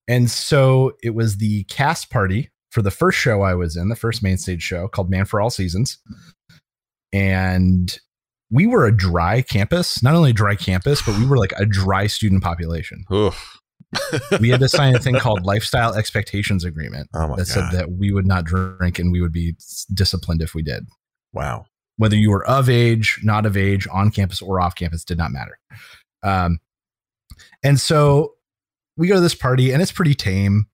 and 0.08 0.32
so 0.32 0.94
it 1.04 1.12
was 1.12 1.38
the 1.38 1.66
cast 1.66 2.10
party 2.10 2.50
for 2.72 2.82
the 2.82 2.92
first 2.92 3.18
show 3.18 3.42
I 3.42 3.54
was 3.54 3.75
in, 3.75 3.89
the 3.89 3.96
first 3.96 4.24
main 4.24 4.38
stage 4.38 4.63
show 4.63 4.88
called 4.88 5.10
Man 5.10 5.25
for 5.25 5.42
All 5.42 5.50
Seasons. 5.50 5.98
And 7.13 7.98
we 8.50 8.68
were 8.68 8.86
a 8.86 8.96
dry 8.96 9.42
campus, 9.42 10.01
not 10.01 10.16
only 10.16 10.32
a 10.32 10.34
dry 10.34 10.56
campus, 10.56 11.01
but 11.01 11.18
we 11.18 11.25
were 11.25 11.38
like 11.38 11.54
a 11.58 11.66
dry 11.66 12.08
student 12.08 12.44
population. 12.44 13.04
Oof. 13.13 13.60
We 14.39 14.50
had 14.50 14.60
to 14.60 14.70
sign 14.70 14.96
a 14.96 15.00
thing 15.00 15.16
called 15.20 15.46
lifestyle 15.46 15.94
expectations 15.94 16.66
agreement 16.66 17.10
oh 17.13 17.36
that 17.36 17.48
said 17.48 17.72
that 17.72 17.92
we 17.92 18.12
would 18.12 18.27
not 18.27 18.44
drink 18.44 19.00
and 19.00 19.12
we 19.12 19.22
would 19.22 19.32
be 19.32 19.56
disciplined 19.94 20.42
if 20.42 20.54
we 20.54 20.62
did. 20.62 20.86
wow. 21.34 21.66
Whether 21.98 22.16
you 22.16 22.32
were 22.32 22.46
of 22.46 22.70
age, 22.70 23.20
not 23.24 23.46
of 23.46 23.58
age, 23.58 23.88
on 23.92 24.12
campus 24.12 24.42
or 24.42 24.62
off 24.62 24.75
campus 24.75 25.04
did 25.04 25.18
not 25.18 25.32
matter. 25.32 25.60
Um, 26.24 26.60
and 27.63 27.80
so 27.80 28.34
we 28.98 29.08
go 29.08 29.16
to 29.16 29.22
this 29.22 29.36
party 29.36 29.72
and 29.72 29.82
it's 29.82 29.92
pretty 29.92 30.13
tame. 30.16 30.68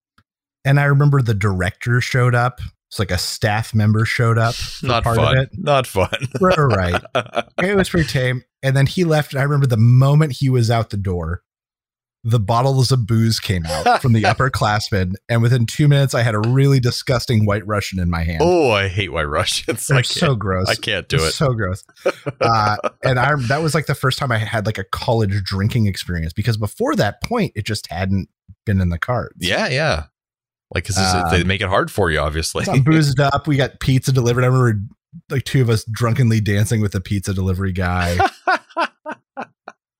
And 0.65 0.79
I 0.79 0.85
remember 0.85 1.21
the 1.21 1.33
director 1.33 2.01
showed 2.01 2.35
up. 2.35 2.59
It's 2.89 2.99
like 2.99 3.11
a 3.11 3.17
staff 3.17 3.73
member 3.73 4.05
showed 4.05 4.37
up. 4.37 4.55
Not 4.83 5.03
part 5.03 5.17
of 5.17 5.25
fun. 5.25 5.37
it. 5.37 5.49
Not 5.57 5.87
fun. 5.87 6.09
Right, 6.39 6.57
right. 6.57 7.03
It 7.63 7.75
was 7.75 7.89
pretty 7.89 8.07
tame. 8.07 8.43
And 8.61 8.75
then 8.75 8.85
he 8.85 9.03
left. 9.03 9.33
And 9.33 9.39
I 9.39 9.43
remember 9.43 9.67
the 9.67 9.77
moment 9.77 10.33
he 10.33 10.49
was 10.49 10.69
out 10.71 10.89
the 10.89 10.97
door, 10.97 11.41
the 12.25 12.39
bottles 12.39 12.91
of 12.91 13.05
booze 13.05 13.39
came 13.39 13.65
out 13.65 14.01
from 14.01 14.13
the 14.13 14.21
upperclassmen. 14.23 15.13
And 15.27 15.41
within 15.41 15.65
two 15.65 15.87
minutes, 15.89 16.13
I 16.15 16.21
had 16.21 16.35
a 16.35 16.39
really 16.39 16.79
disgusting 16.79 17.45
white 17.45 17.67
Russian 17.67 17.99
in 17.99 18.09
my 18.09 18.23
hand. 18.23 18.39
oh, 18.41 18.71
I 18.71 18.87
hate 18.87 19.11
White 19.11 19.23
Russians. 19.27 19.87
They're 19.87 20.03
so 20.03 20.35
gross. 20.35 20.67
I 20.69 20.75
can't 20.75 21.07
do 21.09 21.17
They're 21.17 21.27
it. 21.27 21.33
So 21.33 21.53
gross. 21.53 21.83
Uh, 22.39 22.77
and 23.03 23.19
I 23.19 23.33
that 23.47 23.61
was 23.61 23.75
like 23.75 23.87
the 23.87 23.95
first 23.95 24.17
time 24.19 24.31
I 24.31 24.37
had 24.37 24.65
like 24.65 24.77
a 24.77 24.85
college 24.85 25.43
drinking 25.43 25.87
experience 25.87 26.31
because 26.33 26.55
before 26.57 26.95
that 26.95 27.21
point, 27.21 27.51
it 27.55 27.65
just 27.65 27.87
hadn't 27.91 28.29
been 28.65 28.79
in 28.79 28.87
the 28.89 28.99
cards. 28.99 29.35
Yeah, 29.39 29.67
yeah. 29.67 30.05
Like 30.73 30.85
'cause 30.87 30.95
this- 30.95 31.31
they 31.31 31.41
Um, 31.41 31.47
make 31.47 31.59
it 31.61 31.67
hard 31.67 31.91
for 31.91 32.09
you, 32.09 32.19
obviously. 32.19 32.63
So 32.63 32.71
I'm 32.71 32.83
boozed 32.83 33.19
up. 33.19 33.47
We 33.47 33.57
got 33.57 33.79
pizza 33.81 34.11
delivered. 34.13 34.43
I 34.43 34.47
remember 34.47 34.79
like 35.29 35.43
two 35.43 35.61
of 35.61 35.69
us 35.69 35.83
drunkenly 35.91 36.39
dancing 36.41 36.79
with 36.81 36.93
the 36.93 37.01
pizza 37.01 37.33
delivery 37.33 37.73
guy. 37.73 38.17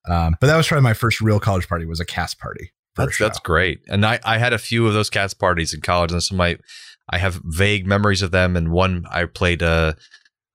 Um, 0.08 0.36
but 0.40 0.48
that 0.48 0.56
was 0.56 0.68
probably 0.68 0.82
my 0.82 0.94
first 0.94 1.20
real 1.20 1.40
college 1.40 1.68
party. 1.68 1.86
Was 1.86 2.00
a 2.00 2.04
cast 2.04 2.38
party. 2.38 2.72
a 2.96 3.02
That's 3.02 3.18
that's 3.18 3.38
great. 3.38 3.80
And 3.88 4.04
I, 4.04 4.20
I 4.24 4.38
had 4.38 4.52
a 4.52 4.58
few 4.58 4.86
of 4.86 4.94
those 4.94 5.10
cast 5.10 5.38
parties 5.38 5.74
in 5.74 5.80
college, 5.80 6.12
and 6.12 6.22
some 6.22 6.36
of 6.36 6.38
my 6.38 6.58
I 7.08 7.18
have 7.18 7.40
vague 7.44 7.86
memories 7.86 8.22
of 8.22 8.30
them. 8.30 8.56
And 8.56 8.70
one 8.70 9.04
I 9.10 9.24
played 9.26 9.62
uh 9.62 9.94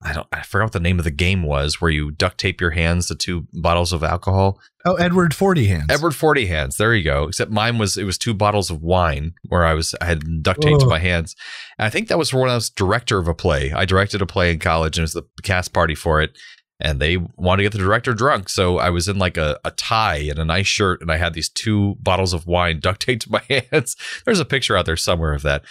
I 0.02 0.14
don't 0.14 0.28
I 0.32 0.44
forgot 0.44 0.66
what 0.66 0.74
the 0.74 0.80
name 0.80 0.98
of 0.98 1.06
the 1.06 1.12
game 1.12 1.44
was 1.44 1.82
where 1.82 1.92
you 1.92 2.12
duct 2.12 2.38
tape 2.38 2.62
your 2.62 2.70
hands 2.72 3.08
to 3.08 3.16
two 3.16 3.48
bottles 3.54 3.92
of 3.92 4.02
alcohol. 4.02 4.60
oh 4.86 4.96
Edward 4.96 5.34
Forty 5.34 5.68
Hands. 5.68 5.88
Edward 5.90 6.16
Forty 6.16 6.46
hands. 6.46 6.78
There 6.78 6.96
you 6.96 7.04
go. 7.04 7.28
Except 7.28 7.52
mine 7.52 7.78
was 7.78 7.98
it 7.98 8.06
was 8.06 8.18
two 8.18 8.34
bottles 8.34 8.70
of 8.70 8.82
wine 8.82 9.34
where 9.50 9.66
I 9.66 9.74
was 9.74 9.94
I 10.00 10.06
had 10.06 10.42
duct 10.42 10.62
taped 10.62 10.86
my 10.86 11.00
hands. 11.00 11.36
And 11.78 11.86
I 11.86 11.90
think 11.90 12.08
that 12.08 12.18
was 12.18 12.34
when 12.34 12.50
I 12.50 12.56
was 12.56 12.70
director 12.70 13.18
of 13.18 13.28
a 13.28 13.34
play. 13.34 13.74
I 13.74 13.86
directed 13.86 14.22
a 14.22 14.26
play 14.26 14.52
in 14.52 14.60
college 14.60 14.98
and 14.98 15.04
it 15.04 15.14
was 15.14 15.14
the 15.14 15.24
cast 15.44 15.74
party 15.74 15.96
for 15.96 16.22
it. 16.22 16.38
And 16.82 17.02
they 17.02 17.18
wanted 17.18 17.58
to 17.58 17.64
get 17.64 17.72
the 17.74 17.84
director 17.84 18.14
drunk. 18.14 18.48
So 18.48 18.78
I 18.78 18.90
was 18.90 19.08
in 19.10 19.20
like 19.20 19.36
a, 19.36 19.60
a 19.66 19.72
tie 19.72 20.28
and 20.30 20.40
a 20.40 20.46
nice 20.46 20.68
shirt 20.68 21.02
and 21.02 21.12
I 21.12 21.18
had 21.18 21.34
these 21.34 21.50
two 21.50 21.96
bottles 22.00 22.34
of 22.34 22.48
wine 22.48 22.80
duct 22.82 23.02
taped 23.02 23.24
to 23.24 23.32
my 23.32 23.42
hands. 23.50 23.96
There's 24.26 24.40
a 24.40 24.46
picture 24.46 24.78
out 24.78 24.86
there 24.86 24.98
somewhere 24.98 25.34
of 25.34 25.42
that. 25.42 25.66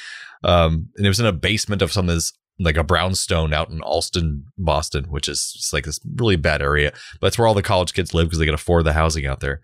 Um, 0.44 0.90
and 0.96 1.06
it 1.06 1.08
was 1.08 1.20
in 1.20 1.26
a 1.26 1.32
basement 1.32 1.82
of 1.82 1.92
some 1.92 2.06
this 2.06 2.32
like 2.60 2.76
a 2.76 2.84
brownstone 2.84 3.52
out 3.52 3.70
in 3.70 3.80
Allston, 3.80 4.44
Boston, 4.56 5.04
which 5.04 5.28
is 5.28 5.52
just 5.52 5.72
like 5.72 5.84
this 5.84 6.00
really 6.16 6.36
bad 6.36 6.60
area. 6.60 6.92
But 7.20 7.28
it's 7.28 7.38
where 7.38 7.46
all 7.46 7.54
the 7.54 7.62
college 7.62 7.94
kids 7.94 8.14
live 8.14 8.26
because 8.26 8.38
they 8.38 8.46
can 8.46 8.54
afford 8.54 8.84
the 8.84 8.92
housing 8.92 9.26
out 9.26 9.40
there. 9.40 9.60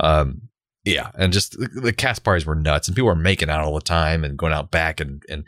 Um, 0.00 0.48
yeah, 0.84 1.10
and 1.14 1.32
just 1.32 1.58
the, 1.58 1.68
the 1.80 1.92
cast 1.92 2.24
parties 2.24 2.44
were 2.44 2.54
nuts, 2.54 2.88
and 2.88 2.94
people 2.94 3.06
were 3.06 3.14
making 3.14 3.48
out 3.48 3.64
all 3.64 3.74
the 3.74 3.80
time 3.80 4.22
and 4.24 4.36
going 4.36 4.52
out 4.52 4.70
back 4.70 5.00
and 5.00 5.22
and 5.30 5.44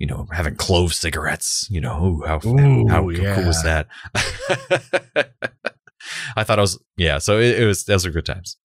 you 0.00 0.06
know 0.06 0.26
having 0.32 0.56
clove 0.56 0.92
cigarettes. 0.92 1.68
You 1.70 1.80
know, 1.80 2.04
ooh, 2.04 2.24
how 2.26 2.40
Ooh, 2.44 2.88
how 2.88 3.02
cool 3.02 3.12
yeah. 3.12 3.46
was 3.46 3.62
that? 3.62 3.86
I 6.34 6.42
thought 6.42 6.58
I 6.58 6.62
was 6.62 6.82
yeah. 6.96 7.18
So 7.18 7.38
it, 7.38 7.60
it 7.60 7.66
was 7.66 7.84
those 7.84 8.04
were 8.04 8.10
good 8.10 8.26
times. 8.26 8.56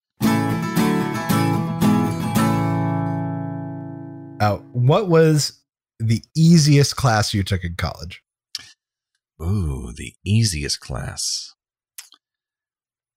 Uh, 4.38 4.56
what 4.72 5.08
was 5.08 5.62
the 5.98 6.22
easiest 6.34 6.96
class 6.96 7.32
you 7.32 7.42
took 7.42 7.64
in 7.64 7.74
college? 7.76 8.22
Ooh, 9.40 9.92
the 9.94 10.14
easiest 10.24 10.80
class. 10.80 11.54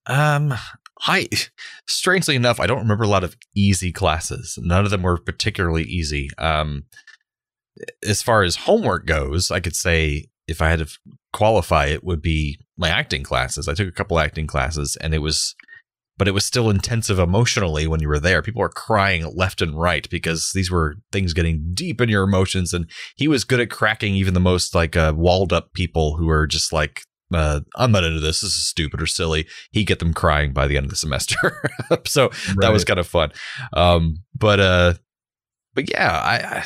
Um, 0.06 0.54
I 1.02 1.28
strangely 1.88 2.36
enough, 2.36 2.60
I 2.60 2.68
don't 2.68 2.80
remember 2.80 3.04
a 3.04 3.08
lot 3.08 3.24
of 3.24 3.38
easy 3.56 3.92
classes. 3.92 4.58
None 4.62 4.84
of 4.86 4.92
them 4.92 5.04
were 5.04 5.18
particularly 5.18 5.84
easy. 5.84 6.30
Um, 6.38 6.86
as 8.08 8.22
far 8.22 8.44
as 8.44 8.56
homework 8.56 9.06
goes, 9.06 9.52
I 9.52 9.60
could 9.60 9.76
say 9.76 10.28
if 10.48 10.62
I 10.62 10.70
had 10.70 10.80
to 10.80 10.88
qualify, 11.32 11.86
it 11.86 12.04
would 12.04 12.22
be 12.22 12.60
my 12.78 12.89
acting 12.89 13.24
classes. 13.24 13.68
I 13.68 13.74
took 13.74 13.88
a 13.88 13.94
couple 13.94 14.20
acting 14.20 14.48
classes, 14.48 14.98
and 15.00 15.13
it 15.13 15.20
was, 15.20 15.56
but 16.18 16.28
it 16.28 16.34
was 16.34 16.46
still 16.46 16.70
intensive 16.70 17.20
emotionally 17.20 17.88
when 17.88 18.02
you 18.02 18.08
were 18.08 18.20
there. 18.20 18.42
People 18.42 18.62
were 18.62 18.70
crying 18.70 19.32
left 19.36 19.62
and 19.62 19.80
right 19.80 20.10
because 20.10 20.52
these 20.54 20.72
were 20.72 20.96
things 21.12 21.34
getting 21.34 21.72
deep 21.74 22.02
in 22.02 22.10
your 22.10 22.24
emotions, 22.24 22.74
and 22.74 22.89
he 23.15 23.28
was 23.28 23.44
good 23.44 23.60
at 23.60 23.70
cracking 23.70 24.15
even 24.15 24.34
the 24.34 24.39
most 24.39 24.74
like 24.74 24.98
uh, 24.98 25.13
walled 25.15 25.54
up 25.54 25.74
people 25.74 26.18
who 26.18 26.30
are 26.30 26.48
just 26.48 26.74
like 26.74 27.04
uh, 27.34 27.62
I'm 27.76 27.92
not 27.92 28.04
into 28.04 28.20
this. 28.20 28.42
This 28.42 28.58
is 28.58 28.68
stupid 28.68 29.02
or 29.02 29.06
silly. 29.06 29.46
He 29.72 29.84
get 29.84 30.00
them 30.00 30.13
crying 30.13 30.52
by 30.52 30.68
the 30.68 30.78
end 30.78 30.86
of 30.86 30.89
the 30.89 30.96
semester. 30.96 31.62
so 32.08 32.32
that 32.58 32.72
was 32.72 32.84
kind 32.84 33.00
of 33.00 33.08
fun. 33.08 33.32
Um, 33.74 34.24
but 34.36 34.60
uh, 34.60 34.94
but 35.76 35.89
yeah, 35.89 36.12
I. 36.12 36.65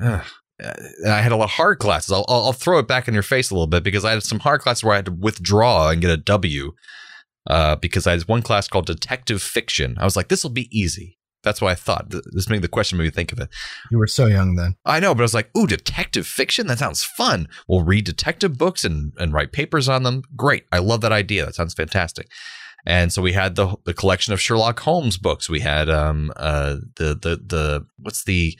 I 0.00 0.06
uh, 0.06 0.24
I 0.62 1.20
had 1.20 1.32
a 1.32 1.36
lot 1.36 1.44
of 1.44 1.50
hard 1.50 1.78
classes. 1.78 2.12
I'll, 2.12 2.24
I'll 2.28 2.44
I'll 2.46 2.52
throw 2.52 2.78
it 2.78 2.88
back 2.88 3.08
in 3.08 3.14
your 3.14 3.22
face 3.22 3.50
a 3.50 3.54
little 3.54 3.66
bit 3.66 3.82
because 3.82 4.04
I 4.04 4.12
had 4.12 4.22
some 4.22 4.40
hard 4.40 4.60
classes 4.60 4.84
where 4.84 4.92
I 4.92 4.96
had 4.96 5.06
to 5.06 5.12
withdraw 5.12 5.90
and 5.90 6.00
get 6.00 6.10
a 6.10 6.16
W. 6.16 6.72
Uh, 7.48 7.76
because 7.76 8.06
I 8.06 8.12
had 8.12 8.22
one 8.22 8.40
class 8.40 8.68
called 8.68 8.86
detective 8.86 9.42
fiction. 9.42 9.96
I 9.98 10.04
was 10.04 10.16
like, 10.16 10.28
this 10.28 10.42
will 10.42 10.50
be 10.50 10.68
easy. 10.72 11.18
That's 11.42 11.60
what 11.60 11.70
I 11.70 11.74
thought. 11.74 12.06
This 12.08 12.48
made 12.48 12.62
the 12.62 12.68
question 12.68 12.96
made 12.96 13.04
me 13.04 13.10
think 13.10 13.32
of 13.32 13.38
it. 13.38 13.50
You 13.90 13.98
were 13.98 14.06
so 14.06 14.24
young 14.26 14.54
then. 14.56 14.76
I 14.86 14.98
know, 14.98 15.14
but 15.14 15.20
I 15.20 15.24
was 15.24 15.34
like, 15.34 15.50
ooh, 15.54 15.66
detective 15.66 16.26
fiction? 16.26 16.66
That 16.66 16.78
sounds 16.78 17.04
fun. 17.04 17.48
We'll 17.68 17.84
read 17.84 18.06
detective 18.06 18.56
books 18.56 18.82
and, 18.82 19.12
and 19.18 19.34
write 19.34 19.52
papers 19.52 19.90
on 19.90 20.04
them. 20.04 20.22
Great. 20.34 20.64
I 20.72 20.78
love 20.78 21.02
that 21.02 21.12
idea. 21.12 21.44
That 21.44 21.54
sounds 21.54 21.74
fantastic. 21.74 22.30
And 22.86 23.12
so 23.12 23.22
we 23.22 23.32
had 23.32 23.56
the 23.56 23.76
the 23.84 23.94
collection 23.94 24.32
of 24.32 24.40
Sherlock 24.40 24.80
Holmes 24.80 25.16
books. 25.16 25.48
We 25.48 25.60
had 25.60 25.88
um 25.88 26.32
uh 26.36 26.76
the 26.96 27.14
the 27.14 27.40
the 27.44 27.86
what's 27.98 28.24
the 28.24 28.58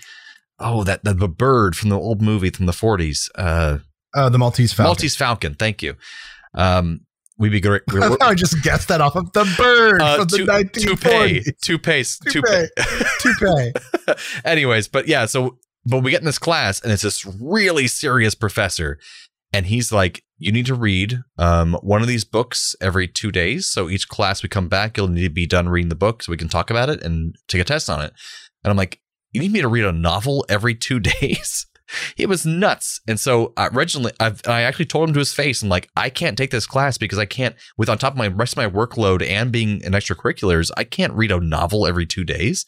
oh 0.59 0.85
that 0.85 1.05
the, 1.05 1.15
the 1.15 1.29
bird 1.29 1.77
from 1.77 1.91
the 1.91 1.99
old 1.99 2.23
movie 2.23 2.51
from 2.51 2.67
the 2.67 2.73
40s. 2.73 3.29
Uh 3.35 3.79
Oh, 4.17 4.29
the 4.29 4.39
Maltese 4.39 4.73
Falcon. 4.73 4.89
Maltese 4.91 5.17
Falcon. 5.17 5.55
Thank 5.55 5.83
you. 5.83 5.95
Um 6.55 7.01
we'd 7.37 7.51
be 7.51 7.61
great. 7.61 7.83
I 7.91 8.09
thought 8.09 8.19
I 8.23 8.35
just 8.35 8.63
guessed 8.63 8.89
that 8.89 9.01
off 9.01 9.17
of 9.17 9.33
the 9.33 9.45
bird 9.59 10.01
Uh, 10.01 10.17
from 10.19 10.29
the 10.29 10.39
tou- 10.39 10.47
1940s. 10.47 11.45
toupee, 11.61 12.05
toupee, 12.05 12.05
toupee. 12.31 12.69
Toupee. 13.21 13.73
Anyways, 14.45 14.89
but 14.89 15.09
yeah, 15.09 15.27
so 15.27 15.59
but 15.85 16.03
we 16.03 16.11
get 16.11 16.21
in 16.21 16.27
this 16.27 16.39
class 16.39 16.81
and 16.81 16.93
it's 16.93 17.03
this 17.03 17.27
really 17.41 17.87
serious 17.87 18.35
professor 18.35 18.99
and 19.53 19.67
he's 19.67 19.93
like 19.93 20.23
you 20.39 20.51
need 20.51 20.67
to 20.67 20.75
read 20.75 21.19
um, 21.39 21.75
one 21.83 22.01
of 22.03 22.09
these 22.09 22.25
books 22.25 22.75
every 22.81 23.07
two 23.07 23.31
days 23.31 23.67
so 23.67 23.89
each 23.91 24.09
class 24.09 24.43
we 24.43 24.49
come 24.49 24.69
back 24.69 24.97
you'll 24.97 25.09
need 25.09 25.25
to 25.25 25.31
be 25.31 25.47
done 25.47 25.69
reading 25.69 25.91
the 25.91 25.95
book 25.95 26.23
so 26.23 26.31
we 26.33 26.37
can 26.39 26.49
talk 26.49 26.71
about 26.71 26.89
it 26.89 27.03
and 27.03 27.37
take 27.49 27.61
a 27.61 27.65
test 27.65 27.89
on 27.91 28.01
it 28.03 28.13
and 28.65 28.71
i'm 28.71 28.77
like 28.77 28.99
you 29.35 29.41
need 29.41 29.53
me 29.53 29.61
to 29.61 29.69
read 29.69 29.85
a 29.85 29.93
novel 29.93 30.47
every 30.49 30.75
two 30.75 31.01
days 31.21 31.67
He 32.17 32.27
was 32.27 32.47
nuts. 32.47 33.01
And 33.07 33.19
so 33.19 33.53
uh, 33.57 33.69
originally, 33.73 34.13
I've, 34.21 34.41
I 34.47 34.63
actually 34.63 34.87
told 34.87 35.09
him 35.09 35.15
to 35.15 35.19
his 35.19 35.33
face, 35.33 35.63
I'm 35.63 35.69
like, 35.69 35.89
I 35.97 36.11
can't 36.11 36.37
take 36.37 36.51
this 36.51 36.67
class 36.67 36.99
because 36.99 37.19
I 37.19 37.27
can't, 37.27 37.55
with 37.77 37.89
on 37.89 37.99
top 37.99 38.15
of 38.15 38.19
my 38.19 38.29
rest 38.29 38.55
of 38.55 38.57
my 38.59 38.69
workload 38.69 39.27
and 39.27 39.53
being 39.53 39.81
in 39.81 39.93
extracurriculars, 39.93 40.71
I 40.77 40.85
can't 40.85 41.13
read 41.13 41.33
a 41.33 41.41
novel 41.41 41.87
every 41.87 42.07
two 42.07 42.25
days. 42.25 42.67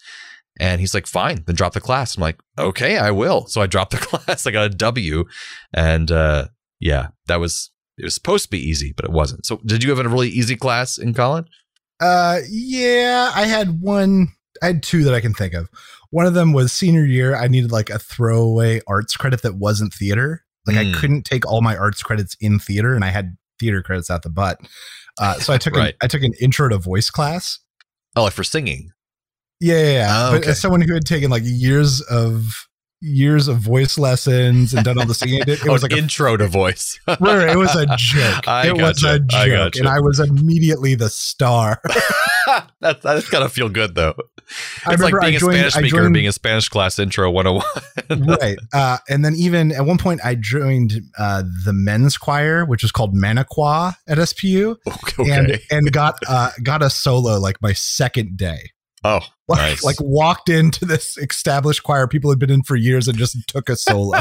And 0.59 0.81
he's 0.81 0.94
like, 0.94 1.07
fine, 1.07 1.44
then 1.46 1.55
drop 1.55 1.74
the 1.74 1.81
class. 1.81 2.16
I'm 2.16 2.22
like, 2.22 2.40
okay, 2.59 2.96
I 2.96 3.11
will. 3.11 3.46
So 3.46 3.61
I 3.61 3.66
dropped 3.66 3.92
the 3.92 3.98
class. 3.98 4.46
I 4.46 4.50
got 4.50 4.66
a 4.66 4.70
W. 4.70 5.24
And 5.72 6.11
uh, 6.11 6.48
yeah, 6.81 7.09
that 7.26 7.40
was, 7.40 7.70
it 7.98 8.05
was 8.05 8.14
supposed 8.14 8.44
to 8.44 8.50
be 8.50 8.61
easy, 8.61 8.92
but 8.94 9.05
it 9.05 9.12
wasn't. 9.12 9.44
So 9.46 9.61
did 9.66 9.83
you 9.83 9.90
have 9.90 9.98
a 9.98 10.09
really 10.09 10.29
easy 10.29 10.57
class 10.57 10.98
in 10.98 11.14
college? 11.14 11.46
Uh, 12.00 12.40
yeah, 12.48 13.33
I 13.35 13.46
had 13.46 13.81
one. 13.81 14.29
I 14.62 14.66
had 14.66 14.83
two 14.83 15.05
that 15.05 15.14
I 15.14 15.20
can 15.20 15.35
think 15.35 15.55
of. 15.55 15.68
One 16.11 16.27
of 16.27 16.35
them 16.35 16.53
was 16.53 16.73
senior 16.73 17.05
year. 17.05 17.37
I 17.37 17.49
needed 17.49 17.73
like 17.73 17.90
a 17.90 17.99
throwaway 17.99 18.81
arts 18.87 19.16
credit 19.16 19.42
that 19.42 19.57
wasn't 19.57 19.92
theater. 19.95 20.45
Like 20.66 20.77
Mm. 20.77 20.95
I 20.95 20.99
couldn't 21.01 21.23
take 21.23 21.47
all 21.47 21.62
my 21.62 21.77
arts 21.77 22.03
credits 22.03 22.37
in 22.40 22.59
theater, 22.59 22.95
and 22.95 23.05
I 23.05 23.09
had 23.11 23.37
theater 23.61 23.83
credits 23.83 24.11
out 24.11 24.23
the 24.23 24.31
butt. 24.31 24.61
Uh, 25.19 25.35
so 25.35 25.53
I 25.53 25.59
took 25.59 25.75
Right. 25.75 25.90
an, 25.90 25.99
I 26.03 26.07
took 26.09 26.23
an 26.23 26.33
intro 26.40 26.69
to 26.69 26.79
voice 26.79 27.09
class. 27.11 27.59
Oh, 28.16 28.25
like 28.25 28.33
for 28.33 28.45
singing. 28.45 28.90
Yeah, 29.61 29.77
yeah, 29.79 29.92
yeah. 29.92 30.29
Oh, 30.29 30.33
but 30.38 30.47
as 30.47 30.61
someone 30.61 30.81
who 30.83 30.92
had 30.92 31.05
taken 31.07 31.31
like 31.31 31.42
years 31.45 32.01
of 32.03 32.65
years 33.02 33.46
of 33.48 33.59
voice 33.59 33.98
lessons 33.98 34.72
and 34.72 34.85
done 34.85 34.98
all 34.98 35.06
the 35.06 35.14
singing, 35.14 35.42
it 35.46 35.61
Oh, 35.66 35.72
was 35.72 35.82
like 35.82 35.92
a 35.92 35.98
intro 35.98 36.37
to 36.37 36.46
voice. 36.46 36.98
Right, 37.20 37.50
it 37.50 37.56
was 37.56 37.74
a 37.74 37.87
joke. 37.96 38.48
I 38.48 38.68
it 38.68 38.76
was 38.76 39.02
a 39.04 39.18
joke, 39.20 39.32
I 39.38 39.48
gotcha. 39.48 39.78
and 39.80 39.88
I 39.88 40.00
was 40.00 40.18
immediately 40.20 40.94
the 40.94 41.09
star. 41.11 41.80
that, 42.80 43.02
that's 43.02 43.28
gotta 43.28 43.48
feel 43.48 43.68
good 43.68 43.94
though. 43.94 44.14
I 44.87 44.92
It's 44.94 45.02
like 45.02 45.14
I 45.14 45.20
being 45.20 45.37
a 45.37 45.40
Spanish 45.40 45.74
speaker 45.74 45.88
joined- 45.88 46.14
being 46.14 46.28
a 46.28 46.32
Spanish 46.32 46.68
class 46.68 46.98
intro 46.98 47.30
101. 47.30 48.26
right, 48.40 48.59
uh, 48.72 48.98
and 49.09 49.24
then 49.24 49.35
even 49.35 49.72
at 49.72 49.85
one 49.85 49.98
point, 49.98 50.20
I 50.24 50.35
joined 50.37 50.92
uh, 51.18 51.42
the 51.64 51.72
men's 51.72 52.16
choir, 52.16 52.64
which 52.64 52.82
was 52.82 52.92
called 52.92 53.14
Manaqua 53.14 53.94
at 54.09 54.18
SPU, 54.18 54.76
okay. 55.18 55.30
and 55.32 55.61
and 55.70 55.92
got 55.92 56.18
uh, 56.28 56.50
got 56.62 56.82
a 56.82 56.90
solo 56.90 57.38
like 57.38 57.61
my 57.61 57.72
second 57.72 58.37
day. 58.37 58.70
Oh, 59.07 59.21
Like, 59.49 59.59
Nice. 59.61 59.85
like 59.85 59.97
walked 60.01 60.49
into 60.49 60.85
this 60.85 61.16
established 61.19 61.85
choir 61.85 62.09
people 62.09 62.31
had 62.31 62.40
been 62.40 62.51
in 62.51 62.64
for 62.64 62.75
years 62.75 63.07
and 63.07 63.16
just 63.16 63.37
took 63.47 63.69
a 63.69 63.77
solo. 63.77 64.21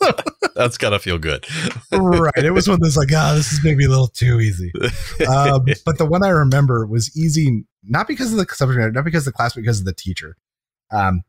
that's 0.56 0.76
gotta 0.76 0.98
feel 0.98 1.16
good. 1.16 1.46
right. 1.92 2.36
It 2.44 2.50
was 2.50 2.68
one 2.68 2.80
those 2.80 2.96
like, 2.96 3.10
ah, 3.14 3.34
this 3.36 3.52
is 3.52 3.62
maybe 3.62 3.84
a 3.84 3.88
little 3.88 4.08
too 4.08 4.40
easy. 4.40 4.72
Um, 5.28 5.64
but 5.86 5.98
the 5.98 6.06
one 6.06 6.24
I 6.24 6.30
remember 6.30 6.86
was 6.86 7.16
easy, 7.16 7.64
not 7.84 8.08
because 8.08 8.32
of 8.32 8.38
the 8.38 8.52
subject 8.52 8.78
matter, 8.80 8.90
not 8.90 9.04
because 9.04 9.28
of 9.28 9.32
the 9.32 9.36
class, 9.36 9.54
but 9.54 9.60
because 9.60 9.78
of 9.78 9.86
the 9.86 9.94
teacher. 9.94 10.36
Um, 10.90 11.22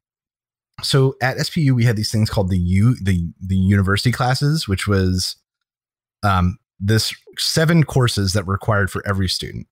so 0.82 1.16
at 1.22 1.38
SPU, 1.38 1.72
we 1.72 1.86
had 1.86 1.96
these 1.96 2.12
things 2.12 2.32
called 2.32 2.50
the 2.50 2.58
U, 2.58 2.96
the 3.02 3.32
the 3.40 3.56
university 3.56 4.12
classes, 4.12 4.68
which 4.68 4.88
was 4.88 5.36
um, 6.24 6.58
this 6.80 7.14
seven 7.38 7.84
courses 7.84 8.34
that 8.34 8.46
were 8.48 8.54
required 8.54 8.90
for 8.90 9.08
every 9.08 9.30
student. 9.30 9.68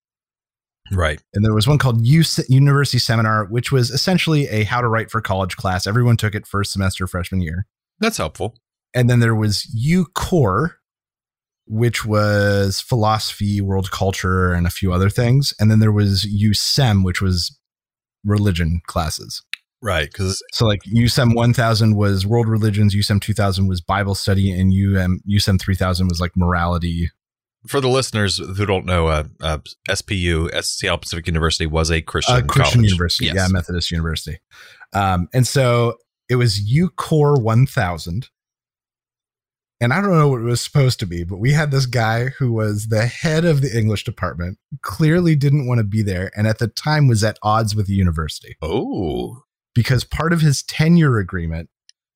Right. 0.91 1.21
And 1.33 1.45
there 1.45 1.53
was 1.53 1.67
one 1.67 1.77
called 1.77 2.05
U 2.05 2.23
University 2.49 2.99
Seminar, 2.99 3.45
which 3.45 3.71
was 3.71 3.89
essentially 3.89 4.47
a 4.47 4.63
how 4.63 4.81
to 4.81 4.87
write 4.87 5.09
for 5.09 5.21
college 5.21 5.55
class. 5.55 5.87
Everyone 5.87 6.17
took 6.17 6.35
it 6.35 6.47
first 6.47 6.71
semester 6.71 7.07
freshman 7.07 7.41
year. 7.41 7.65
That's 7.99 8.17
helpful. 8.17 8.57
And 8.93 9.09
then 9.09 9.19
there 9.19 9.35
was 9.35 9.65
U 9.73 10.05
Core, 10.13 10.77
which 11.65 12.05
was 12.05 12.81
philosophy, 12.81 13.61
world 13.61 13.91
culture, 13.91 14.53
and 14.53 14.67
a 14.67 14.71
few 14.71 14.93
other 14.93 15.09
things. 15.09 15.53
And 15.59 15.71
then 15.71 15.79
there 15.79 15.91
was 15.91 16.25
U 16.25 16.53
Sem, 16.53 17.03
which 17.03 17.21
was 17.21 17.57
religion 18.25 18.81
classes. 18.87 19.41
Right. 19.81 20.09
Because 20.09 20.41
So 20.53 20.65
like 20.65 20.81
USEM 20.83 21.35
1000 21.35 21.97
was 21.97 22.25
world 22.25 22.47
religions, 22.47 22.95
USEM 22.95 23.19
2000 23.19 23.67
was 23.67 23.81
Bible 23.81 24.15
study, 24.15 24.49
and 24.49 24.71
UM 24.71 25.19
USEM 25.29 25.59
3000 25.59 26.07
was 26.07 26.21
like 26.21 26.31
morality. 26.37 27.09
For 27.67 27.79
the 27.81 27.87
listeners 27.89 28.37
who 28.37 28.65
don't 28.65 28.85
know, 28.85 29.07
uh, 29.07 29.23
uh, 29.41 29.57
SPU, 29.89 30.49
Seattle 30.63 30.97
Pacific 30.97 31.27
University, 31.27 31.65
was 31.65 31.89
a 31.91 32.01
Christian, 32.01 32.35
Uh, 32.35 32.41
Christian 32.41 32.79
college. 32.81 32.91
University, 32.91 33.25
Yes. 33.25 33.35
yeah, 33.35 33.47
Methodist 33.49 33.91
University. 33.91 34.39
Um, 34.93 35.27
and 35.33 35.47
so 35.47 35.97
it 36.29 36.35
was 36.35 36.59
U 36.61 36.89
Core 36.89 37.39
1000. 37.39 38.29
And 39.81 39.91
I 39.91 39.99
don't 40.01 40.17
know 40.17 40.29
what 40.29 40.39
it 40.39 40.45
was 40.45 40.61
supposed 40.61 40.99
to 41.01 41.05
be, 41.05 41.23
but 41.25 41.37
we 41.37 41.51
had 41.51 41.71
this 41.71 41.85
guy 41.85 42.25
who 42.39 42.53
was 42.53 42.87
the 42.87 43.05
head 43.05 43.43
of 43.43 43.61
the 43.61 43.77
English 43.77 44.05
department, 44.05 44.57
clearly 44.81 45.35
didn't 45.35 45.67
want 45.67 45.79
to 45.79 45.83
be 45.83 46.01
there, 46.01 46.31
and 46.37 46.47
at 46.47 46.59
the 46.59 46.67
time 46.69 47.07
was 47.09 47.21
at 47.23 47.37
odds 47.43 47.75
with 47.75 47.87
the 47.87 47.93
university 47.93 48.55
Oh, 48.61 49.43
because 49.75 50.05
part 50.05 50.31
of 50.31 50.39
his 50.39 50.63
tenure 50.63 51.17
agreement 51.17 51.69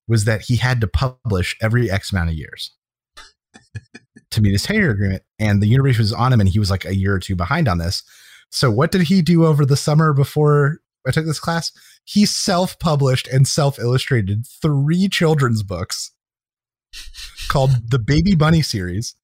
was 0.07 0.23
that 0.23 0.43
he 0.43 0.55
had 0.55 0.79
to 0.79 0.87
publish 0.87 1.57
every 1.61 1.91
X 1.91 2.13
amount 2.13 2.29
of 2.29 2.35
years 2.35 2.71
to 4.31 4.41
meet 4.41 4.51
his 4.51 4.63
tenure 4.63 4.91
agreement. 4.91 5.23
And 5.39 5.61
the 5.61 5.67
university 5.67 6.03
was 6.03 6.13
on 6.13 6.33
him, 6.33 6.39
and 6.39 6.49
he 6.49 6.59
was 6.59 6.71
like 6.71 6.85
a 6.85 6.95
year 6.95 7.13
or 7.13 7.19
two 7.19 7.35
behind 7.35 7.67
on 7.67 7.77
this. 7.77 8.03
So, 8.49 8.71
what 8.71 8.91
did 8.91 9.03
he 9.03 9.21
do 9.21 9.45
over 9.45 9.65
the 9.65 9.77
summer 9.77 10.13
before 10.13 10.79
I 11.05 11.11
took 11.11 11.25
this 11.25 11.39
class? 11.39 11.71
He 12.03 12.25
self 12.25 12.79
published 12.79 13.27
and 13.27 13.47
self 13.47 13.79
illustrated 13.79 14.45
three 14.61 15.09
children's 15.09 15.63
books 15.63 16.11
called 17.49 17.91
the 17.91 17.99
Baby 17.99 18.35
Bunny 18.35 18.61
series. 18.61 19.15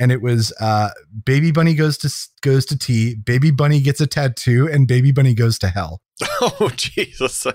And 0.00 0.10
it 0.10 0.20
was 0.20 0.52
uh, 0.60 0.90
Baby 1.24 1.52
Bunny 1.52 1.74
goes 1.74 1.96
to 1.98 2.12
goes 2.42 2.66
to 2.66 2.78
tea, 2.78 3.14
Baby 3.14 3.52
Bunny 3.52 3.80
gets 3.80 4.00
a 4.00 4.08
tattoo, 4.08 4.68
and 4.68 4.88
Baby 4.88 5.12
Bunny 5.12 5.34
goes 5.34 5.56
to 5.60 5.68
hell 5.68 6.02
oh, 6.40 6.70
Jesus! 6.74 7.46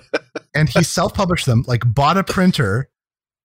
and 0.54 0.68
he 0.68 0.82
self-published 0.82 1.44
them 1.44 1.64
like 1.66 1.82
bought 1.86 2.16
a 2.16 2.24
printer 2.24 2.89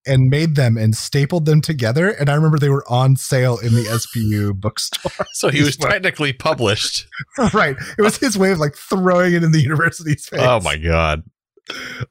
and 0.06 0.30
made 0.30 0.54
them 0.54 0.76
and 0.76 0.96
stapled 0.96 1.46
them 1.46 1.60
together 1.60 2.10
and 2.10 2.28
i 2.28 2.34
remember 2.34 2.58
they 2.58 2.68
were 2.68 2.84
on 2.88 3.16
sale 3.16 3.58
in 3.58 3.74
the 3.74 3.84
spu 4.00 4.54
bookstore. 4.54 5.26
So 5.32 5.48
he 5.50 5.62
was 5.62 5.76
technically 5.76 6.32
published. 6.32 7.06
right. 7.52 7.76
It 7.98 8.02
was 8.02 8.16
his 8.16 8.38
way 8.38 8.52
of 8.52 8.58
like 8.58 8.74
throwing 8.74 9.34
it 9.34 9.44
in 9.44 9.52
the 9.52 9.60
university's 9.60 10.26
face. 10.26 10.40
Oh 10.42 10.60
my 10.60 10.76
God! 10.76 11.22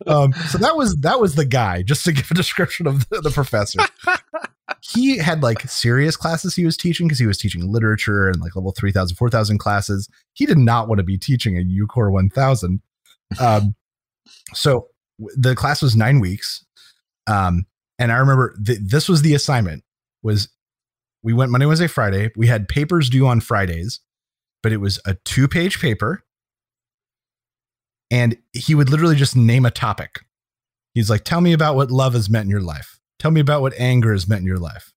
um, 0.06 0.34
so 0.50 0.60
that 0.60 0.76
was 0.76 0.96
that 0.98 1.20
was 1.20 1.36
the 1.36 1.46
guy 1.46 1.82
just 1.82 2.06
to 2.06 2.12
give 2.12 2.30
a 2.30 2.36
description 2.36 2.86
of 2.86 3.10
the, 3.10 3.22
the 3.22 3.32
professor. 3.32 3.80
He 4.82 5.18
had 5.18 5.42
like 5.42 5.62
serious 5.62 6.16
classes 6.16 6.56
he 6.56 6.66
was 6.66 6.78
teaching 6.78 7.08
because 7.08 7.20
he 7.20 7.26
was 7.26 7.38
teaching 7.38 7.72
literature 7.72 8.28
and 8.28 8.40
like 8.42 8.56
level 8.56 8.72
3000 8.72 9.16
4000 9.16 9.58
classes. 9.58 10.08
He 10.34 10.46
did 10.46 10.60
not 10.60 10.88
want 10.88 11.00
to 11.00 11.04
be 11.04 11.18
teaching 11.18 11.58
a 11.58 11.62
ucore 11.62 12.12
1000 12.12 12.82
um, 13.40 13.76
so 14.54 14.90
the 15.18 15.56
class 15.56 15.82
was 15.82 15.96
nine 15.96 16.20
weeks. 16.20 16.66
Um, 17.28 17.66
and 18.00 18.12
i 18.12 18.18
remember 18.18 18.56
th- 18.66 18.80
this 18.82 19.08
was 19.10 19.22
the 19.22 19.34
assignment 19.34 19.84
was 20.24 20.50
we 21.24 21.34
went 21.34 21.52
monday 21.52 21.66
wednesday 21.66 21.88
friday. 21.88 22.32
We 22.36 22.48
had 22.48 22.68
papers 22.68 23.10
due 23.10 23.28
on 23.28 23.40
fridays 23.42 24.00
but 24.66 24.72
it 24.72 24.78
was 24.78 25.00
a 25.06 25.14
two 25.14 25.48
page 25.48 25.80
paper. 25.80 26.24
And 28.10 28.36
he 28.52 28.74
would 28.74 28.90
literally 28.90 29.16
just 29.16 29.36
name 29.36 29.64
a 29.64 29.70
topic. 29.70 30.22
He's 30.96 31.08
like 31.08 31.24
tell 31.24 31.40
me 31.40 31.54
about 31.54 31.76
what 31.76 31.92
love 31.92 32.14
has 32.14 32.32
meant 32.32 32.46
in 32.46 32.50
your 32.50 32.62
life. 32.62 33.00
Tell 33.20 33.30
me 33.30 33.42
about 33.42 33.62
what 33.62 33.76
anger 33.78 34.12
has 34.12 34.28
meant 34.28 34.40
in 34.40 34.48
your 34.48 34.58
life. 34.58 34.92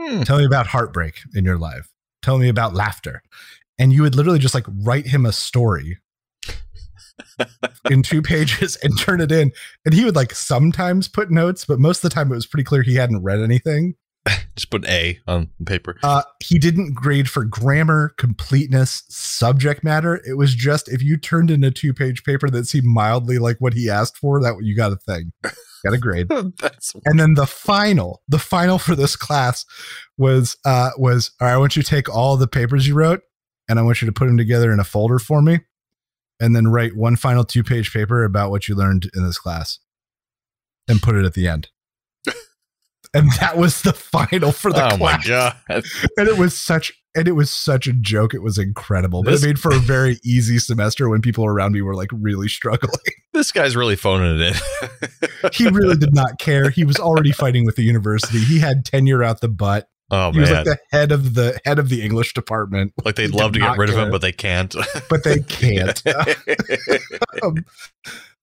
Hmm. 0.00 0.22
tell 0.22 0.38
me 0.38 0.44
about 0.44 0.68
heartbreak 0.68 1.18
in 1.34 1.44
your 1.44 1.58
life. 1.58 1.90
Tell 2.22 2.38
me 2.38 2.48
about 2.48 2.72
laughter. 2.72 3.24
And 3.76 3.92
you 3.92 4.02
would 4.02 4.14
literally 4.14 4.38
just 4.38 4.54
like 4.54 4.66
write 4.68 5.08
him 5.08 5.26
a 5.26 5.32
story 5.32 5.98
in 7.90 8.02
two 8.02 8.22
pages 8.22 8.76
and 8.82 8.98
turn 8.98 9.20
it 9.20 9.32
in. 9.32 9.52
And 9.84 9.94
he 9.94 10.04
would 10.04 10.16
like 10.16 10.34
sometimes 10.34 11.08
put 11.08 11.30
notes 11.30 11.64
but 11.64 11.78
most 11.78 11.98
of 11.98 12.10
the 12.10 12.14
time 12.14 12.30
it 12.30 12.34
was 12.34 12.46
pretty 12.46 12.64
clear 12.64 12.82
he 12.82 12.96
hadn't 12.96 13.22
read 13.22 13.40
anything. 13.40 13.94
Just 14.56 14.70
put 14.70 14.84
an 14.84 14.90
A 14.90 15.18
on 15.26 15.48
the 15.58 15.64
paper. 15.64 15.96
uh, 16.02 16.22
he 16.40 16.58
didn't 16.58 16.94
grade 16.94 17.28
for 17.30 17.44
grammar 17.44 18.12
completeness 18.18 19.02
subject 19.08 19.82
matter. 19.82 20.20
It 20.28 20.36
was 20.36 20.54
just 20.54 20.92
if 20.92 21.02
you 21.02 21.16
turned 21.16 21.50
in 21.50 21.64
a 21.64 21.70
two 21.70 21.94
page 21.94 22.22
paper 22.24 22.50
that 22.50 22.66
seemed 22.66 22.84
mildly 22.86 23.38
like 23.38 23.56
what 23.60 23.72
he 23.72 23.88
asked 23.88 24.18
for 24.18 24.38
that 24.42 24.56
you 24.60 24.76
got 24.76 24.92
a 24.92 24.96
thing. 24.96 25.32
Got 25.42 25.94
a 25.94 25.98
grade. 25.98 26.28
That's 26.60 26.92
and 27.06 27.18
then 27.18 27.32
the 27.34 27.46
final 27.46 28.20
the 28.28 28.38
final 28.38 28.78
for 28.78 28.94
this 28.94 29.16
class 29.16 29.64
was 30.18 30.58
uh 30.66 30.90
was 30.98 31.30
all 31.40 31.46
right 31.46 31.54
i 31.54 31.56
want 31.56 31.74
you 31.74 31.82
to 31.82 31.88
take 31.88 32.14
all 32.14 32.36
the 32.36 32.46
papers 32.46 32.86
you 32.86 32.94
wrote 32.94 33.22
and 33.70 33.78
i 33.78 33.82
want 33.82 34.02
you 34.02 34.06
to 34.06 34.12
put 34.12 34.26
them 34.26 34.36
together 34.36 34.70
in 34.70 34.78
a 34.78 34.84
folder 34.84 35.18
for 35.18 35.40
me 35.40 35.60
and 36.40 36.56
then 36.56 36.68
write 36.68 36.96
one 36.96 37.16
final 37.16 37.44
two 37.44 37.62
page 37.62 37.92
paper 37.92 38.24
about 38.24 38.50
what 38.50 38.68
you 38.68 38.74
learned 38.74 39.10
in 39.14 39.24
this 39.24 39.38
class 39.38 39.78
and 40.88 41.02
put 41.02 41.14
it 41.16 41.24
at 41.24 41.34
the 41.34 41.46
end. 41.46 41.68
And 43.12 43.28
that 43.40 43.56
was 43.56 43.82
the 43.82 43.92
final 43.92 44.52
for 44.52 44.72
the 44.72 44.84
oh 44.92 44.96
class. 44.96 45.26
And 46.16 46.28
it 46.28 46.38
was 46.38 46.56
such 46.56 46.92
and 47.16 47.26
it 47.26 47.32
was 47.32 47.50
such 47.50 47.88
a 47.88 47.92
joke. 47.92 48.34
It 48.34 48.42
was 48.42 48.56
incredible 48.56 49.24
but 49.24 49.32
This- 49.32 49.42
it 49.42 49.46
made 49.48 49.58
for 49.58 49.72
a 49.74 49.78
very 49.80 50.20
easy 50.24 50.60
semester 50.60 51.08
when 51.08 51.20
people 51.20 51.44
around 51.44 51.72
me 51.72 51.82
were 51.82 51.96
like 51.96 52.10
really 52.12 52.48
struggling. 52.48 52.94
This 53.32 53.52
guy's 53.52 53.76
really 53.76 53.94
phoning 53.96 54.40
it 54.40 54.56
in. 54.56 55.50
he 55.52 55.68
really 55.68 55.96
did 55.96 56.14
not 56.14 56.38
care. 56.40 56.68
He 56.70 56.84
was 56.84 56.96
already 56.98 57.30
fighting 57.32 57.64
with 57.64 57.74
the 57.76 57.82
university. 57.82 58.38
He 58.40 58.58
had 58.58 58.84
tenure 58.84 59.22
out 59.22 59.40
the 59.40 59.48
butt 59.48 59.88
Oh 60.10 60.32
he 60.32 60.40
was 60.40 60.50
like 60.50 60.64
the 60.64 60.78
head 60.90 61.12
of 61.12 61.34
the 61.34 61.60
head 61.64 61.78
of 61.78 61.88
the 61.88 62.02
English 62.02 62.34
department, 62.34 62.92
Like 63.04 63.14
they'd 63.16 63.30
He 63.30 63.36
love 63.36 63.52
to 63.52 63.58
get 63.60 63.66
not 63.66 63.78
rid 63.78 63.90
of 63.90 63.96
him, 63.96 64.10
but 64.10 64.20
they 64.22 64.32
can't. 64.32 64.74
but 65.08 65.22
they 65.24 65.40
can't. 65.40 66.02
um, 67.42 67.64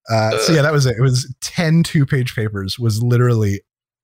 Uh, 0.10 0.38
so 0.38 0.54
yeah, 0.54 0.62
that 0.62 0.72
was 0.72 0.86
it. 0.86 0.96
It 0.98 1.02
was 1.02 1.34
10 1.42 1.84
two 1.84 2.06
page 2.06 2.34
papers 2.36 2.80
was 2.80 3.04
literally 3.04 3.62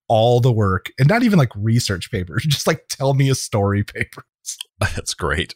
all 0.10 0.42
the 0.42 0.52
work 0.52 0.92
and 1.00 1.08
not 1.08 1.24
even 1.24 1.40
like 1.40 1.52
research 1.56 2.12
papers, 2.12 2.44
just 2.44 2.68
like 2.68 2.86
tell 2.90 3.14
me 3.14 3.30
a 3.30 3.36
story 3.36 3.84
papers. 3.84 4.26
That's 4.80 5.14
great. 5.14 5.56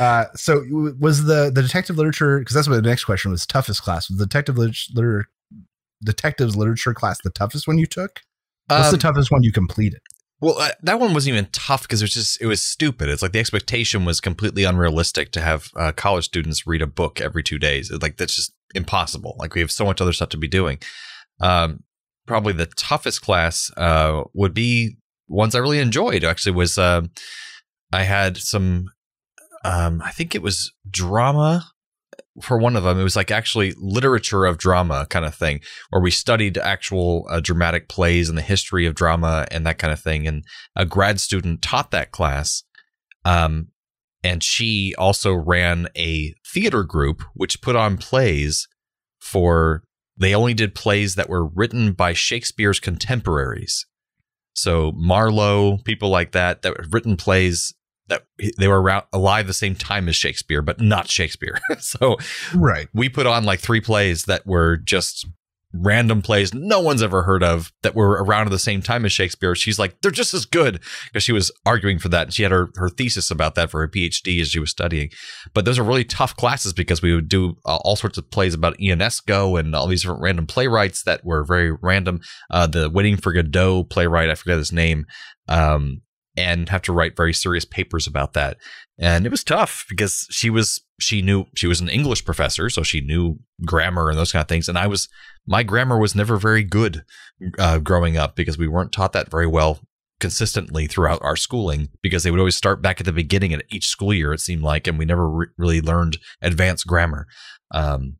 Uh, 0.00 0.24
so 0.34 0.64
was 0.98 1.24
the 1.26 1.52
the 1.54 1.62
detective 1.62 1.96
literature 1.98 2.38
because 2.38 2.54
that's 2.54 2.66
what 2.68 2.76
the 2.76 2.88
next 2.88 3.04
question 3.04 3.30
was 3.30 3.46
toughest 3.46 3.82
class 3.82 4.08
was 4.08 4.18
the 4.18 4.26
detective 4.26 4.56
literature 4.56 5.26
detectives 6.02 6.56
literature 6.56 6.94
class 6.94 7.20
the 7.22 7.28
toughest 7.28 7.68
one 7.68 7.76
you 7.76 7.84
took 7.84 8.20
what's 8.68 8.88
the 8.88 8.94
Um, 8.94 8.98
toughest 8.98 9.30
one 9.30 9.42
you 9.42 9.52
completed 9.52 10.00
Well, 10.40 10.58
uh, 10.58 10.70
that 10.82 10.98
one 10.98 11.12
wasn't 11.12 11.34
even 11.34 11.48
tough 11.52 11.82
because 11.82 12.00
it 12.00 12.04
was 12.04 12.14
just 12.14 12.40
it 12.40 12.46
was 12.46 12.62
stupid. 12.62 13.08
It's 13.08 13.22
like 13.22 13.32
the 13.32 13.40
expectation 13.40 14.04
was 14.04 14.20
completely 14.20 14.64
unrealistic 14.64 15.32
to 15.32 15.40
have 15.40 15.70
uh, 15.76 15.92
college 15.92 16.24
students 16.24 16.66
read 16.66 16.80
a 16.82 16.86
book 16.86 17.20
every 17.20 17.42
two 17.42 17.58
days. 17.58 17.90
Like 17.90 18.16
that's 18.16 18.36
just 18.36 18.54
impossible. 18.74 19.36
Like 19.38 19.54
we 19.54 19.60
have 19.60 19.70
so 19.70 19.84
much 19.84 20.00
other 20.00 20.12
stuff 20.12 20.30
to 20.30 20.38
be 20.38 20.48
doing. 20.48 20.78
Um, 21.40 21.82
probably 22.26 22.52
the 22.54 22.66
toughest 22.66 23.20
class 23.20 23.70
uh, 23.76 24.22
would 24.32 24.54
be 24.54 24.96
ones 25.28 25.54
I 25.54 25.58
really 25.58 25.78
enjoyed. 25.78 26.24
Actually, 26.24 26.52
was 26.52 26.78
uh, 26.78 27.02
I 27.92 28.04
had 28.04 28.36
some. 28.36 28.90
Um, 29.62 30.00
I 30.02 30.10
think 30.10 30.34
it 30.34 30.42
was 30.42 30.72
drama 30.88 31.66
for 32.40 32.58
one 32.58 32.76
of 32.76 32.82
them. 32.82 32.98
It 32.98 33.02
was 33.04 33.16
like 33.16 33.30
actually 33.30 33.74
literature 33.78 34.44
of 34.44 34.58
drama 34.58 35.06
kind 35.08 35.24
of 35.24 35.34
thing 35.34 35.60
where 35.90 36.02
we 36.02 36.10
studied 36.10 36.58
actual 36.58 37.26
uh, 37.30 37.40
dramatic 37.40 37.88
plays 37.88 38.28
and 38.28 38.36
the 38.36 38.42
history 38.42 38.86
of 38.86 38.94
drama 38.94 39.46
and 39.50 39.66
that 39.66 39.78
kind 39.78 39.92
of 39.92 40.00
thing. 40.00 40.26
And 40.26 40.44
a 40.74 40.84
grad 40.84 41.20
student 41.20 41.62
taught 41.62 41.90
that 41.90 42.10
class. 42.10 42.62
Um, 43.24 43.68
and 44.22 44.42
she 44.42 44.94
also 44.98 45.32
ran 45.32 45.88
a 45.96 46.34
theater 46.46 46.82
group 46.82 47.22
which 47.34 47.62
put 47.62 47.76
on 47.76 47.96
plays 47.96 48.68
for, 49.18 49.82
they 50.16 50.34
only 50.34 50.54
did 50.54 50.74
plays 50.74 51.14
that 51.14 51.28
were 51.28 51.46
written 51.46 51.92
by 51.92 52.12
Shakespeare's 52.12 52.80
contemporaries. 52.80 53.86
So 54.52 54.92
Marlowe, 54.94 55.78
people 55.78 56.10
like 56.10 56.32
that, 56.32 56.62
that 56.62 56.74
written 56.90 57.16
plays 57.16 57.74
that 58.10 58.26
they 58.58 58.68
were 58.68 58.80
around, 58.80 59.04
alive 59.12 59.46
the 59.46 59.54
same 59.54 59.74
time 59.74 60.08
as 60.08 60.16
Shakespeare, 60.16 60.62
but 60.62 60.80
not 60.80 61.08
Shakespeare. 61.08 61.58
so 61.78 62.16
right 62.54 62.88
we 62.92 63.08
put 63.08 63.26
on 63.26 63.44
like 63.44 63.60
three 63.60 63.80
plays 63.80 64.24
that 64.24 64.46
were 64.46 64.76
just 64.76 65.26
random 65.72 66.20
plays 66.20 66.52
no 66.52 66.80
one's 66.80 67.02
ever 67.02 67.22
heard 67.22 67.42
of 67.42 67.72
that 67.82 67.94
were 67.94 68.22
around 68.22 68.46
at 68.46 68.50
the 68.50 68.58
same 68.58 68.82
time 68.82 69.04
as 69.04 69.12
Shakespeare. 69.12 69.54
She's 69.54 69.78
like, 69.78 70.00
they're 70.00 70.10
just 70.10 70.34
as 70.34 70.44
good 70.44 70.80
because 71.06 71.22
she 71.22 71.32
was 71.32 71.52
arguing 71.64 71.98
for 71.98 72.08
that. 72.08 72.24
And 72.24 72.34
she 72.34 72.42
had 72.42 72.52
her, 72.52 72.70
her 72.74 72.88
thesis 72.88 73.30
about 73.30 73.54
that 73.54 73.70
for 73.70 73.80
her 73.80 73.88
PhD 73.88 74.40
as 74.40 74.48
she 74.48 74.58
was 74.58 74.70
studying. 74.70 75.10
But 75.54 75.64
those 75.64 75.78
are 75.78 75.84
really 75.84 76.04
tough 76.04 76.36
classes 76.36 76.72
because 76.72 77.02
we 77.02 77.14
would 77.14 77.28
do 77.28 77.56
uh, 77.64 77.76
all 77.82 77.96
sorts 77.96 78.18
of 78.18 78.30
plays 78.30 78.54
about 78.54 78.78
Ionesco 78.78 79.58
and 79.58 79.74
all 79.74 79.86
these 79.86 80.02
different 80.02 80.22
random 80.22 80.46
playwrights 80.46 81.04
that 81.04 81.24
were 81.24 81.44
very 81.44 81.72
random. 81.72 82.20
Uh, 82.50 82.66
the 82.66 82.90
Waiting 82.90 83.16
for 83.16 83.32
Godot 83.32 83.84
playwright, 83.84 84.30
I 84.30 84.34
forget 84.34 84.58
his 84.58 84.72
name. 84.72 85.06
Um, 85.48 86.02
and 86.36 86.68
have 86.68 86.82
to 86.82 86.92
write 86.92 87.16
very 87.16 87.32
serious 87.32 87.64
papers 87.64 88.06
about 88.06 88.32
that. 88.34 88.56
And 88.98 89.26
it 89.26 89.30
was 89.30 89.44
tough 89.44 89.84
because 89.88 90.26
she 90.30 90.50
was 90.50 90.82
she 91.00 91.22
knew 91.22 91.46
she 91.54 91.66
was 91.66 91.80
an 91.80 91.88
English 91.88 92.24
professor, 92.24 92.68
so 92.70 92.82
she 92.82 93.00
knew 93.00 93.38
grammar 93.64 94.10
and 94.10 94.18
those 94.18 94.32
kind 94.32 94.42
of 94.42 94.48
things. 94.48 94.68
And 94.68 94.78
I 94.78 94.86
was 94.86 95.08
my 95.46 95.62
grammar 95.62 95.98
was 95.98 96.14
never 96.14 96.36
very 96.36 96.62
good 96.62 97.04
uh, 97.58 97.78
growing 97.78 98.16
up 98.16 98.36
because 98.36 98.58
we 98.58 98.68
weren't 98.68 98.92
taught 98.92 99.12
that 99.12 99.30
very 99.30 99.46
well 99.46 99.80
consistently 100.20 100.86
throughout 100.86 101.22
our 101.22 101.34
schooling 101.34 101.88
because 102.02 102.22
they 102.22 102.30
would 102.30 102.38
always 102.38 102.56
start 102.56 102.82
back 102.82 103.00
at 103.00 103.06
the 103.06 103.12
beginning 103.12 103.54
at 103.54 103.64
each 103.70 103.86
school 103.86 104.12
year 104.12 104.34
it 104.34 104.40
seemed 104.40 104.62
like 104.62 104.86
and 104.86 104.98
we 104.98 105.06
never 105.06 105.28
re- 105.28 105.46
really 105.56 105.80
learned 105.80 106.18
advanced 106.42 106.86
grammar 106.86 107.26
um, 107.72 108.16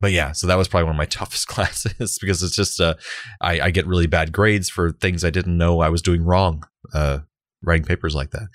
but 0.00 0.10
yeah 0.10 0.32
so 0.32 0.48
that 0.48 0.58
was 0.58 0.66
probably 0.66 0.84
one 0.84 0.96
of 0.96 0.98
my 0.98 1.04
toughest 1.06 1.46
classes 1.46 2.18
because 2.20 2.42
it's 2.42 2.56
just 2.56 2.80
uh, 2.80 2.94
I, 3.40 3.60
I 3.60 3.70
get 3.70 3.86
really 3.86 4.08
bad 4.08 4.32
grades 4.32 4.68
for 4.68 4.90
things 4.90 5.24
i 5.24 5.30
didn't 5.30 5.56
know 5.56 5.80
i 5.80 5.88
was 5.88 6.02
doing 6.02 6.24
wrong 6.24 6.64
uh, 6.92 7.20
writing 7.62 7.84
papers 7.84 8.14
like 8.14 8.30
that 8.30 8.48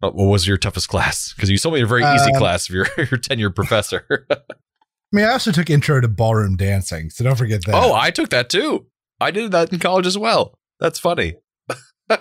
but 0.00 0.14
what 0.14 0.26
was 0.26 0.46
your 0.46 0.56
toughest 0.56 0.88
class 0.88 1.32
because 1.34 1.50
you 1.50 1.58
told 1.58 1.74
me 1.74 1.80
a 1.80 1.86
very 1.86 2.02
easy 2.04 2.30
Um, 2.32 2.38
class 2.38 2.68
if 2.68 2.74
you're 2.74 2.86
your 2.96 3.06
tenured 3.18 3.54
professor 3.54 4.04
i 4.30 4.36
mean 5.12 5.24
i 5.24 5.30
also 5.32 5.50
took 5.52 5.68
intro 5.70 6.00
to 6.00 6.08
ballroom 6.08 6.56
dancing 6.56 7.10
so 7.10 7.24
don't 7.24 7.36
forget 7.36 7.64
that 7.66 7.74
Oh, 7.74 7.92
I 7.94 8.10
took 8.10 8.30
that 8.30 8.48
too. 8.48 8.86
I 9.20 9.30
did 9.30 9.52
that 9.52 9.72
in 9.72 9.78
college 9.78 10.06
as 10.06 10.18
well. 10.18 10.58
That's 10.80 10.98
funny. 10.98 11.34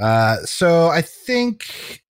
Uh, 0.00 0.38
so 0.38 0.88
I 0.88 1.02
think 1.02 2.02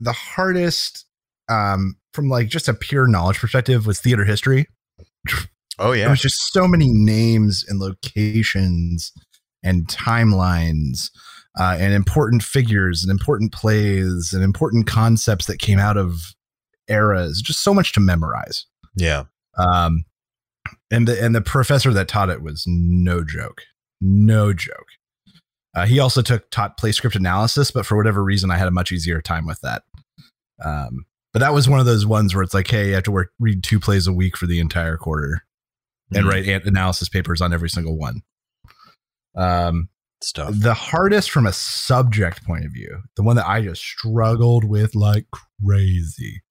the 0.00 0.12
hardest, 0.12 1.06
um, 1.48 1.96
from 2.12 2.28
like 2.28 2.48
just 2.48 2.68
a 2.68 2.74
pure 2.74 3.06
knowledge 3.06 3.38
perspective, 3.38 3.86
was 3.86 4.00
theater 4.00 4.24
history. 4.24 4.66
oh 5.78 5.92
yeah. 5.92 6.02
There 6.02 6.10
was 6.10 6.20
just 6.20 6.52
so 6.52 6.66
many 6.66 6.88
names 6.92 7.64
and 7.68 7.78
locations 7.78 9.12
and 9.62 9.86
timelines 9.86 11.10
uh, 11.58 11.76
and 11.78 11.92
important 11.92 12.42
figures 12.42 13.02
and 13.02 13.10
important 13.10 13.52
plays 13.52 14.32
and 14.32 14.42
important 14.44 14.86
concepts 14.86 15.46
that 15.46 15.58
came 15.58 15.78
out 15.78 15.96
of 15.96 16.34
eras. 16.88 17.42
Just 17.42 17.62
so 17.62 17.74
much 17.74 17.92
to 17.92 18.00
memorize. 18.00 18.66
yeah. 18.94 19.24
Um, 19.56 20.04
and 20.90 21.08
the 21.08 21.22
and 21.22 21.34
the 21.34 21.40
professor 21.40 21.92
that 21.92 22.08
taught 22.08 22.30
it 22.30 22.42
was 22.42 22.64
no 22.66 23.24
joke, 23.24 23.62
no 24.00 24.52
joke. 24.52 24.86
Uh, 25.74 25.84
he 25.86 25.98
also 25.98 26.22
took 26.22 26.48
taught 26.50 26.76
play 26.78 26.92
script 26.92 27.14
analysis, 27.16 27.70
but 27.70 27.84
for 27.84 27.96
whatever 27.96 28.22
reason, 28.24 28.50
I 28.50 28.56
had 28.56 28.68
a 28.68 28.72
much 28.72 28.90
easier 28.92 29.20
time 29.20 29.46
with 29.46 29.60
that. 29.62 29.82
Um, 30.64 31.04
but 31.32 31.40
that 31.40 31.52
was 31.52 31.68
one 31.68 31.78
of 31.80 31.86
those 31.86 32.06
ones 32.06 32.34
where 32.34 32.42
it's 32.42 32.54
like, 32.54 32.68
hey, 32.68 32.88
you 32.88 32.94
have 32.94 33.02
to 33.04 33.10
work 33.10 33.32
read 33.38 33.62
two 33.62 33.78
plays 33.78 34.06
a 34.06 34.12
week 34.12 34.36
for 34.36 34.46
the 34.46 34.60
entire 34.60 34.96
quarter 34.96 35.44
and 36.14 36.24
Mhm. 36.24 36.30
write 36.30 36.66
analysis 36.66 37.08
papers 37.08 37.40
on 37.42 37.52
every 37.52 37.68
single 37.68 37.98
one. 37.98 38.22
Um, 39.36 39.88
stuff. 40.20 40.52
the 40.52 40.74
hardest 40.74 41.30
from 41.30 41.46
a 41.46 41.52
subject 41.52 42.44
point 42.44 42.64
of 42.64 42.72
view, 42.72 43.02
the 43.16 43.22
one 43.22 43.36
that 43.36 43.46
I 43.48 43.62
just 43.62 43.82
struggled 43.82 44.64
with 44.64 44.94
like 44.94 45.26
crazy. 45.64 46.42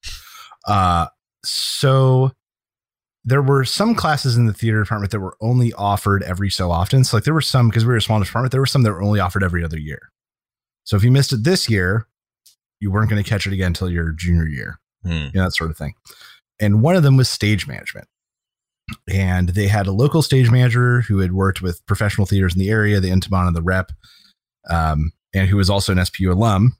Uh, 0.67 1.07
so 1.43 2.31
there 3.23 3.41
were 3.41 3.65
some 3.65 3.93
classes 3.95 4.37
in 4.37 4.45
the 4.45 4.53
theater 4.53 4.81
department 4.83 5.11
that 5.11 5.19
were 5.19 5.37
only 5.41 5.73
offered 5.73 6.23
every 6.23 6.49
so 6.49 6.71
often. 6.71 7.03
So 7.03 7.17
like 7.17 7.23
there 7.25 7.33
were 7.33 7.41
some 7.41 7.69
because 7.69 7.85
we 7.85 7.89
were 7.91 7.97
a 7.97 8.01
small 8.01 8.19
department, 8.19 8.51
there 8.51 8.61
were 8.61 8.65
some 8.65 8.83
that 8.83 8.91
were 8.91 9.01
only 9.03 9.19
offered 9.19 9.43
every 9.43 9.63
other 9.63 9.77
year. 9.79 10.11
So 10.83 10.95
if 10.95 11.03
you 11.03 11.11
missed 11.11 11.33
it 11.33 11.43
this 11.43 11.69
year, 11.69 12.07
you 12.79 12.91
weren't 12.91 13.09
going 13.09 13.21
to 13.21 13.29
catch 13.29 13.47
it 13.47 13.53
again 13.53 13.67
until 13.67 13.89
your 13.89 14.11
junior 14.11 14.47
year 14.47 14.79
Hmm. 15.03 15.11
you 15.11 15.31
know, 15.35 15.43
that 15.43 15.53
sort 15.55 15.69
of 15.71 15.77
thing. 15.77 15.93
And 16.59 16.81
one 16.81 16.95
of 16.95 17.03
them 17.03 17.17
was 17.17 17.29
stage 17.29 17.67
management. 17.67 18.07
And 19.09 19.49
they 19.49 19.67
had 19.67 19.87
a 19.87 19.91
local 19.91 20.21
stage 20.21 20.49
manager 20.49 21.01
who 21.01 21.19
had 21.19 21.33
worked 21.33 21.61
with 21.61 21.85
professional 21.85 22.25
theaters 22.25 22.53
in 22.53 22.59
the 22.59 22.69
area, 22.69 22.99
the 22.99 23.09
Intiman 23.09 23.47
and 23.47 23.55
the 23.55 23.61
Rep, 23.61 23.91
um, 24.69 25.11
and 25.33 25.47
who 25.49 25.57
was 25.57 25.69
also 25.69 25.91
an 25.91 25.97
SPU 25.97 26.31
alum, 26.31 26.77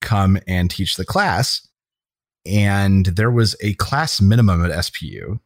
come 0.00 0.38
and 0.46 0.70
teach 0.70 0.96
the 0.96 1.04
class. 1.04 1.66
And 2.46 3.06
there 3.06 3.30
was 3.30 3.56
a 3.62 3.74
class 3.74 4.20
minimum 4.20 4.64
at 4.64 4.70
SPU 4.70 5.40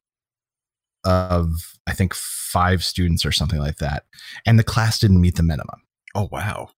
of, 1.05 1.77
I 1.87 1.93
think, 1.93 2.15
five 2.15 2.85
students 2.85 3.25
or 3.25 3.33
something 3.33 3.59
like 3.59 3.77
that. 3.79 4.05
And 4.47 4.59
the 4.59 4.65
class 4.65 4.99
didn't 4.99 5.21
meet 5.21 5.37
the 5.37 5.43
minimum 5.43 5.83
Oh 6.15 6.29
wow. 6.31 6.69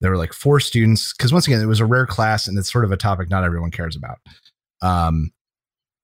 there 0.00 0.10
were 0.10 0.16
like 0.16 0.32
four 0.32 0.58
students 0.60 1.12
because 1.12 1.32
once 1.32 1.46
again 1.46 1.60
it 1.60 1.66
was 1.66 1.80
a 1.80 1.86
rare 1.86 2.06
class 2.06 2.46
and 2.48 2.58
it's 2.58 2.72
sort 2.72 2.84
of 2.84 2.92
a 2.92 2.96
topic 2.96 3.28
not 3.30 3.44
everyone 3.44 3.70
cares 3.70 3.94
about 3.96 4.18
um 4.80 5.30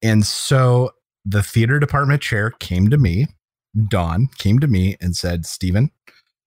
and 0.02 0.24
so 0.26 0.90
the 1.28 1.42
theater 1.42 1.78
department 1.78 2.22
chair 2.22 2.50
came 2.58 2.88
to 2.88 2.96
me 2.98 3.26
Don 3.88 4.28
came 4.38 4.58
to 4.60 4.66
me 4.66 4.96
and 5.00 5.14
said 5.14 5.44
stephen 5.44 5.90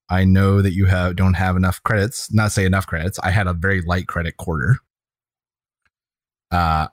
i 0.09 0.23
know 0.23 0.61
that 0.61 0.73
you 0.73 0.85
have 0.85 1.15
don't 1.15 1.35
have 1.35 1.55
enough 1.55 1.81
credits 1.83 2.31
not 2.33 2.51
say 2.51 2.65
enough 2.65 2.87
credits 2.87 3.19
i 3.19 3.29
had 3.29 3.47
a 3.47 3.53
very 3.53 3.81
light 3.81 4.07
credit 4.07 4.37
quarter 4.37 4.77
uh 6.51 6.87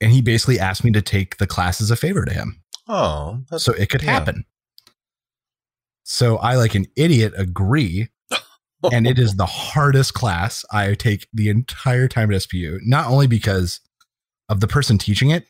and 0.00 0.12
he 0.12 0.22
basically 0.22 0.58
asked 0.58 0.82
me 0.82 0.90
to 0.90 1.02
take 1.02 1.36
the 1.36 1.46
class 1.46 1.80
as 1.80 1.90
a 1.90 1.96
favor 1.96 2.24
to 2.24 2.32
him 2.32 2.62
Oh, 2.88 3.38
so 3.56 3.72
it 3.74 3.88
could 3.90 4.02
yeah. 4.02 4.12
happen 4.12 4.44
so 6.02 6.38
i 6.38 6.56
like 6.56 6.74
an 6.74 6.86
idiot 6.96 7.32
agree 7.36 8.08
and 8.92 9.06
it 9.06 9.18
is 9.18 9.36
the 9.36 9.46
hardest 9.46 10.14
class 10.14 10.64
I 10.72 10.94
take 10.94 11.28
the 11.32 11.50
entire 11.50 12.08
time 12.08 12.32
at 12.32 12.40
SPU. 12.40 12.78
Not 12.82 13.08
only 13.08 13.26
because 13.26 13.80
of 14.48 14.60
the 14.60 14.66
person 14.66 14.96
teaching 14.98 15.30
it, 15.30 15.44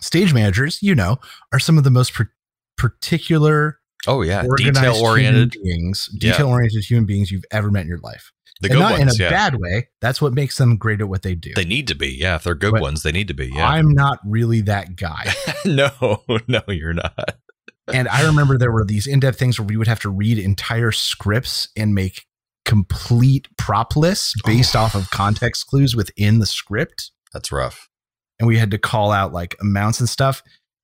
stage 0.00 0.32
managers, 0.34 0.82
you 0.82 0.94
know, 0.94 1.18
are 1.52 1.58
some 1.58 1.78
of 1.78 1.84
the 1.84 1.90
most 1.90 2.14
par- 2.14 2.30
particular, 2.76 3.78
oh 4.06 4.22
yeah. 4.22 4.44
Detail 4.56 4.96
oriented. 4.96 5.56
beings, 5.62 6.08
detail 6.18 6.48
oriented 6.48 6.84
human 6.84 7.06
beings 7.06 7.30
you've 7.30 7.44
ever 7.50 7.70
met 7.70 7.82
in 7.82 7.88
your 7.88 7.98
life. 7.98 8.32
The 8.60 8.68
and 8.68 8.74
good 8.74 8.80
not 8.80 8.98
ones. 9.00 9.16
in 9.16 9.20
a 9.20 9.24
yeah. 9.24 9.30
bad 9.30 9.56
way. 9.56 9.88
That's 10.00 10.22
what 10.22 10.32
makes 10.32 10.58
them 10.58 10.76
great 10.76 11.00
at 11.00 11.08
what 11.08 11.22
they 11.22 11.34
do. 11.34 11.52
they 11.56 11.64
need 11.64 11.88
to 11.88 11.94
be. 11.96 12.08
Yeah. 12.08 12.36
If 12.36 12.44
they're 12.44 12.54
good 12.54 12.72
But 12.72 12.82
ones, 12.82 13.02
they 13.02 13.10
need 13.10 13.26
to 13.28 13.34
be. 13.34 13.48
Yeah. 13.48 13.68
I'm 13.68 13.88
not 13.90 14.20
really 14.24 14.60
that 14.62 14.94
guy. 14.96 15.32
no, 15.64 16.22
no, 16.46 16.62
you're 16.68 16.92
not. 16.94 17.36
and 17.92 18.06
I 18.08 18.24
remember 18.26 18.56
there 18.56 18.70
were 18.72 18.84
these 18.84 19.06
in-depth 19.08 19.38
things 19.38 19.58
where 19.58 19.66
we 19.66 19.76
would 19.76 19.88
have 19.88 20.00
to 20.00 20.08
read 20.08 20.38
entire 20.38 20.92
scripts 20.92 21.68
and 21.76 21.94
make 21.94 22.26
complete 22.64 23.48
prop 23.58 23.96
lists 23.96 24.34
based 24.46 24.76
Oh. 24.76 24.80
off 24.80 24.94
of 24.94 25.10
context 25.10 25.66
clues 25.66 25.96
within 25.96 26.38
the 26.38 26.46
script. 26.46 27.10
That's 27.32 27.50
rough. 27.50 27.88
And 28.38 28.46
we 28.46 28.58
had 28.58 28.70
to 28.72 28.78
call 28.78 29.12
out 29.12 29.32
like 29.32 29.56
amounts 29.60 30.00
and 30.00 30.08
stuff. 30.08 30.42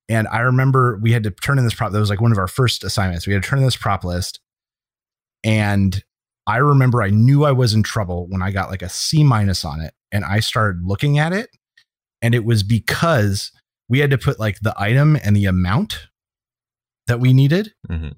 And 0.09 0.27
I 0.27 0.39
remember 0.39 0.99
we 1.01 1.11
had 1.11 1.23
to 1.23 1.31
turn 1.31 1.57
in 1.57 1.63
this 1.63 1.73
prop. 1.73 1.91
That 1.91 1.99
was 1.99 2.09
like 2.09 2.21
one 2.21 2.31
of 2.31 2.37
our 2.37 2.47
first 2.47 2.83
assignments. 2.83 3.25
We 3.27 3.33
had 3.33 3.43
to 3.43 3.49
turn 3.49 3.59
in 3.59 3.65
this 3.65 3.77
prop 3.77 4.03
list. 4.03 4.39
And 5.43 6.03
I 6.47 6.57
remember 6.57 7.01
I 7.01 7.09
knew 7.09 7.45
I 7.45 7.51
was 7.51 7.73
in 7.73 7.83
trouble 7.83 8.27
when 8.29 8.41
I 8.41 8.51
got 8.51 8.69
like 8.69 8.81
a 8.81 8.89
C 8.89 9.23
minus 9.23 9.63
on 9.63 9.81
it. 9.81 9.93
And 10.11 10.25
I 10.25 10.39
started 10.39 10.83
looking 10.83 11.17
at 11.17 11.33
it. 11.33 11.49
And 12.21 12.35
it 12.35 12.45
was 12.45 12.63
because 12.63 13.51
we 13.89 13.99
had 13.99 14.11
to 14.11 14.17
put 14.17 14.39
like 14.39 14.59
the 14.61 14.73
item 14.77 15.17
and 15.23 15.35
the 15.35 15.45
amount 15.45 16.07
that 17.07 17.19
we 17.19 17.33
needed. 17.33 17.73
Mhm. 17.89 18.13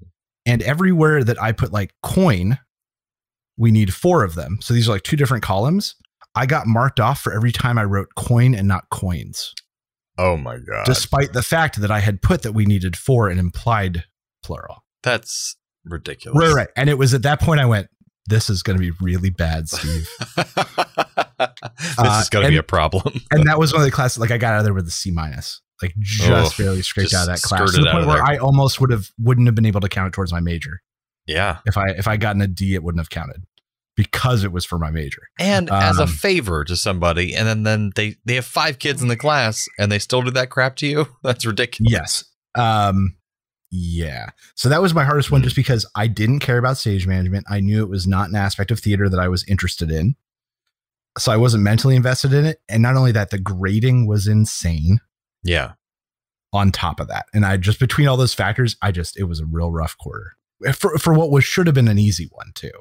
And 0.46 0.62
everywhere 0.62 1.24
that 1.24 1.42
I 1.42 1.52
put 1.52 1.72
like 1.72 1.94
coin, 2.02 2.60
we 3.58 3.72
need 3.72 3.94
four 3.94 4.24
of 4.24 4.36
them. 4.36 4.58
So 4.62 4.74
these 4.74 4.90
are 4.90 4.94
like 4.94 5.04
two 5.04 5.16
different 5.16 5.44
columns. 5.44 5.96
I 6.36 6.46
got 6.46 6.66
marked 6.68 7.00
off 7.00 7.22
for 7.22 7.34
every 7.34 7.52
time 7.52 7.78
I 7.78 7.84
wrote 7.84 8.10
coin 8.16 8.56
and 8.56 8.68
not 8.68 8.90
coins, 8.90 9.54
Oh 10.18 10.36
my 10.38 10.58
god. 10.58 10.86
despite 10.86 11.34
the 11.34 11.44
fact 11.44 11.80
that 11.82 11.92
I 11.92 12.00
had 12.00 12.22
put 12.22 12.42
that 12.44 12.54
we 12.54 12.66
needed 12.66 12.98
four 12.98 13.30
and 13.30 13.40
implied 13.40 14.04
plural. 14.44 14.84
That's 15.04 15.56
ridiculous. 15.86 16.40
Right, 16.40 16.54
right. 16.56 16.68
And 16.76 16.90
it 16.90 16.98
was 16.98 17.14
at 17.14 17.22
that 17.24 17.40
point 17.40 17.60
I 17.60 17.66
went, 17.66 17.88
this 18.28 18.50
is 18.50 18.64
going 18.64 18.78
to 18.78 18.82
be 18.82 18.92
really 19.02 19.30
bad, 19.30 19.68
Steve. 19.70 20.08
this 20.38 21.96
Uh, 21.98 22.20
is 22.22 22.30
going 22.30 22.46
to 22.46 22.52
be 22.52 22.58
a 22.58 22.64
problem. 22.64 23.22
and 23.32 23.48
that 23.48 23.60
was 23.60 23.74
one 23.74 23.82
of 23.82 23.86
the 23.86 23.92
classes, 23.92 24.18
like 24.20 24.32
I 24.32 24.38
got 24.38 24.54
out 24.54 24.60
of 24.60 24.64
there 24.66 24.74
with 24.74 24.88
a 24.88 24.92
C 24.92 25.12
minus, 25.12 25.62
like 25.82 25.94
just 26.00 26.58
Oh, 26.60 26.64
barely 26.64 26.82
scraped 26.82 27.12
just 27.12 27.22
out 27.22 27.30
of 27.30 27.36
that 27.36 27.42
class 27.48 27.72
to 27.74 27.82
the 27.82 27.92
point 27.92 28.08
where 28.08 28.16
there. 28.18 28.26
I 28.26 28.38
almost 28.38 28.80
would 28.82 28.92
have, 28.92 29.10
wouldn't 29.20 29.48
have 29.48 29.56
been 29.56 29.66
able 29.66 29.82
to 29.82 29.90
count 29.90 30.08
it 30.08 30.14
towards 30.14 30.32
my 30.32 30.40
major. 30.40 30.82
yeah. 31.28 31.58
If 31.66 31.78
I, 31.78 31.90
if 31.90 32.08
I 32.08 32.18
gotten 32.18 32.42
a 32.42 32.48
D, 32.48 32.76
it 32.76 32.84
wouldn't 32.84 33.00
have 33.00 33.10
counted 33.10 33.44
because 33.96 34.44
it 34.44 34.52
was 34.52 34.66
for 34.66 34.80
my 34.80 34.90
major. 34.92 35.22
And 35.40 35.70
as 35.70 36.00
a 36.00 36.04
Um, 36.04 36.08
favor 36.10 36.64
to 36.64 36.76
somebody, 36.76 37.36
and 37.36 37.48
then, 37.48 37.64
then 37.64 37.92
they, 37.96 38.16
they 38.26 38.36
have 38.36 38.46
five 38.46 38.80
kids 38.80 39.02
in 39.02 39.08
the 39.08 39.16
class 39.16 39.68
and 39.78 39.92
they 39.92 40.00
still 40.00 40.22
do 40.22 40.32
that 40.32 40.50
crap 40.50 40.76
to 40.78 40.88
you? 40.88 41.08
That's 41.24 41.46
ridiculous. 41.46 41.92
Yes. 41.92 42.24
Um 42.56 43.16
yeah. 43.76 44.30
So 44.56 44.70
that 44.70 44.82
was 44.84 44.94
my 44.94 45.04
hardest 45.04 45.32
one 45.32 45.42
just 45.42 45.56
because 45.56 45.84
I 45.96 46.06
didn't 46.08 46.40
care 46.42 46.60
about 46.60 46.78
stage 46.78 47.08
management. 47.08 47.46
I 47.50 47.60
knew 47.60 47.82
it 47.82 47.90
was 47.90 48.06
not 48.06 48.30
an 48.30 48.36
aspect 48.36 48.70
of 48.70 48.80
theater 48.80 49.10
that 49.10 49.20
I 49.20 49.28
was 49.28 49.44
interested 49.48 49.90
in. 49.90 50.16
So 51.18 51.32
I 51.32 51.38
wasn't 51.38 51.64
mentally 51.64 51.96
invested 51.96 52.34
in 52.34 52.46
it. 52.46 52.60
And 52.70 52.84
not 52.84 52.96
only 52.96 53.12
that, 53.14 53.32
the 53.32 53.40
grading 53.40 54.06
was 54.08 54.28
insane 54.28 55.00
Yeah. 55.44 55.72
on 56.52 56.72
top 56.72 57.00
of 57.00 57.08
that. 57.08 57.26
And 57.34 57.46
I 57.46 57.58
just 57.58 57.80
between 57.80 58.08
all 58.08 58.18
those 58.18 58.34
factors, 58.36 58.76
I 58.82 58.92
just 58.92 59.18
it 59.20 59.24
was 59.24 59.40
a 59.40 59.46
real 59.46 59.72
rough 59.72 59.98
quarter. 59.98 60.34
For 60.76 60.98
for 61.00 61.14
what 61.16 61.32
was 61.32 61.44
should 61.44 61.66
have 61.68 61.74
been 61.74 61.88
an 61.88 61.98
easy 62.00 62.28
one 62.32 62.52
too. 62.54 62.72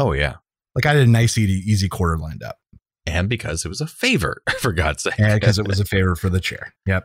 Oh, 0.00 0.12
yeah. 0.12 0.36
Like 0.78 0.86
I 0.86 0.96
had 0.96 1.08
a 1.08 1.10
nice 1.10 1.36
easy, 1.36 1.60
easy 1.68 1.88
quarter 1.88 2.16
lined 2.16 2.44
up. 2.44 2.58
And 3.04 3.28
because 3.28 3.64
it 3.64 3.68
was 3.68 3.80
a 3.80 3.86
favor, 3.88 4.42
for 4.60 4.72
God's 4.72 5.02
sake. 5.02 5.18
And 5.18 5.40
because 5.40 5.58
it 5.58 5.66
was 5.66 5.80
a 5.80 5.84
favor 5.84 6.14
for 6.14 6.30
the 6.30 6.38
chair. 6.38 6.72
Yep. 6.86 7.04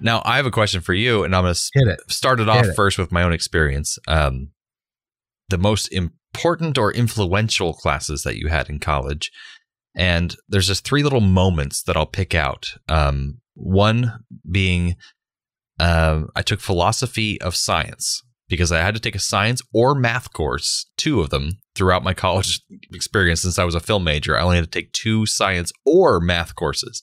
Now, 0.00 0.20
I 0.24 0.34
have 0.34 0.46
a 0.46 0.50
question 0.50 0.80
for 0.80 0.94
you, 0.94 1.22
and 1.22 1.36
I'm 1.36 1.44
going 1.44 1.54
to 1.54 1.70
it. 1.74 2.00
start 2.10 2.40
it 2.40 2.48
off 2.48 2.64
Hit 2.64 2.70
it. 2.72 2.74
first 2.74 2.98
with 2.98 3.12
my 3.12 3.22
own 3.22 3.32
experience. 3.32 4.00
Um, 4.08 4.50
the 5.48 5.58
most 5.58 5.92
important 5.92 6.76
or 6.76 6.92
influential 6.92 7.72
classes 7.72 8.24
that 8.24 8.36
you 8.36 8.48
had 8.48 8.68
in 8.68 8.80
college. 8.80 9.30
And 9.94 10.34
there's 10.48 10.66
just 10.66 10.84
three 10.84 11.04
little 11.04 11.20
moments 11.20 11.84
that 11.84 11.96
I'll 11.96 12.04
pick 12.04 12.34
out. 12.34 12.74
Um, 12.88 13.38
one 13.54 14.24
being 14.50 14.96
uh, 15.78 16.22
I 16.34 16.42
took 16.42 16.58
philosophy 16.58 17.40
of 17.40 17.54
science 17.54 18.24
because 18.48 18.72
I 18.72 18.78
had 18.78 18.94
to 18.94 19.00
take 19.00 19.14
a 19.14 19.20
science 19.20 19.60
or 19.72 19.94
math 19.94 20.32
course, 20.32 20.86
two 20.96 21.20
of 21.20 21.30
them 21.30 21.58
throughout 21.74 22.02
my 22.02 22.14
college 22.14 22.60
experience. 22.92 23.42
Since 23.42 23.58
I 23.58 23.64
was 23.64 23.74
a 23.74 23.80
film 23.80 24.04
major, 24.04 24.36
I 24.36 24.42
only 24.42 24.56
had 24.56 24.64
to 24.64 24.70
take 24.70 24.92
two 24.92 25.26
science 25.26 25.72
or 25.84 26.20
math 26.20 26.54
courses. 26.54 27.02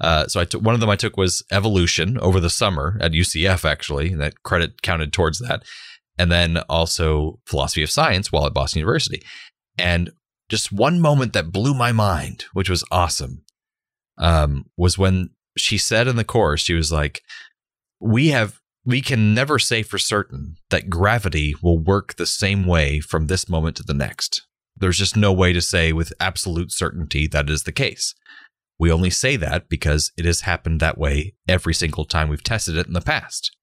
Uh, 0.00 0.26
so 0.26 0.40
I 0.40 0.44
took 0.44 0.62
one 0.62 0.74
of 0.74 0.80
them. 0.80 0.90
I 0.90 0.96
took 0.96 1.16
was 1.16 1.42
evolution 1.52 2.18
over 2.18 2.40
the 2.40 2.50
summer 2.50 2.96
at 3.00 3.12
UCF. 3.12 3.64
Actually, 3.64 4.12
and 4.12 4.20
that 4.20 4.42
credit 4.42 4.82
counted 4.82 5.12
towards 5.12 5.38
that, 5.40 5.62
and 6.18 6.30
then 6.30 6.58
also 6.68 7.40
philosophy 7.46 7.82
of 7.82 7.90
science 7.90 8.30
while 8.30 8.46
at 8.46 8.54
Boston 8.54 8.80
University. 8.80 9.22
And 9.76 10.10
just 10.48 10.72
one 10.72 11.00
moment 11.00 11.32
that 11.32 11.52
blew 11.52 11.74
my 11.74 11.92
mind, 11.92 12.44
which 12.52 12.70
was 12.70 12.84
awesome, 12.90 13.44
um, 14.18 14.66
was 14.76 14.96
when 14.96 15.30
she 15.56 15.78
said 15.78 16.06
in 16.06 16.16
the 16.16 16.24
course, 16.24 16.62
she 16.62 16.74
was 16.74 16.92
like, 16.92 17.22
"We 18.00 18.28
have." 18.28 18.60
We 18.86 19.00
can 19.00 19.34
never 19.34 19.58
say 19.58 19.82
for 19.82 19.98
certain 19.98 20.56
that 20.70 20.90
gravity 20.90 21.54
will 21.62 21.78
work 21.78 22.16
the 22.16 22.26
same 22.26 22.66
way 22.66 23.00
from 23.00 23.26
this 23.26 23.48
moment 23.48 23.76
to 23.76 23.82
the 23.82 23.94
next. 23.94 24.46
There's 24.76 24.98
just 24.98 25.16
no 25.16 25.32
way 25.32 25.52
to 25.52 25.60
say 25.60 25.92
with 25.92 26.12
absolute 26.20 26.70
certainty 26.72 27.26
that 27.28 27.48
is 27.48 27.62
the 27.62 27.72
case. 27.72 28.14
We 28.78 28.90
only 28.90 29.10
say 29.10 29.36
that 29.36 29.68
because 29.68 30.12
it 30.16 30.24
has 30.24 30.42
happened 30.42 30.80
that 30.80 30.98
way 30.98 31.34
every 31.48 31.72
single 31.74 32.04
time 32.04 32.28
we've 32.28 32.42
tested 32.42 32.76
it 32.76 32.86
in 32.86 32.92
the 32.92 33.00
past. 33.00 33.56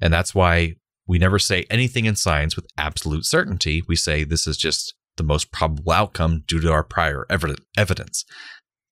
And 0.00 0.12
that's 0.12 0.34
why 0.34 0.74
we 1.06 1.18
never 1.18 1.38
say 1.38 1.64
anything 1.70 2.04
in 2.04 2.16
science 2.16 2.54
with 2.54 2.66
absolute 2.76 3.24
certainty. 3.24 3.82
We 3.88 3.96
say 3.96 4.24
this 4.24 4.46
is 4.46 4.56
just 4.56 4.94
the 5.16 5.22
most 5.22 5.50
probable 5.50 5.92
outcome 5.92 6.44
due 6.46 6.60
to 6.60 6.70
our 6.70 6.82
prior 6.82 7.26
evidence. 7.30 8.24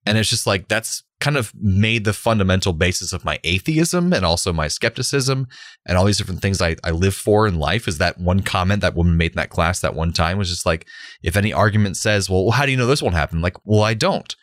And 0.07 0.19
it's 0.19 0.31
just 0.31 0.47
like 0.47 0.69
that's 0.69 1.03
kind 1.21 1.37
of 1.37 1.53
made 1.59 2.05
the 2.05 2.13
fundamental 2.13 2.75
basis 2.75 3.13
of 3.13 3.25
my 3.25 3.39
atheism 3.45 4.13
and 4.13 4.25
also 4.25 4.53
my 4.53 4.69
skepticism 4.69 5.47
and 5.87 5.97
all 5.97 6.05
these 6.05 6.19
different 6.19 6.43
things 6.43 6.61
I, 6.61 6.77
I 6.85 6.91
live 6.91 7.15
for 7.15 7.47
in 7.47 7.59
life. 7.59 7.89
Is 7.89 7.99
that 7.99 8.19
one 8.19 8.41
comment 8.41 8.83
that 8.83 8.95
woman 8.95 9.17
made 9.17 9.33
in 9.33 9.37
that 9.37 9.49
class 9.49 9.81
that 9.81 9.95
one 9.95 10.13
time 10.13 10.37
was 10.37 10.51
just 10.51 10.67
like, 10.67 10.87
if 11.23 11.37
any 11.37 11.53
argument 11.53 11.97
says, 11.97 12.29
well, 12.29 12.51
how 12.51 12.67
do 12.67 12.73
you 12.73 12.77
know 12.77 12.87
this 12.87 13.03
won't 13.03 13.15
happen? 13.15 13.41
Like, 13.41 13.57
well, 13.65 13.83
I 13.83 13.95
don't 13.95 14.37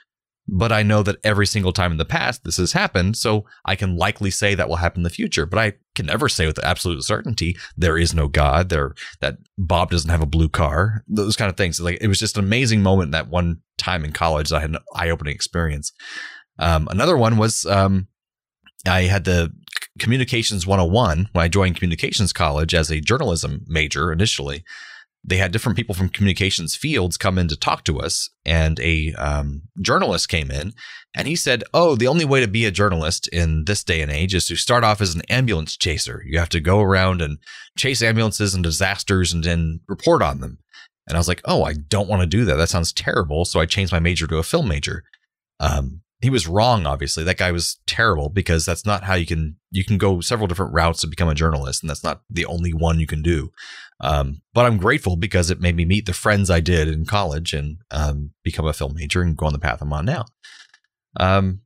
but 0.47 0.71
I 0.71 0.84
know 0.84 1.04
that 1.04 1.17
every 1.23 1.45
single 1.45 1.71
time 1.71 1.91
in 1.91 1.97
the 1.97 2.06
past 2.06 2.43
this 2.43 2.58
has 2.58 2.73
happened, 2.73 3.17
so 3.17 3.45
I 3.65 3.75
can 3.75 3.95
likely 3.95 4.32
say 4.32 4.56
that 4.56 4.67
will 4.67 4.77
happen 4.77 4.99
in 4.99 5.04
the 5.04 5.10
future. 5.10 5.45
But 5.45 5.60
I 5.60 5.73
can 5.95 6.08
never 6.08 6.27
say 6.27 6.45
with 6.45 6.63
absolute 6.63 7.04
certainty 7.04 7.58
there 7.77 7.97
is 7.97 8.13
no 8.13 8.27
God, 8.27 8.69
there 8.69 8.93
that 9.19 9.38
Bob 9.58 9.91
doesn't 9.91 10.10
have 10.10 10.21
a 10.21 10.27
blue 10.27 10.49
car, 10.49 11.04
those 11.08 11.36
kind 11.36 11.49
of 11.49 11.58
things. 11.58 11.80
Like 11.80 11.99
it 12.01 12.08
was 12.08 12.19
just 12.19 12.38
an 12.38 12.43
amazing 12.43 12.82
moment 12.82 13.12
that 13.12 13.30
one 13.30 13.62
time 13.77 14.04
in 14.04 14.12
college 14.12 14.51
I 14.51 14.62
had 14.62 14.71
an 14.71 14.80
eye-opening 14.95 15.34
experience. 15.34 15.91
Um, 16.60 16.88
another 16.91 17.17
one 17.17 17.38
was 17.38 17.65
um, 17.65 18.08
I 18.86 19.04
had 19.04 19.25
the 19.25 19.51
communications 19.99 20.65
101 20.65 21.30
when 21.32 21.43
I 21.43 21.47
joined 21.47 21.75
communications 21.75 22.34
college 22.34 22.73
as 22.73 22.89
a 22.89 23.01
journalism 23.01 23.63
major 23.67 24.12
initially 24.12 24.63
they 25.24 25.38
had 25.38 25.52
different 25.52 25.76
people 25.76 25.94
from 25.94 26.10
communications 26.10 26.76
fields 26.76 27.18
come 27.18 27.38
in 27.38 27.48
to 27.48 27.56
talk 27.56 27.84
to 27.84 28.00
us 28.00 28.30
and 28.46 28.80
a 28.80 29.14
um, 29.14 29.62
journalist 29.82 30.30
came 30.30 30.50
in 30.50 30.74
and 31.16 31.28
he 31.28 31.36
said 31.36 31.64
oh 31.74 31.96
the 31.96 32.08
only 32.08 32.26
way 32.26 32.40
to 32.40 32.48
be 32.48 32.66
a 32.66 32.72
journalist 32.72 33.28
in 33.30 33.66
this 33.66 33.84
day 33.84 34.02
and 34.02 34.12
age 34.12 34.34
is 34.34 34.46
to 34.48 34.56
start 34.56 34.84
off 34.84 35.02
as 35.02 35.16
an 35.16 35.22
ambulance 35.30 35.78
chaser. 35.78 36.24
You 36.26 36.40
have 36.40 36.50
to 36.50 36.60
go 36.60 36.82
around 36.82 37.22
and 37.22 37.38
chase 37.78 38.02
ambulances 38.02 38.54
and 38.54 38.64
disasters 38.64 39.34
and 39.34 39.44
then 39.44 39.82
report 39.88 40.22
on 40.22 40.40
them. 40.40 40.60
And 41.08 41.18
i 41.18 41.20
was 41.20 41.28
like 41.28 41.42
oh 41.46 41.64
i 41.64 41.74
don't 41.74 42.10
want 42.10 42.22
to 42.22 42.28
do 42.28 42.46
that. 42.46 42.56
That 42.56 42.70
sounds 42.70 42.94
terrible. 42.94 43.46
So 43.46 43.60
i 43.60 43.66
changed 43.66 43.94
my 43.94 44.00
major 44.00 44.28
to 44.28 44.38
a 44.38 44.44
film 44.44 44.68
major. 44.68 45.04
Um, 45.60 46.02
he 46.22 46.30
was 46.30 46.48
wrong 46.48 46.86
obviously. 46.86 47.24
That 47.24 47.38
guy 47.38 47.52
was 47.52 47.78
terrible 47.88 48.30
because 48.30 48.66
that's 48.66 48.86
not 48.86 49.04
how 49.04 49.16
you 49.16 49.26
can 49.26 49.58
you 49.72 49.84
can 49.84 49.98
go 49.98 50.22
several 50.22 50.48
different 50.48 50.74
routes 50.74 51.02
to 51.02 51.08
become 51.08 51.30
a 51.30 51.36
journalist 51.36 51.84
and 51.84 51.90
that's 51.90 52.04
not 52.04 52.22
the 52.30 52.46
only 52.46 52.72
one 52.72 53.00
you 53.00 53.08
can 53.08 53.22
do. 53.22 53.52
Um, 54.00 54.42
but 54.54 54.66
i'm 54.66 54.78
grateful 54.78 55.16
because 55.16 55.52
it 55.52 55.62
made 55.62 55.76
me 55.76 55.86
meet 55.86 56.06
the 56.08 56.14
friends 56.14 56.50
i 56.50 56.60
did 56.60 56.88
in 56.88 57.06
college 57.06 57.54
and 57.54 57.78
um, 57.92 58.32
become 58.44 58.66
a 58.66 58.74
film 58.74 58.94
major 58.96 59.22
and 59.22 59.38
go 59.38 59.46
on 59.46 59.54
the 59.54 59.60
path 59.60 59.82
i'm 59.82 59.94
on 59.94 60.06
now. 60.06 60.26
Um, 61.20 61.62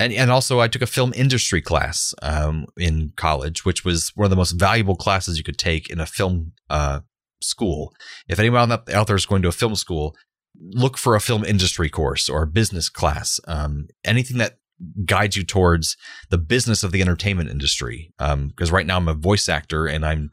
and, 0.00 0.12
and 0.12 0.30
also 0.30 0.60
i 0.60 0.68
took 0.68 0.82
a 0.82 0.86
film 0.86 1.12
industry 1.14 1.60
class 1.60 2.14
um, 2.22 2.66
in 2.76 3.12
college 3.16 3.64
which 3.64 3.84
was 3.84 4.12
one 4.14 4.24
of 4.24 4.30
the 4.30 4.36
most 4.36 4.52
valuable 4.52 4.96
classes 4.96 5.38
you 5.38 5.44
could 5.44 5.58
take 5.58 5.90
in 5.90 6.00
a 6.00 6.06
film 6.06 6.52
uh, 6.70 7.00
school. 7.40 7.94
If 8.28 8.38
anyone 8.38 8.70
out 8.72 8.92
out 8.92 9.06
there 9.06 9.16
is 9.16 9.26
going 9.26 9.42
to 9.42 9.48
a 9.48 9.52
film 9.52 9.74
school 9.74 10.16
look 10.60 10.98
for 10.98 11.14
a 11.14 11.20
film 11.20 11.44
industry 11.44 11.88
course 11.88 12.28
or 12.28 12.42
a 12.42 12.46
business 12.46 12.88
class, 12.88 13.40
um, 13.46 13.88
anything 14.04 14.38
that 14.38 14.58
guides 15.04 15.36
you 15.36 15.44
towards 15.44 15.96
the 16.30 16.38
business 16.38 16.82
of 16.82 16.92
the 16.92 17.00
entertainment 17.00 17.50
industry. 17.50 18.12
Because 18.18 18.70
right 18.70 18.86
now 18.86 18.96
I'm 18.96 19.08
a 19.08 19.14
voice 19.14 19.48
actor 19.48 19.86
and 19.86 20.04
I'm 20.04 20.30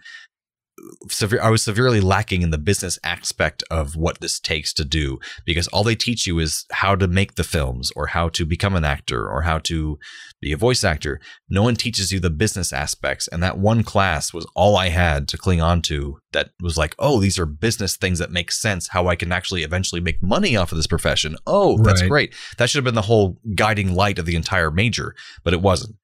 severe. 1.09 1.41
I 1.41 1.49
was 1.49 1.63
severely 1.63 2.01
lacking 2.01 2.41
in 2.41 2.49
the 2.51 2.57
business 2.57 2.97
aspect 3.03 3.63
of 3.71 3.95
what 3.95 4.19
this 4.21 4.39
takes 4.39 4.73
to 4.73 4.85
do 4.85 5.19
because 5.45 5.67
all 5.69 5.83
they 5.83 5.95
teach 5.95 6.25
you 6.27 6.39
is 6.39 6.65
how 6.71 6.95
to 6.95 7.07
make 7.07 7.35
the 7.35 7.43
films 7.43 7.91
or 7.95 8.07
how 8.07 8.29
to 8.29 8.45
become 8.45 8.75
an 8.75 8.85
actor 8.85 9.27
or 9.29 9.41
how 9.43 9.59
to 9.59 9.97
be 10.41 10.51
a 10.51 10.57
voice 10.57 10.83
actor. 10.83 11.19
No 11.49 11.63
one 11.63 11.75
teaches 11.75 12.11
you 12.11 12.19
the 12.19 12.29
business 12.29 12.73
aspects. 12.73 13.27
And 13.27 13.41
that 13.41 13.57
one 13.57 13.83
class 13.83 14.33
was 14.33 14.45
all 14.55 14.77
I 14.77 14.89
had 14.89 15.27
to 15.29 15.37
cling 15.37 15.61
on 15.61 15.81
to 15.83 16.19
that 16.33 16.49
was 16.61 16.77
like, 16.77 16.95
oh, 16.99 17.19
these 17.19 17.39
are 17.39 17.45
business 17.45 17.95
things 17.95 18.19
that 18.19 18.31
make 18.31 18.51
sense, 18.51 18.89
how 18.89 19.07
I 19.07 19.15
can 19.15 19.31
actually 19.31 19.63
eventually 19.63 20.01
make 20.01 20.21
money 20.21 20.55
off 20.55 20.71
of 20.71 20.77
this 20.77 20.87
profession. 20.87 21.35
Oh, 21.47 21.77
that's 21.81 22.01
Right. 22.01 22.09
great. 22.09 22.33
That 22.57 22.69
should 22.69 22.79
have 22.79 22.85
been 22.85 22.95
the 22.95 23.01
whole 23.03 23.37
guiding 23.55 23.95
light 23.95 24.19
of 24.19 24.25
the 24.25 24.35
entire 24.35 24.69
major, 24.71 25.15
but 25.43 25.53
it 25.53 25.61
wasn't. 25.61 25.95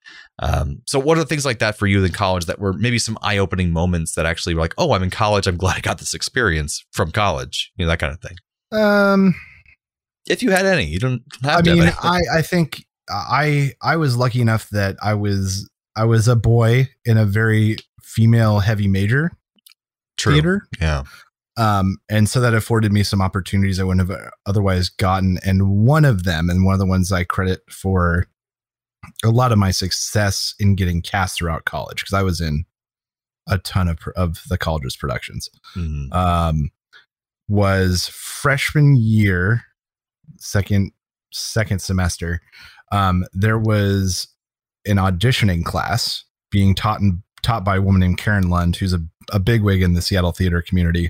Um, 0.41 0.81
so 0.87 0.99
what 0.99 1.17
are 1.17 1.23
things 1.23 1.45
like 1.45 1.59
that 1.59 1.77
for 1.77 1.87
you 1.87 2.03
in 2.03 2.11
college 2.11 2.45
that 2.45 2.59
were 2.59 2.73
maybe 2.73 2.97
some 2.97 3.17
eye-opening 3.21 3.71
moments 3.71 4.15
that 4.15 4.25
actually 4.25 4.55
were 4.55 4.61
like, 4.61 4.73
oh, 4.77 4.93
I'm 4.93 5.03
in 5.03 5.11
college. 5.11 5.47
I'm 5.47 5.57
glad 5.57 5.77
I 5.77 5.81
got 5.81 5.99
this 5.99 6.13
experience 6.13 6.83
from 6.91 7.11
college. 7.11 7.71
You 7.77 7.85
know, 7.85 7.89
that 7.91 7.99
kind 7.99 8.13
of 8.13 8.19
thing. 8.19 8.37
Um 8.71 9.35
If 10.27 10.43
you 10.43 10.51
had 10.51 10.65
any, 10.65 10.85
you 10.85 10.99
don't 10.99 11.23
have 11.43 11.67
I 11.67 11.71
mean, 11.71 11.83
have. 11.83 11.97
I, 12.01 12.21
I 12.33 12.41
think 12.41 12.85
I 13.09 13.73
I 13.81 13.97
was 13.97 14.17
lucky 14.17 14.41
enough 14.41 14.69
that 14.69 14.95
I 15.01 15.13
was 15.13 15.69
I 15.95 16.05
was 16.05 16.27
a 16.27 16.35
boy 16.35 16.87
in 17.05 17.17
a 17.17 17.25
very 17.25 17.77
female 18.01 18.59
heavy 18.59 18.87
major 18.87 19.31
True. 20.17 20.33
theater. 20.33 20.67
Yeah. 20.79 21.03
Um, 21.57 21.97
and 22.09 22.29
so 22.29 22.39
that 22.39 22.53
afforded 22.53 22.93
me 22.93 23.03
some 23.03 23.21
opportunities 23.21 23.79
I 23.79 23.83
wouldn't 23.83 24.09
have 24.09 24.31
otherwise 24.45 24.89
gotten. 24.89 25.37
And 25.43 25.85
one 25.85 26.05
of 26.05 26.23
them, 26.23 26.49
and 26.49 26.63
one 26.63 26.73
of 26.73 26.79
the 26.79 26.85
ones 26.85 27.11
I 27.11 27.23
credit 27.23 27.59
for 27.69 28.27
a 29.23 29.29
lot 29.29 29.51
of 29.51 29.57
my 29.57 29.71
success 29.71 30.53
in 30.59 30.75
getting 30.75 31.01
cast 31.01 31.37
throughout 31.37 31.65
college, 31.65 32.01
because 32.01 32.13
I 32.13 32.23
was 32.23 32.39
in 32.41 32.65
a 33.47 33.57
ton 33.57 33.87
of 33.87 33.99
of 34.15 34.41
the 34.49 34.57
college's 34.57 34.95
productions, 34.95 35.49
Mhm. 35.75 36.13
um, 36.13 36.69
was 37.47 38.07
freshman 38.09 38.95
year, 38.95 39.63
second 40.37 40.91
second 41.33 41.81
semester. 41.81 42.41
Um, 42.91 43.25
there 43.33 43.57
was 43.57 44.27
an 44.85 44.97
auditioning 44.97 45.63
class 45.63 46.23
being 46.51 46.75
taught 46.75 46.99
and 46.99 47.23
taught 47.41 47.63
by 47.63 47.77
a 47.77 47.81
woman 47.81 48.01
named 48.01 48.17
Karen 48.17 48.49
Lund, 48.49 48.75
who's 48.75 48.93
a, 48.93 48.99
a 49.31 49.39
bigwig 49.39 49.81
in 49.81 49.93
the 49.93 50.01
Seattle 50.01 50.31
theater 50.33 50.61
community, 50.61 51.09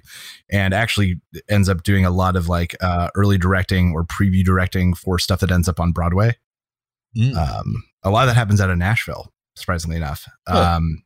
and 0.49 0.73
actually 0.73 1.19
ends 1.49 1.67
up 1.67 1.83
doing 1.83 2.05
a 2.05 2.11
lot 2.11 2.35
of 2.35 2.47
like 2.47 2.75
uh, 2.81 3.09
early 3.15 3.37
directing 3.37 3.91
or 3.93 4.03
preview 4.05 4.43
directing 4.43 4.93
for 4.93 5.17
stuff 5.19 5.39
that 5.41 5.51
ends 5.51 5.67
up 5.67 5.79
on 5.79 5.91
Broadway. 5.91 6.37
Mm. 7.17 7.35
Um, 7.35 7.83
a 8.03 8.09
lot 8.09 8.23
of 8.23 8.27
that 8.29 8.35
happens 8.39 8.61
out 8.61 8.69
of 8.69 8.77
Nashville, 8.77 9.33
surprisingly 9.55 9.97
enough, 9.97 10.25
Huh. 10.47 10.75
um, 10.77 11.03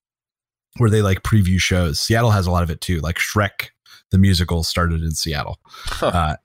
where 0.77 0.89
they 0.89 1.01
like 1.01 1.23
preview 1.23 1.59
shows. 1.59 1.99
Seattle 1.99 2.31
has 2.31 2.47
a 2.47 2.51
lot 2.51 2.63
of 2.63 2.69
it 2.69 2.81
too. 2.81 2.99
Like 2.99 3.17
Shrek, 3.17 3.69
the 4.11 4.17
musical, 4.17 4.63
started 4.63 5.01
in 5.01 5.11
Seattle. 5.11 5.59
Huh. 5.65 6.07
Uh, 6.07 6.35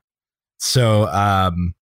so 0.58 1.06
um, 1.08 1.74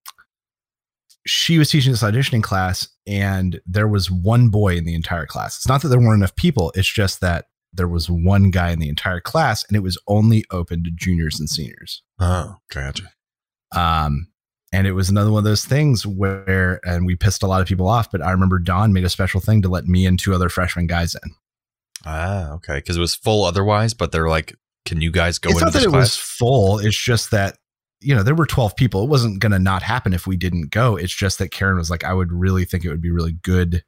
she 1.26 1.58
was 1.58 1.70
teaching 1.70 1.92
this 1.92 2.02
auditioning 2.02 2.42
class, 2.42 2.88
and 3.06 3.60
there 3.66 3.88
was 3.88 4.10
one 4.10 4.48
boy 4.48 4.76
in 4.76 4.84
the 4.84 4.94
entire 4.94 5.26
class. 5.26 5.56
It's 5.56 5.68
not 5.68 5.82
that 5.82 5.88
there 5.88 6.00
weren't 6.00 6.18
enough 6.20 6.36
people; 6.36 6.72
it's 6.74 6.92
just 6.92 7.20
that 7.20 7.46
there 7.72 7.88
was 7.88 8.08
one 8.10 8.50
guy 8.50 8.70
in 8.70 8.78
the 8.78 8.88
entire 8.88 9.20
class, 9.20 9.64
and 9.68 9.76
it 9.76 9.80
was 9.82 9.98
only 10.08 10.44
open 10.50 10.82
to 10.84 10.90
juniors 10.90 11.38
and 11.38 11.48
seniors. 11.48 12.02
oh, 12.18 12.56
gotcha. 12.72 13.10
Um, 13.76 14.28
and 14.72 14.86
it 14.86 14.92
was 14.92 15.08
another 15.08 15.30
one 15.30 15.38
of 15.38 15.44
those 15.44 15.64
things 15.64 16.06
where, 16.06 16.80
and 16.84 17.06
we 17.06 17.16
pissed 17.16 17.42
a 17.42 17.46
lot 17.46 17.60
of 17.60 17.66
people 17.66 17.88
off. 17.88 18.10
But 18.10 18.22
I 18.22 18.30
remember 18.30 18.58
Don 18.58 18.92
made 18.92 19.04
a 19.04 19.08
special 19.08 19.40
thing 19.40 19.62
to 19.62 19.68
let 19.68 19.86
me 19.86 20.06
and 20.06 20.18
two 20.18 20.34
other 20.34 20.48
freshman 20.48 20.86
guys 20.86 21.14
in. 21.14 21.30
Ah, 22.04 22.52
okay. 22.52 22.76
Because 22.76 22.96
it 22.96 23.00
was 23.00 23.14
full 23.14 23.44
otherwise, 23.44 23.94
but 23.94 24.12
they're 24.12 24.28
like, 24.28 24.54
can 24.84 25.00
you 25.00 25.10
guys 25.10 25.38
go 25.38 25.50
it's 25.50 25.56
into 25.60 25.64
not 25.66 25.72
that 25.72 25.78
this 25.80 25.86
it 25.86 25.92
was 25.92 26.16
full. 26.16 26.78
It's 26.78 26.96
just 26.96 27.30
that 27.30 27.58
you 28.00 28.14
know 28.14 28.22
there 28.22 28.34
were 28.34 28.46
twelve 28.46 28.76
people. 28.76 29.02
It 29.04 29.10
wasn't 29.10 29.40
going 29.40 29.52
to 29.52 29.58
not 29.58 29.82
happen 29.82 30.12
if 30.12 30.26
we 30.26 30.36
didn't 30.36 30.70
go. 30.70 30.96
It's 30.96 31.14
just 31.14 31.38
that 31.38 31.50
Karen 31.50 31.76
was 31.76 31.90
like, 31.90 32.04
I 32.04 32.14
would 32.14 32.32
really 32.32 32.64
think 32.64 32.84
it 32.84 32.88
would 32.88 33.02
be 33.02 33.10
really 33.10 33.32
good 33.32 33.82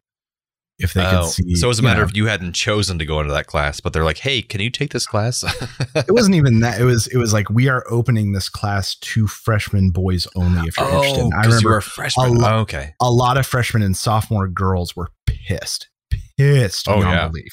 if 0.80 0.92
they 0.94 1.04
Oh, 1.04 1.22
could 1.22 1.30
see. 1.30 1.54
so 1.54 1.66
it 1.66 1.68
was 1.68 1.78
a 1.78 1.82
matter 1.82 2.00
know. 2.00 2.04
of 2.06 2.16
you 2.16 2.26
hadn't 2.26 2.54
chosen 2.54 2.98
to 2.98 3.04
go 3.06 3.20
into 3.20 3.32
that 3.32 3.46
class, 3.46 3.80
but 3.80 3.92
they're 3.92 4.04
like, 4.04 4.18
hey, 4.18 4.42
can 4.42 4.60
you 4.60 4.70
take 4.70 4.92
this 4.92 5.06
class? 5.06 5.44
It 5.94 6.12
wasn't 6.12 6.34
even 6.36 6.60
that. 6.60 6.80
It 6.80 6.84
was. 6.84 7.06
It 7.08 7.16
was 7.18 7.32
like 7.32 7.48
we 7.50 7.68
are 7.68 7.84
opening 7.90 8.32
this 8.32 8.48
class 8.48 8.94
to 8.96 9.26
freshman 9.26 9.90
boys 9.90 10.26
only. 10.36 10.66
If 10.68 10.76
you're 10.76 10.88
interested, 10.88 11.22
oh, 11.24 11.30
I 11.36 11.42
because 11.42 11.62
you 11.62 11.68
remember 11.68 11.76
a 11.78 11.82
freshman. 11.82 12.34
lo- 12.34 12.48
Oh, 12.50 12.58
okay. 12.60 12.94
a 13.00 13.10
lot 13.10 13.36
of 13.36 13.46
freshmen 13.46 13.82
and 13.82 13.96
sophomore 13.96 14.48
girls 14.48 14.94
were 14.96 15.08
pissed, 15.26 15.88
pissed 16.36 16.88
Oh, 16.88 16.98
beyond 16.98 17.14
yeah. 17.16 17.28
belief. 17.28 17.52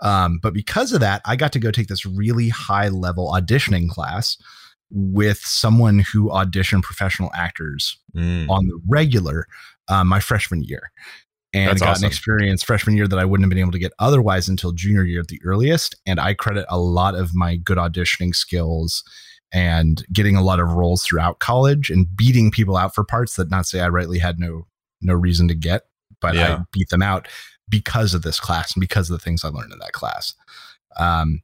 Um, 0.00 0.38
but 0.42 0.52
because 0.54 0.92
of 0.92 1.00
that, 1.00 1.22
I 1.24 1.36
got 1.36 1.52
to 1.52 1.58
go 1.58 1.70
take 1.70 1.86
this 1.88 2.04
really 2.04 2.48
high 2.50 2.88
level 2.88 3.32
auditioning 3.32 3.88
class 3.88 4.36
with 4.90 5.38
someone 5.38 6.00
who 6.12 6.28
auditioned 6.28 6.82
professional 6.82 7.30
actors 7.34 7.98
Mm. 8.16 8.48
on 8.48 8.66
the 8.68 8.78
regular 8.88 9.46
uh, 9.88 10.04
my 10.04 10.20
freshman 10.20 10.62
year. 10.62 10.92
And 11.54 11.70
That's 11.70 11.80
got 11.80 11.90
awesome. 11.90 12.04
an 12.04 12.08
experience 12.08 12.62
freshman 12.64 12.96
year 12.96 13.06
that 13.06 13.18
I 13.18 13.24
wouldn't 13.24 13.44
have 13.44 13.48
been 13.50 13.58
able 13.60 13.70
to 13.72 13.78
get 13.78 13.92
otherwise 14.00 14.48
until 14.48 14.72
junior 14.72 15.04
year 15.04 15.20
at 15.20 15.28
the 15.28 15.40
earliest. 15.44 15.94
And 16.04 16.18
I 16.18 16.34
credit 16.34 16.66
a 16.68 16.78
lot 16.80 17.14
of 17.14 17.32
my 17.34 17.54
good 17.56 17.78
auditioning 17.78 18.34
skills 18.34 19.04
and 19.52 20.04
getting 20.12 20.34
a 20.34 20.42
lot 20.42 20.58
of 20.58 20.72
roles 20.72 21.04
throughout 21.04 21.38
college 21.38 21.90
and 21.90 22.08
beating 22.16 22.50
people 22.50 22.76
out 22.76 22.92
for 22.92 23.04
parts 23.04 23.36
that 23.36 23.50
not 23.50 23.66
say 23.66 23.80
I 23.80 23.88
rightly 23.88 24.18
had 24.18 24.40
no 24.40 24.66
no 25.00 25.14
reason 25.14 25.46
to 25.48 25.54
get, 25.54 25.82
but 26.20 26.34
Yeah. 26.34 26.56
I 26.56 26.64
beat 26.72 26.88
them 26.88 27.02
out 27.02 27.28
because 27.68 28.14
of 28.14 28.22
this 28.22 28.40
class 28.40 28.74
and 28.74 28.80
because 28.80 29.08
of 29.08 29.16
the 29.18 29.22
things 29.24 29.44
I 29.44 29.48
learned 29.48 29.72
in 29.72 29.78
that 29.78 29.92
class. 29.92 30.34
Um, 30.96 31.40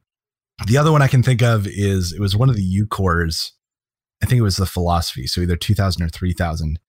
the 0.67 0.77
other 0.77 0.91
one 0.91 1.01
I 1.01 1.07
can 1.07 1.23
think 1.23 1.41
of 1.41 1.65
is 1.67 2.11
it 2.11 2.19
was 2.19 2.35
one 2.35 2.49
of 2.49 2.55
the 2.55 2.63
U 2.63 2.85
cores. 2.85 3.53
I 4.21 4.25
think 4.25 4.39
it 4.39 4.43
was 4.43 4.57
the 4.57 4.65
philosophy, 4.65 5.25
so 5.25 5.41
either 5.41 5.55
2000 5.55 6.03
or 6.03 6.09
3000, 6.09 6.79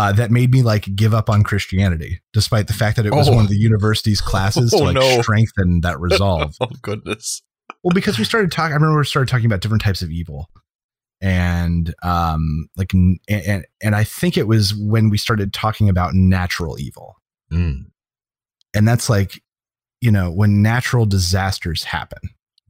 uh, 0.00 0.12
that 0.12 0.30
made 0.30 0.50
me 0.52 0.62
like 0.62 0.94
give 0.96 1.12
up 1.14 1.28
on 1.28 1.42
Christianity, 1.42 2.20
despite 2.32 2.66
the 2.68 2.72
fact 2.72 2.96
that 2.96 3.06
it 3.06 3.12
was 3.12 3.28
Oh. 3.28 3.34
one 3.34 3.44
of 3.44 3.50
the 3.50 3.56
university's 3.58 4.20
classes 4.20 4.72
Oh, 4.74 4.78
to 4.78 4.84
like 4.84 4.94
no. 4.94 5.22
strengthen 5.22 5.80
that 5.82 6.00
resolve. 6.08 6.56
oh 6.60 6.68
goodness. 6.82 7.42
well, 7.82 7.92
because 7.94 8.18
we 8.18 8.24
started 8.24 8.50
talking, 8.52 8.72
I 8.72 8.76
remember 8.76 8.98
we 8.98 9.04
started 9.04 9.30
talking 9.30 9.46
about 9.46 9.60
different 9.60 9.82
types 9.82 10.02
of 10.02 10.10
evil, 10.10 10.48
and 11.20 11.94
um, 12.02 12.68
like, 12.76 12.94
n- 12.94 13.18
and 13.28 13.66
and 13.82 13.94
I 13.94 14.04
think 14.04 14.36
it 14.36 14.48
was 14.48 14.74
when 14.74 15.10
we 15.10 15.18
started 15.18 15.52
talking 15.52 15.88
about 15.88 16.14
natural 16.14 16.78
evil, 16.80 17.16
Mm. 17.52 17.86
and 18.74 18.86
that's 18.88 19.10
like, 19.10 19.42
you 20.00 20.10
know, 20.10 20.30
when 20.30 20.62
natural 20.62 21.04
disasters 21.06 21.84
happen. 21.84 22.20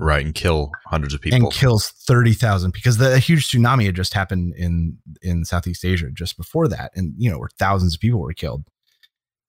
Right, 0.03 0.25
and 0.25 0.35
kill 0.35 0.71
hundreds 0.87 1.13
of 1.13 1.21
people. 1.21 1.37
and 1.37 1.53
kills 1.53 1.91
30,000 1.91 2.73
because 2.73 2.97
the 2.97 3.13
a 3.13 3.19
huge 3.19 3.51
tsunami 3.51 3.85
had 3.85 3.95
just 3.95 4.15
happened 4.15 4.55
in 4.57 4.97
in 5.21 5.45
Southeast 5.45 5.85
Asia 5.85 6.11
just 6.11 6.39
before 6.39 6.69
that 6.69 6.91
and 6.97 7.13
you 7.19 7.31
know 7.31 7.39
where 7.39 7.51
thousands 7.59 7.95
of 7.95 8.01
people 8.01 8.19
were 8.19 8.33
killed. 8.33 8.65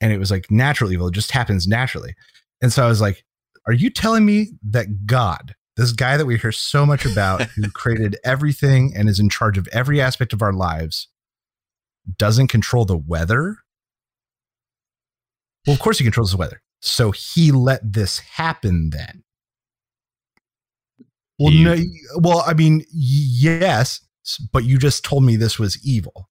And 0.02 0.12
it 0.12 0.18
was 0.18 0.30
like 0.30 0.52
natural 0.52 0.91
evil. 0.91 1.08
It 1.08 1.14
just 1.14 1.32
happens 1.32 1.68
naturally. 1.68 2.16
And 2.62 2.74
so 2.74 2.84
I 2.84 2.89
was 2.89 2.99
like 2.99 3.24
are 3.66 3.74
you 3.74 3.89
telling 3.89 4.26
me 4.26 4.49
that 4.70 5.06
God 5.06 5.56
this 5.78 5.93
guy 5.93 6.18
that 6.18 6.26
we 6.26 6.38
hear 6.38 6.52
so 6.52 6.86
much 6.86 7.06
about 7.06 7.43
who 7.56 7.72
created 7.72 8.18
everything 8.26 8.91
and 8.93 9.08
is 9.08 9.22
in 9.22 9.30
charge 9.30 9.58
of 9.58 9.70
every 9.72 10.02
aspect 10.02 10.34
of 10.34 10.41
our 10.41 10.54
lives 10.54 11.08
doesn't 12.18 12.47
control 12.47 12.84
the 12.84 12.97
weather? 12.97 13.56
Well 15.66 15.76
of 15.76 15.80
course 15.80 15.97
he 15.97 16.04
controls 16.04 16.32
the 16.32 16.38
weather. 16.38 16.62
So 16.82 17.12
he 17.12 17.54
let 17.54 17.93
this 17.93 18.20
happen 18.20 18.89
then 18.89 19.24
well, 21.43 21.53
no, 21.53 21.77
well, 22.15 22.43
I 22.45 22.53
mean, 22.53 22.85
yes, 22.91 24.01
but 24.51 24.63
you 24.63 24.77
just 24.77 25.03
told 25.03 25.23
me 25.23 25.35
this 25.35 25.57
was 25.59 25.83
evil. 25.85 26.29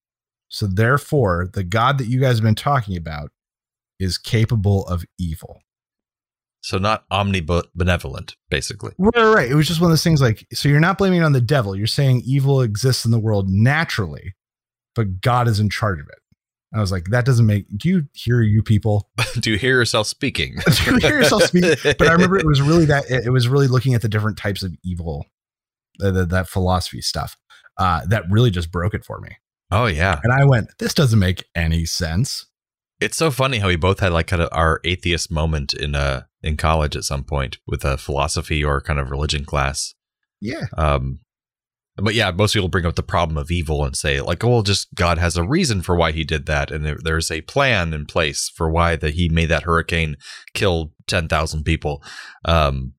So 0.48 0.66
therefore, 0.66 1.48
the 1.52 1.64
God 1.64 1.98
that 1.98 2.06
you 2.06 2.20
guys 2.20 2.36
have 2.36 2.44
been 2.44 2.54
talking 2.54 2.96
about 2.96 3.30
is 3.98 4.18
capable 4.18 4.86
of 4.88 5.04
evil. 5.18 5.60
so 6.62 6.78
not 6.78 7.08
omnibenevolent, 7.10 8.34
basically. 8.50 8.92
Right, 8.98 9.14
right, 9.16 9.34
right. 9.34 9.50
It 9.50 9.54
was 9.54 9.66
just 9.66 9.80
one 9.80 9.90
of 9.90 9.92
those 9.92 10.04
things 10.04 10.20
like, 10.20 10.46
so 10.52 10.68
you're 10.68 10.80
not 10.80 10.98
blaming 10.98 11.20
it 11.20 11.24
on 11.24 11.32
the 11.32 11.40
devil. 11.40 11.74
You're 11.74 11.86
saying 11.86 12.22
evil 12.24 12.60
exists 12.62 13.04
in 13.04 13.10
the 13.10 13.18
world 13.18 13.48
naturally, 13.48 14.34
but 14.94 15.20
God 15.20 15.48
is 15.48 15.58
in 15.60 15.70
charge 15.70 16.00
of 16.00 16.08
it. 16.08 16.18
I 16.72 16.80
was 16.80 16.92
like, 16.92 17.06
that 17.06 17.24
doesn't 17.24 17.46
make, 17.46 17.66
do 17.76 17.88
you 17.88 18.04
hear 18.12 18.40
you 18.42 18.62
people? 18.62 19.10
Do 19.40 19.50
you 19.50 19.58
hear 19.58 19.76
yourself 19.76 20.06
speaking? 20.06 20.56
Do 20.84 20.92
you 20.92 20.98
hear 20.98 21.18
yourself 21.18 21.44
speak? 21.44 21.64
But 21.82 22.08
I 22.08 22.12
remember 22.12 22.36
it 22.38 22.46
was 22.46 22.62
really 22.62 22.84
that, 22.84 23.10
it, 23.10 23.26
it 23.26 23.30
was 23.30 23.48
really 23.48 23.66
looking 23.66 23.94
at 23.94 24.02
the 24.02 24.08
different 24.08 24.38
types 24.38 24.62
of 24.62 24.72
evil, 24.84 25.26
uh, 26.00 26.12
the, 26.12 26.26
that 26.26 26.48
philosophy 26.48 27.00
stuff, 27.00 27.36
uh, 27.76 28.02
that 28.06 28.24
really 28.30 28.50
just 28.50 28.70
broke 28.70 28.94
it 28.94 29.04
for 29.04 29.20
me. 29.20 29.36
Oh 29.72 29.86
yeah. 29.86 30.20
And 30.22 30.32
I 30.32 30.44
went, 30.44 30.68
this 30.78 30.94
doesn't 30.94 31.18
make 31.18 31.44
any 31.54 31.86
sense. 31.86 32.46
It's 33.00 33.16
so 33.16 33.30
funny 33.30 33.58
how 33.58 33.68
we 33.68 33.76
both 33.76 34.00
had 34.00 34.12
like 34.12 34.26
kind 34.26 34.42
of 34.42 34.48
our 34.52 34.80
atheist 34.84 35.30
moment 35.30 35.72
in 35.72 35.94
uh 35.94 36.24
in 36.42 36.56
college 36.56 36.96
at 36.96 37.04
some 37.04 37.24
point 37.24 37.58
with 37.66 37.84
a 37.84 37.96
philosophy 37.96 38.62
or 38.62 38.80
kind 38.80 38.98
of 38.98 39.10
religion 39.10 39.44
class. 39.44 39.94
Yeah. 40.40 40.66
Um 40.76 41.20
but 42.00 42.14
yeah, 42.14 42.30
most 42.30 42.52
people 42.54 42.68
bring 42.68 42.86
up 42.86 42.96
the 42.96 43.02
problem 43.02 43.36
of 43.36 43.50
evil 43.50 43.84
and 43.84 43.96
say 43.96 44.20
like, 44.20 44.42
oh, 44.44 44.48
well, 44.48 44.62
just 44.62 44.94
God 44.94 45.18
has 45.18 45.36
a 45.36 45.44
reason 45.44 45.82
for 45.82 45.96
why 45.96 46.12
he 46.12 46.24
did 46.24 46.46
that, 46.46 46.70
and 46.70 46.84
there, 46.84 46.98
there's 47.02 47.30
a 47.30 47.42
plan 47.42 47.92
in 47.92 48.06
place 48.06 48.50
for 48.54 48.70
why 48.70 48.96
that 48.96 49.14
he 49.14 49.28
made 49.28 49.46
that 49.46 49.64
hurricane 49.64 50.16
kill 50.54 50.92
ten 51.06 51.28
thousand 51.28 51.64
people. 51.64 52.02
Um, 52.44 52.94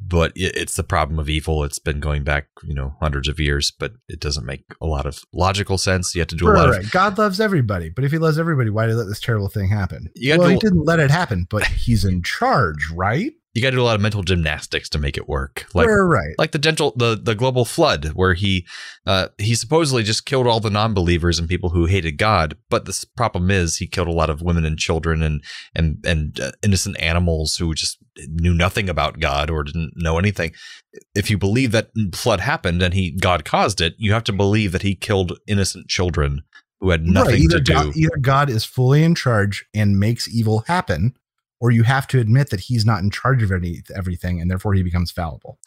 but 0.00 0.32
it, 0.34 0.56
it's 0.56 0.74
the 0.74 0.82
problem 0.82 1.18
of 1.18 1.28
evil. 1.28 1.64
It's 1.64 1.78
been 1.78 2.00
going 2.00 2.24
back, 2.24 2.48
you 2.64 2.74
know, 2.74 2.94
hundreds 3.00 3.28
of 3.28 3.38
years, 3.38 3.70
but 3.70 3.92
it 4.08 4.20
doesn't 4.20 4.46
make 4.46 4.64
a 4.80 4.86
lot 4.86 5.06
of 5.06 5.20
logical 5.32 5.78
sense. 5.78 6.14
You 6.14 6.20
have 6.20 6.28
to 6.28 6.36
do 6.36 6.48
a 6.48 6.52
lot 6.52 6.70
Right, 6.70 6.84
of. 6.84 6.90
God 6.90 7.18
loves 7.18 7.40
everybody, 7.40 7.90
but 7.90 8.04
if 8.04 8.10
he 8.10 8.18
loves 8.18 8.38
everybody, 8.38 8.70
why 8.70 8.86
did 8.86 8.92
he 8.92 8.98
let 8.98 9.08
this 9.08 9.20
terrible 9.20 9.48
thing 9.48 9.68
happen? 9.68 10.08
Well, 10.38 10.48
he 10.48 10.56
didn't 10.56 10.84
let 10.84 10.98
it 10.98 11.10
happen, 11.10 11.46
but 11.50 11.64
he's 11.66 12.04
in 12.04 12.22
charge, 12.22 12.90
right? 12.94 13.32
You 13.54 13.60
got 13.60 13.70
to 13.70 13.76
do 13.76 13.82
a 13.82 13.84
lot 13.84 13.94
of 13.94 14.00
mental 14.00 14.22
gymnastics 14.22 14.88
to 14.90 14.98
make 14.98 15.16
it 15.16 15.28
work. 15.28 15.66
Like 15.74 15.88
right, 15.88 15.94
right. 15.94 16.34
like 16.38 16.52
the 16.52 16.58
gentle 16.58 16.92
the 16.96 17.18
the 17.20 17.34
global 17.34 17.64
flood 17.64 18.06
where 18.14 18.34
he 18.34 18.66
uh 19.06 19.28
he 19.38 19.54
supposedly 19.54 20.02
just 20.02 20.24
killed 20.24 20.46
all 20.46 20.60
the 20.60 20.70
non-believers 20.70 21.38
and 21.38 21.48
people 21.48 21.70
who 21.70 21.86
hated 21.86 22.12
god 22.12 22.56
but 22.68 22.84
the 22.84 23.06
problem 23.16 23.50
is 23.50 23.76
he 23.76 23.86
killed 23.86 24.08
a 24.08 24.12
lot 24.12 24.30
of 24.30 24.42
women 24.42 24.64
and 24.64 24.78
children 24.78 25.22
and 25.22 25.42
and 25.74 26.04
and 26.04 26.40
uh, 26.40 26.52
innocent 26.62 26.96
animals 27.00 27.56
who 27.56 27.74
just 27.74 27.98
knew 28.28 28.54
nothing 28.54 28.88
about 28.88 29.20
god 29.20 29.50
or 29.50 29.64
didn't 29.64 29.92
know 29.96 30.18
anything 30.18 30.52
if 31.14 31.30
you 31.30 31.38
believe 31.38 31.72
that 31.72 31.90
flood 32.14 32.40
happened 32.40 32.82
and 32.82 32.94
he 32.94 33.10
god 33.10 33.44
caused 33.44 33.80
it 33.80 33.94
you 33.98 34.12
have 34.12 34.24
to 34.24 34.32
believe 34.32 34.72
that 34.72 34.82
he 34.82 34.94
killed 34.94 35.38
innocent 35.46 35.88
children 35.88 36.42
who 36.80 36.90
had 36.90 37.06
nothing 37.06 37.42
Right, 37.42 37.50
to 37.50 37.60
do. 37.60 37.72
God, 37.72 37.96
either 37.96 38.16
God 38.20 38.50
is 38.50 38.64
fully 38.64 39.04
in 39.04 39.14
charge 39.14 39.64
and 39.72 40.00
makes 40.00 40.28
evil 40.28 40.64
happen, 40.66 41.14
or 41.62 41.70
you 41.70 41.84
have 41.84 42.08
to 42.08 42.18
admit 42.18 42.50
that 42.50 42.58
he's 42.58 42.84
not 42.84 43.02
in 43.02 43.10
charge 43.10 43.40
of 43.40 43.52
any, 43.52 43.82
everything, 43.94 44.40
and 44.40 44.50
therefore 44.50 44.74
he 44.74 44.82
becomes 44.82 45.12
fallible. 45.12 45.60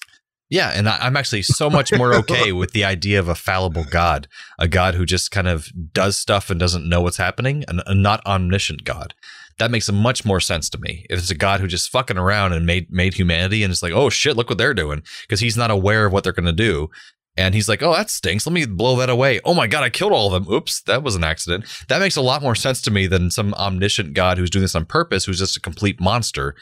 Yeah, 0.50 0.72
and 0.76 0.90
I, 0.90 0.98
I'm 1.00 1.16
actually 1.16 1.42
so 1.42 1.70
much 1.70 1.94
more 1.94 2.14
okay 2.16 2.52
with 2.52 2.72
the 2.72 2.84
idea 2.84 3.18
of 3.18 3.30
a 3.30 3.34
fallible 3.34 3.86
God, 3.90 4.28
a 4.60 4.68
God 4.68 4.96
who 4.96 5.06
just 5.06 5.32
kind 5.32 5.48
of 5.48 5.70
does 5.94 6.18
stuff 6.18 6.50
and 6.50 6.60
doesn't 6.60 6.88
know 6.88 7.00
what's 7.00 7.16
happening, 7.16 7.64
and 7.70 7.82
a 7.86 7.96
not 7.96 8.24
omniscient 8.26 8.84
God. 8.84 9.14
That 9.58 9.72
makes 9.72 9.90
much 9.90 10.26
more 10.26 10.42
sense 10.42 10.70
to 10.72 10.78
me. 10.78 11.06
If 11.10 11.18
it's 11.18 11.32
a 11.32 11.36
God 11.36 11.62
who 11.62 11.68
just 11.68 11.90
fucking 11.90 12.18
around 12.18 12.52
and 12.52 12.66
made 12.66 12.92
made 12.92 13.14
humanity, 13.14 13.64
and 13.64 13.72
it's 13.72 13.82
like, 13.82 13.94
oh 13.94 14.10
shit, 14.10 14.36
look 14.36 14.50
what 14.50 14.58
they're 14.58 14.74
doing, 14.74 15.02
because 15.22 15.40
he's 15.40 15.56
not 15.56 15.72
aware 15.72 16.06
of 16.06 16.12
what 16.12 16.26
they're 16.26 16.34
going 16.34 16.46
to 16.46 16.52
do, 16.52 16.90
and 17.38 17.54
he's 17.56 17.68
like, 17.70 17.82
oh 17.84 17.94
that 17.94 18.10
stinks. 18.10 18.46
Let 18.48 18.54
me 18.54 18.66
blow 18.66 18.96
that 18.98 19.10
away. 19.10 19.40
Oh 19.44 19.54
my 19.54 19.68
god, 19.68 19.84
I 19.84 19.90
killed 19.90 20.12
all 20.14 20.34
of 20.34 20.46
them. 20.46 20.54
Oops, 20.54 20.82
that 20.84 21.04
was 21.04 21.16
an 21.16 21.24
accident. 21.24 21.66
That 21.90 22.00
makes 22.00 22.16
a 22.16 22.22
lot 22.22 22.42
more 22.42 22.56
sense 22.56 22.82
to 22.84 22.92
me 22.92 23.08
than 23.08 23.30
some 23.32 23.54
omniscient 23.56 24.14
God 24.14 24.38
who's 24.38 24.50
doing 24.50 24.64
this 24.64 24.76
on 24.76 24.86
purpose, 24.86 25.26
who's 25.26 25.40
just 25.40 25.58
a 25.58 25.62
complete 25.62 26.00
monster 26.00 26.56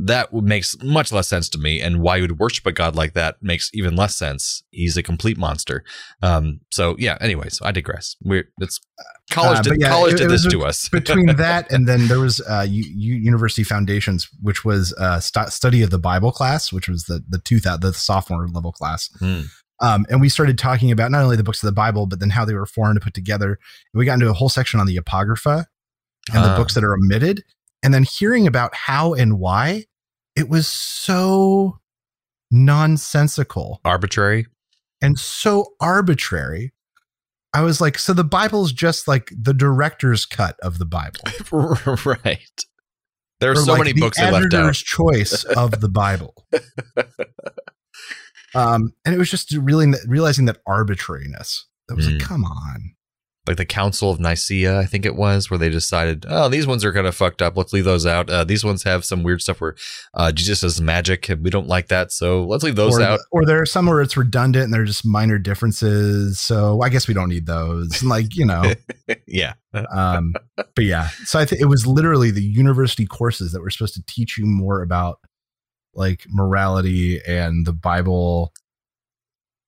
that 0.00 0.32
makes 0.32 0.76
much 0.80 1.10
less 1.10 1.26
sense 1.26 1.48
to 1.48 1.58
me 1.58 1.80
and 1.80 2.00
why 2.00 2.14
you 2.16 2.22
would 2.22 2.38
worship 2.38 2.64
a 2.66 2.70
god 2.72 2.94
like 2.94 3.14
that 3.14 3.34
makes 3.42 3.68
even 3.74 3.96
less 3.96 4.14
sense 4.14 4.62
he's 4.70 4.96
a 4.96 5.02
complete 5.02 5.36
monster 5.36 5.82
um 6.22 6.60
so 6.70 6.94
yeah 7.00 7.18
anyways 7.20 7.58
i 7.64 7.72
digress 7.72 8.14
we're 8.22 8.44
it's 8.60 8.78
college 9.30 9.58
Uh, 9.58 9.62
did, 9.62 9.80
yeah, 9.80 9.88
college 9.88 10.14
it- 10.14 10.18
did 10.18 10.26
it 10.26 10.28
this 10.30 10.46
to 10.46 10.62
us 10.64 10.88
Between 10.92 11.26
that 11.34 11.72
and 11.72 11.88
then 11.88 12.06
there 12.06 12.20
was 12.20 12.40
uh, 12.48 12.64
U- 12.68 12.84
U- 12.96 13.16
University 13.16 13.64
Foundations, 13.64 14.28
which 14.40 14.64
was 14.64 14.92
uh, 15.00 15.18
st- 15.20 15.48
study 15.52 15.82
of 15.82 15.90
the 15.90 15.98
Bible 15.98 16.30
class, 16.32 16.72
which 16.72 16.88
was 16.88 17.04
the 17.04 17.24
the 17.28 17.38
two 17.38 17.58
the 17.58 17.92
sophomore 17.92 18.46
level 18.48 18.70
class. 18.72 19.10
Hmm. 19.18 19.42
Um, 19.80 20.06
and 20.10 20.20
we 20.20 20.28
started 20.28 20.58
talking 20.58 20.90
about 20.90 21.10
not 21.10 21.22
only 21.22 21.36
the 21.36 21.44
books 21.44 21.62
of 21.62 21.66
the 21.68 21.72
Bible, 21.72 22.06
but 22.06 22.18
then 22.20 22.30
how 22.30 22.44
they 22.44 22.54
were 22.54 22.66
formed 22.66 22.96
and 22.96 23.02
put 23.02 23.14
together. 23.14 23.50
And 23.92 23.98
we 23.98 24.04
got 24.04 24.14
into 24.14 24.28
a 24.28 24.32
whole 24.34 24.48
section 24.48 24.80
on 24.80 24.86
the 24.86 24.96
Apocrypha 24.96 25.66
and 26.32 26.44
the 26.44 26.50
Ah. 26.52 26.56
books 26.56 26.74
that 26.74 26.84
are 26.84 26.94
omitted. 26.94 27.44
And 27.82 27.94
then 27.94 28.02
hearing 28.02 28.46
about 28.46 28.74
how 28.74 29.14
and 29.14 29.38
why, 29.38 29.84
it 30.34 30.48
was 30.48 30.66
so 30.66 31.78
nonsensical 32.50 33.80
arbitrary 33.84 34.46
and 35.00 35.18
so 35.18 35.74
arbitrary. 35.80 36.72
I 37.54 37.62
was 37.62 37.80
like, 37.80 37.98
so 37.98 38.12
the 38.12 38.24
Bible's 38.24 38.72
just 38.72 39.06
like 39.08 39.30
the 39.36 39.54
director's 39.54 40.26
cut 40.26 40.56
of 40.60 40.78
the 40.78 40.84
Bible. 40.86 41.20
right 42.04 42.38
there 43.40 43.50
are 43.50 43.52
Or 43.52 43.56
so 43.56 43.72
like 43.72 43.78
many 43.78 43.92
the 43.92 44.00
books 44.00 44.18
they 44.18 44.24
left 44.24 44.34
out 44.34 44.54
editor's 44.54 44.82
choice 44.82 45.44
of 45.44 45.80
the 45.80 45.88
Bible. 45.88 46.34
um, 48.54 48.92
and 49.04 49.14
it 49.14 49.18
was 49.18 49.30
just 49.30 49.52
really 49.56 49.92
realizing 50.06 50.44
that 50.46 50.58
arbitrariness. 50.66 51.66
That 51.88 51.96
was 51.96 52.06
Mm. 52.08 52.12
like, 52.18 52.20
come 52.22 52.44
on. 52.44 52.94
like 53.46 53.56
the 53.56 53.64
council 53.64 54.10
of 54.10 54.20
nicaea 54.20 54.78
i 54.78 54.84
think 54.84 55.06
it 55.06 55.16
was 55.16 55.48
where 55.50 55.56
they 55.56 55.70
decided 55.70 56.26
oh 56.28 56.50
these 56.50 56.66
ones 56.66 56.84
are 56.84 56.92
kind 56.92 57.06
of 57.06 57.14
fucked 57.14 57.40
up 57.40 57.56
let's 57.56 57.72
leave 57.72 57.86
those 57.86 58.04
out 58.04 58.28
uh, 58.28 58.44
these 58.44 58.62
ones 58.62 58.82
have 58.82 59.06
some 59.06 59.22
weird 59.22 59.40
stuff 59.40 59.58
where 59.62 59.74
uh, 60.12 60.30
jesus 60.30 60.62
is 60.62 60.82
magic 60.82 61.30
and 61.30 61.42
we 61.42 61.48
don't 61.48 61.66
like 61.66 61.88
that 61.88 62.12
so 62.12 62.44
let's 62.44 62.62
leave 62.62 62.76
those 62.76 62.98
or, 62.98 63.00
out 63.02 63.20
or 63.32 63.46
there 63.46 63.58
are 63.62 63.64
some 63.64 63.86
where 63.86 64.02
it's 64.02 64.18
redundant 64.18 64.64
and 64.64 64.74
they're 64.74 64.84
just 64.84 65.06
minor 65.06 65.38
differences. 65.38 66.38
So 66.38 66.82
I 66.82 66.90
guess 66.90 67.08
we 67.08 67.14
don't 67.14 67.30
need 67.30 67.46
those. 67.46 68.02
And 68.02 68.10
like, 68.10 68.36
you 68.36 68.44
know, 68.44 68.74
yeah 69.26 69.54
um, 69.90 70.34
but 70.56 70.84
yeah. 70.84 71.08
So 71.24 71.38
I 71.38 71.46
think 71.46 71.62
it 71.62 71.66
was 71.66 71.86
literally 71.86 72.30
the 72.30 72.42
university 72.42 73.06
courses 73.06 73.52
that 73.52 73.62
were 73.62 73.70
supposed 73.70 73.94
to 73.94 74.02
teach 74.06 74.36
you 74.36 74.44
more 74.44 74.82
about 74.82 75.20
like 75.98 76.24
morality 76.28 77.20
and 77.26 77.66
the 77.66 77.72
Bible 77.74 78.52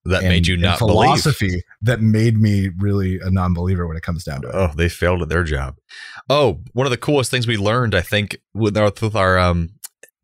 that 0.05 0.23
and, 0.23 0.29
made 0.29 0.47
you 0.47 0.57
not 0.57 0.79
believe 0.79 0.95
philosophy 0.95 1.63
that 1.83 2.01
made 2.01 2.39
me 2.39 2.71
really 2.79 3.19
a 3.21 3.31
non-believer 3.31 3.87
when 3.87 3.99
it 3.99 4.03
comes 4.03 4.25
down 4.25 4.41
to 4.41 4.49
it. 4.49 4.55
Oh, 4.55 4.71
they 4.75 4.89
failed 4.89 5.21
at 5.21 5.29
their 5.29 5.45
job. 5.45 5.77
Oh, 6.31 6.61
one 6.73 6.87
of 6.87 6.91
the 6.91 6.97
coolest 6.97 7.31
things 7.31 7.47
we 7.47 7.59
learned, 7.59 7.95
I 7.95 8.01
think, 8.01 8.39
with 8.55 8.77
our, 8.79 8.93
with 9.03 9.15
our 9.15 9.39
um, 9.39 9.71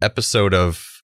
episode 0.00 0.54
of 0.54 1.02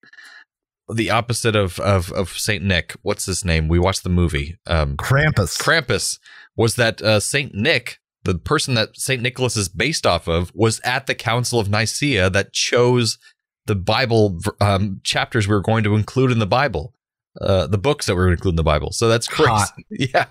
the 0.93 1.11
opposite 1.11 1.57
of, 1.57 1.79
of 1.81 2.13
of 2.13 2.31
Saint 2.31 2.65
Nick. 2.65 2.97
What's 3.03 3.27
his 3.27 3.45
name? 3.45 3.69
We 3.69 3.79
watched 3.79 4.05
the 4.05 4.11
movie. 4.11 4.59
Um, 4.67 4.97
Krampus. 4.97 5.61
Krampus 5.61 6.19
was 6.57 6.77
that 6.77 7.01
uh, 7.03 7.21
Saint 7.21 7.55
Nick, 7.55 7.99
the 8.25 8.35
person 8.35 8.75
that 8.75 8.97
Saint 8.97 9.23
Nicholas 9.23 9.57
is 9.57 9.69
based 9.69 10.07
off 10.07 10.29
of, 10.29 10.51
was 10.55 10.81
at 10.85 11.07
the 11.07 11.15
Council 11.15 11.61
of 11.61 11.69
Nicaea 11.69 12.31
that 12.31 12.53
chose 12.53 13.19
the 13.67 13.75
Bible 13.75 14.39
um, 14.61 15.01
chapters 15.05 15.47
we 15.49 15.55
were 15.55 15.61
going 15.61 15.85
to 15.85 15.95
include 15.95 16.31
in 16.33 16.39
the 16.39 16.47
Bible. 16.47 16.95
Uh, 17.41 17.67
the 17.67 17.79
books 17.79 18.05
that 18.05 18.13
we 18.13 18.17
were 18.19 18.27
going 18.27 18.37
to 18.37 18.41
include 18.41 18.53
in 18.53 18.57
the 18.57 18.63
Bible. 18.63 18.93
So 18.93 19.09
that's 19.09 19.27
crazy. 19.27 19.49
Hot. 19.51 19.73
Yeah, 19.91 20.27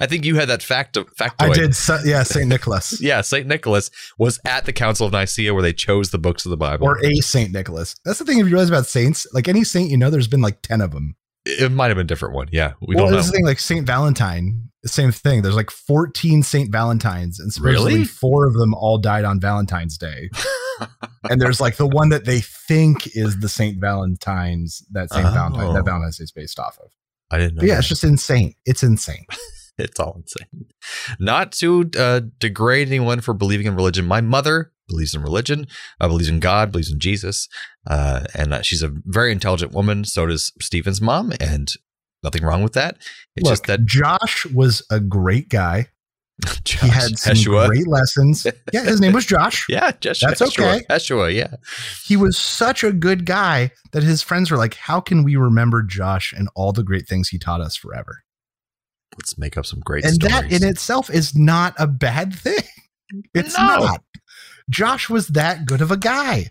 I 0.00 0.06
think 0.06 0.24
you 0.24 0.36
had 0.36 0.48
that 0.48 0.62
fact 0.62 0.96
factoid. 0.96 1.32
I 1.38 1.52
did. 1.52 2.06
Yeah, 2.08 2.22
Saint 2.22 2.48
Nicholas 2.48 2.98
Yeah, 3.02 3.20
Saint 3.20 3.46
Nicholas 3.46 3.90
was 4.16 4.40
at 4.46 4.64
the 4.64 4.72
Council 4.72 5.06
of 5.06 5.12
Nicaea 5.12 5.52
where 5.52 5.62
they 5.62 5.74
chose 5.74 6.10
the 6.10 6.16
books 6.18 6.46
of 6.46 6.50
the 6.50 6.56
Bible. 6.56 6.86
or 6.86 7.04
a 7.04 7.16
Saint 7.16 7.52
Nicholas. 7.52 7.96
That's 8.06 8.18
the 8.18 8.24
thing. 8.24 8.38
If 8.38 8.46
you 8.46 8.52
realize 8.52 8.70
about 8.70 8.86
saints, 8.86 9.26
like 9.34 9.46
any 9.46 9.62
saint, 9.62 9.90
you 9.90 9.98
know, 9.98 10.08
there's 10.08 10.26
been 10.28 10.40
like 10.40 10.62
ten 10.62 10.80
of 10.80 10.92
them. 10.92 11.16
it 11.44 11.70
might 11.70 11.88
have 11.88 11.96
been 11.96 12.06
a 12.06 12.08
different 12.08 12.34
one. 12.34 12.48
Yeah, 12.50 12.72
we 12.80 12.96
well, 12.96 13.06
don't 13.06 13.16
know. 13.16 13.20
the 13.22 13.30
thing. 13.30 13.44
Like 13.44 13.58
Saint 13.58 13.86
Valentine, 13.86 14.67
same 14.86 15.10
thing. 15.12 15.42
There's 15.42 15.56
like 15.56 15.70
14 15.70 16.42
Saint 16.42 16.70
Valentines, 16.70 17.40
and 17.40 17.52
supposedly 17.52 17.94
Really? 17.94 18.04
four 18.04 18.46
of 18.46 18.54
them 18.54 18.74
all 18.74 18.98
died 18.98 19.24
on 19.24 19.40
Valentine's 19.40 19.98
Day. 19.98 20.30
and 21.30 21.40
there's 21.40 21.60
like 21.60 21.76
the 21.76 21.86
one 21.86 22.10
that 22.10 22.24
they 22.24 22.40
think 22.40 23.08
is 23.16 23.40
the 23.40 23.48
Saint 23.48 23.80
Valentine's 23.80 24.84
that 24.92 25.10
Saint 25.12 25.26
Oh. 25.26 25.30
Valentine 25.32 25.74
that 25.74 25.84
Valentine's 25.84 26.18
Day 26.18 26.24
is 26.24 26.32
based 26.32 26.58
off 26.60 26.78
of. 26.82 26.90
I 27.30 27.38
didn't 27.38 27.56
know. 27.56 27.64
Yeah, 27.64 27.78
it's 27.78 27.88
just 27.88 28.04
insane. 28.04 28.54
It's 28.64 28.82
insane. 28.82 29.26
it's 29.78 29.98
all 30.00 30.14
insane. 30.16 30.66
Not 31.18 31.52
to 31.52 31.90
uh, 31.98 32.20
degrade 32.38 32.86
anyone 32.88 33.20
for 33.20 33.34
believing 33.34 33.66
in 33.66 33.74
religion. 33.74 34.06
My 34.06 34.20
mother 34.20 34.72
believes 34.88 35.14
in 35.14 35.20
religion, 35.22 35.66
uh, 36.00 36.08
believes 36.08 36.28
in 36.30 36.40
God, 36.40 36.72
believes 36.72 36.90
in 36.90 36.98
Jesus, 37.00 37.48
uh, 37.86 38.24
and 38.34 38.54
uh, 38.54 38.62
she's 38.62 38.82
a 38.82 38.90
very 39.04 39.32
intelligent 39.32 39.72
woman. 39.72 40.04
So 40.04 40.24
does 40.26 40.52
Stephen's 40.60 41.00
mom, 41.02 41.32
and 41.40 41.70
nothing 42.22 42.42
wrong 42.42 42.62
with 42.62 42.72
that. 42.74 42.96
It's 43.36 43.44
Look, 43.44 43.52
just 43.52 43.66
that 43.66 43.84
Josh 43.84 44.46
was 44.46 44.82
a 44.90 45.00
great 45.00 45.48
guy. 45.48 45.88
Josh 46.64 46.80
He 46.82 46.88
had 46.88 47.18
some 47.18 47.34
Yeshua. 47.34 47.66
great 47.68 47.88
lessons. 47.88 48.46
Yeah, 48.72 48.84
his 48.84 49.00
name 49.00 49.12
was 49.12 49.26
Josh. 49.26 49.66
Yeah, 49.68 49.90
just 50.00 50.20
That's 50.20 50.40
Yeshua. 50.40 50.76
okay. 50.76 50.84
Yeshua, 50.90 51.34
yeah. 51.34 51.54
He 52.04 52.16
was 52.16 52.36
such 52.38 52.84
a 52.84 52.92
good 52.92 53.24
guy 53.26 53.72
that 53.92 54.02
his 54.04 54.22
friends 54.22 54.50
were 54.50 54.56
like, 54.56 54.74
How 54.74 55.00
can 55.00 55.24
we 55.24 55.36
remember 55.36 55.82
Josh 55.82 56.32
and 56.32 56.48
all 56.54 56.72
the 56.72 56.84
great 56.84 57.08
things 57.08 57.28
he 57.30 57.38
taught 57.38 57.60
us 57.60 57.74
forever? 57.76 58.22
Let's 59.16 59.36
make 59.36 59.56
up 59.58 59.66
some 59.66 59.80
great 59.80 60.04
and 60.04 60.14
stories. 60.14 60.32
that 60.34 60.52
in 60.52 60.62
itself 60.68 61.10
is 61.10 61.34
not 61.36 61.74
a 61.78 61.86
bad 61.88 62.32
thing. 62.34 62.62
It's 63.34 63.56
No. 63.58 63.64
not. 63.78 64.02
Josh 64.70 65.08
was 65.08 65.28
that 65.28 65.64
good 65.64 65.80
of 65.80 65.90
a 65.90 65.96
guy. 65.96 66.50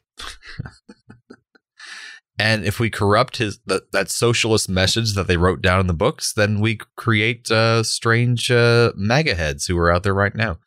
And 2.39 2.63
if 2.63 2.79
we 2.79 2.89
corrupt 2.89 3.37
his 3.37 3.59
that, 3.65 3.91
that 3.91 4.11
socialist 4.11 4.69
message 4.69 5.15
that 5.15 5.27
they 5.27 5.37
wrote 5.37 5.61
down 5.61 5.79
in 5.79 5.87
the 5.87 5.93
books, 5.93 6.33
then 6.33 6.59
we 6.59 6.79
create 6.95 7.49
uh, 7.49 7.83
strange 7.83 8.51
uh, 8.51 8.91
MAGA 8.95 9.35
heads 9.35 9.65
who 9.65 9.77
are 9.77 9.91
out 9.91 10.03
there 10.03 10.13
right 10.13 10.35
now. 10.35 10.59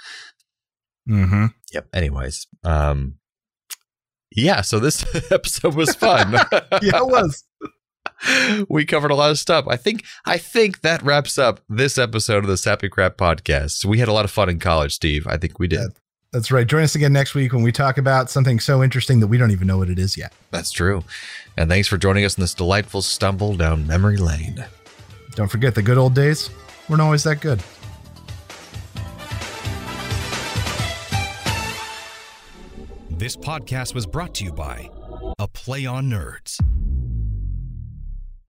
Mm-hmm. 1.09 1.47
Yep. 1.73 1.89
Anyways, 1.95 2.47
um, 2.65 3.19
yeah. 4.35 4.63
So 4.63 4.81
this 4.81 5.05
episode 5.31 5.75
was 5.75 5.95
fun. 5.95 6.33
Yeah, 6.83 6.99
it 6.99 7.07
was. 7.07 7.45
we 8.69 8.85
covered 8.85 9.11
a 9.11 9.15
lot 9.15 9.31
of 9.31 9.39
stuff. 9.39 9.67
I 9.69 9.77
think 9.77 10.05
I 10.25 10.39
think 10.39 10.81
that 10.81 11.03
wraps 11.03 11.39
up 11.39 11.61
this 11.69 11.99
episode 11.99 12.45
of 12.45 12.49
the 12.49 12.57
Sappy 12.57 12.89
Crap 12.89 13.17
podcast. 13.17 13.85
We 13.85 13.99
had 13.99 14.09
a 14.09 14.13
lot 14.13 14.25
of 14.25 14.31
fun 14.31 14.49
in 14.49 14.59
college, 14.59 14.95
Steve. 14.95 15.27
I 15.27 15.37
think 15.37 15.59
we 15.59 15.69
did. 15.69 15.93
That's 16.33 16.53
right. 16.53 16.67
Join 16.67 16.83
us 16.83 16.95
again 16.95 17.13
next 17.13 17.35
week 17.35 17.53
when 17.53 17.63
we 17.63 17.73
talk 17.73 17.99
about 17.99 18.31
something 18.31 18.61
so 18.61 18.85
interesting 18.85 19.19
that 19.19 19.27
we 19.27 19.37
don't 19.37 19.51
even 19.51 19.67
know 19.67 19.79
what 19.79 19.91
it 19.91 19.99
is 19.99 20.17
yet. 20.17 20.33
That's 20.53 20.71
true. 20.71 21.03
And 21.57 21.69
thanks 21.69 21.89
for 21.89 21.99
joining 21.99 22.25
us 22.25 22.37
in 22.37 22.41
this 22.41 22.55
delightful 22.55 23.03
stumble 23.03 23.57
down 23.57 23.85
memory 23.87 24.17
lane. 24.17 24.65
Don't 25.35 25.51
forget 25.51 25.75
the 25.75 25.83
good 25.83 25.99
old 25.99 26.15
days 26.15 26.51
weren't 26.89 27.03
always 27.03 27.25
that 27.25 27.41
good. 27.41 27.61
This 33.11 33.37
podcast 33.37 33.95
was 33.95 34.07
brought 34.07 34.35
to 34.37 34.45
you 34.45 34.53
by 34.53 34.89
A 35.39 35.49
Play 35.49 35.85
on 35.85 36.09
Nerds. 36.09 36.59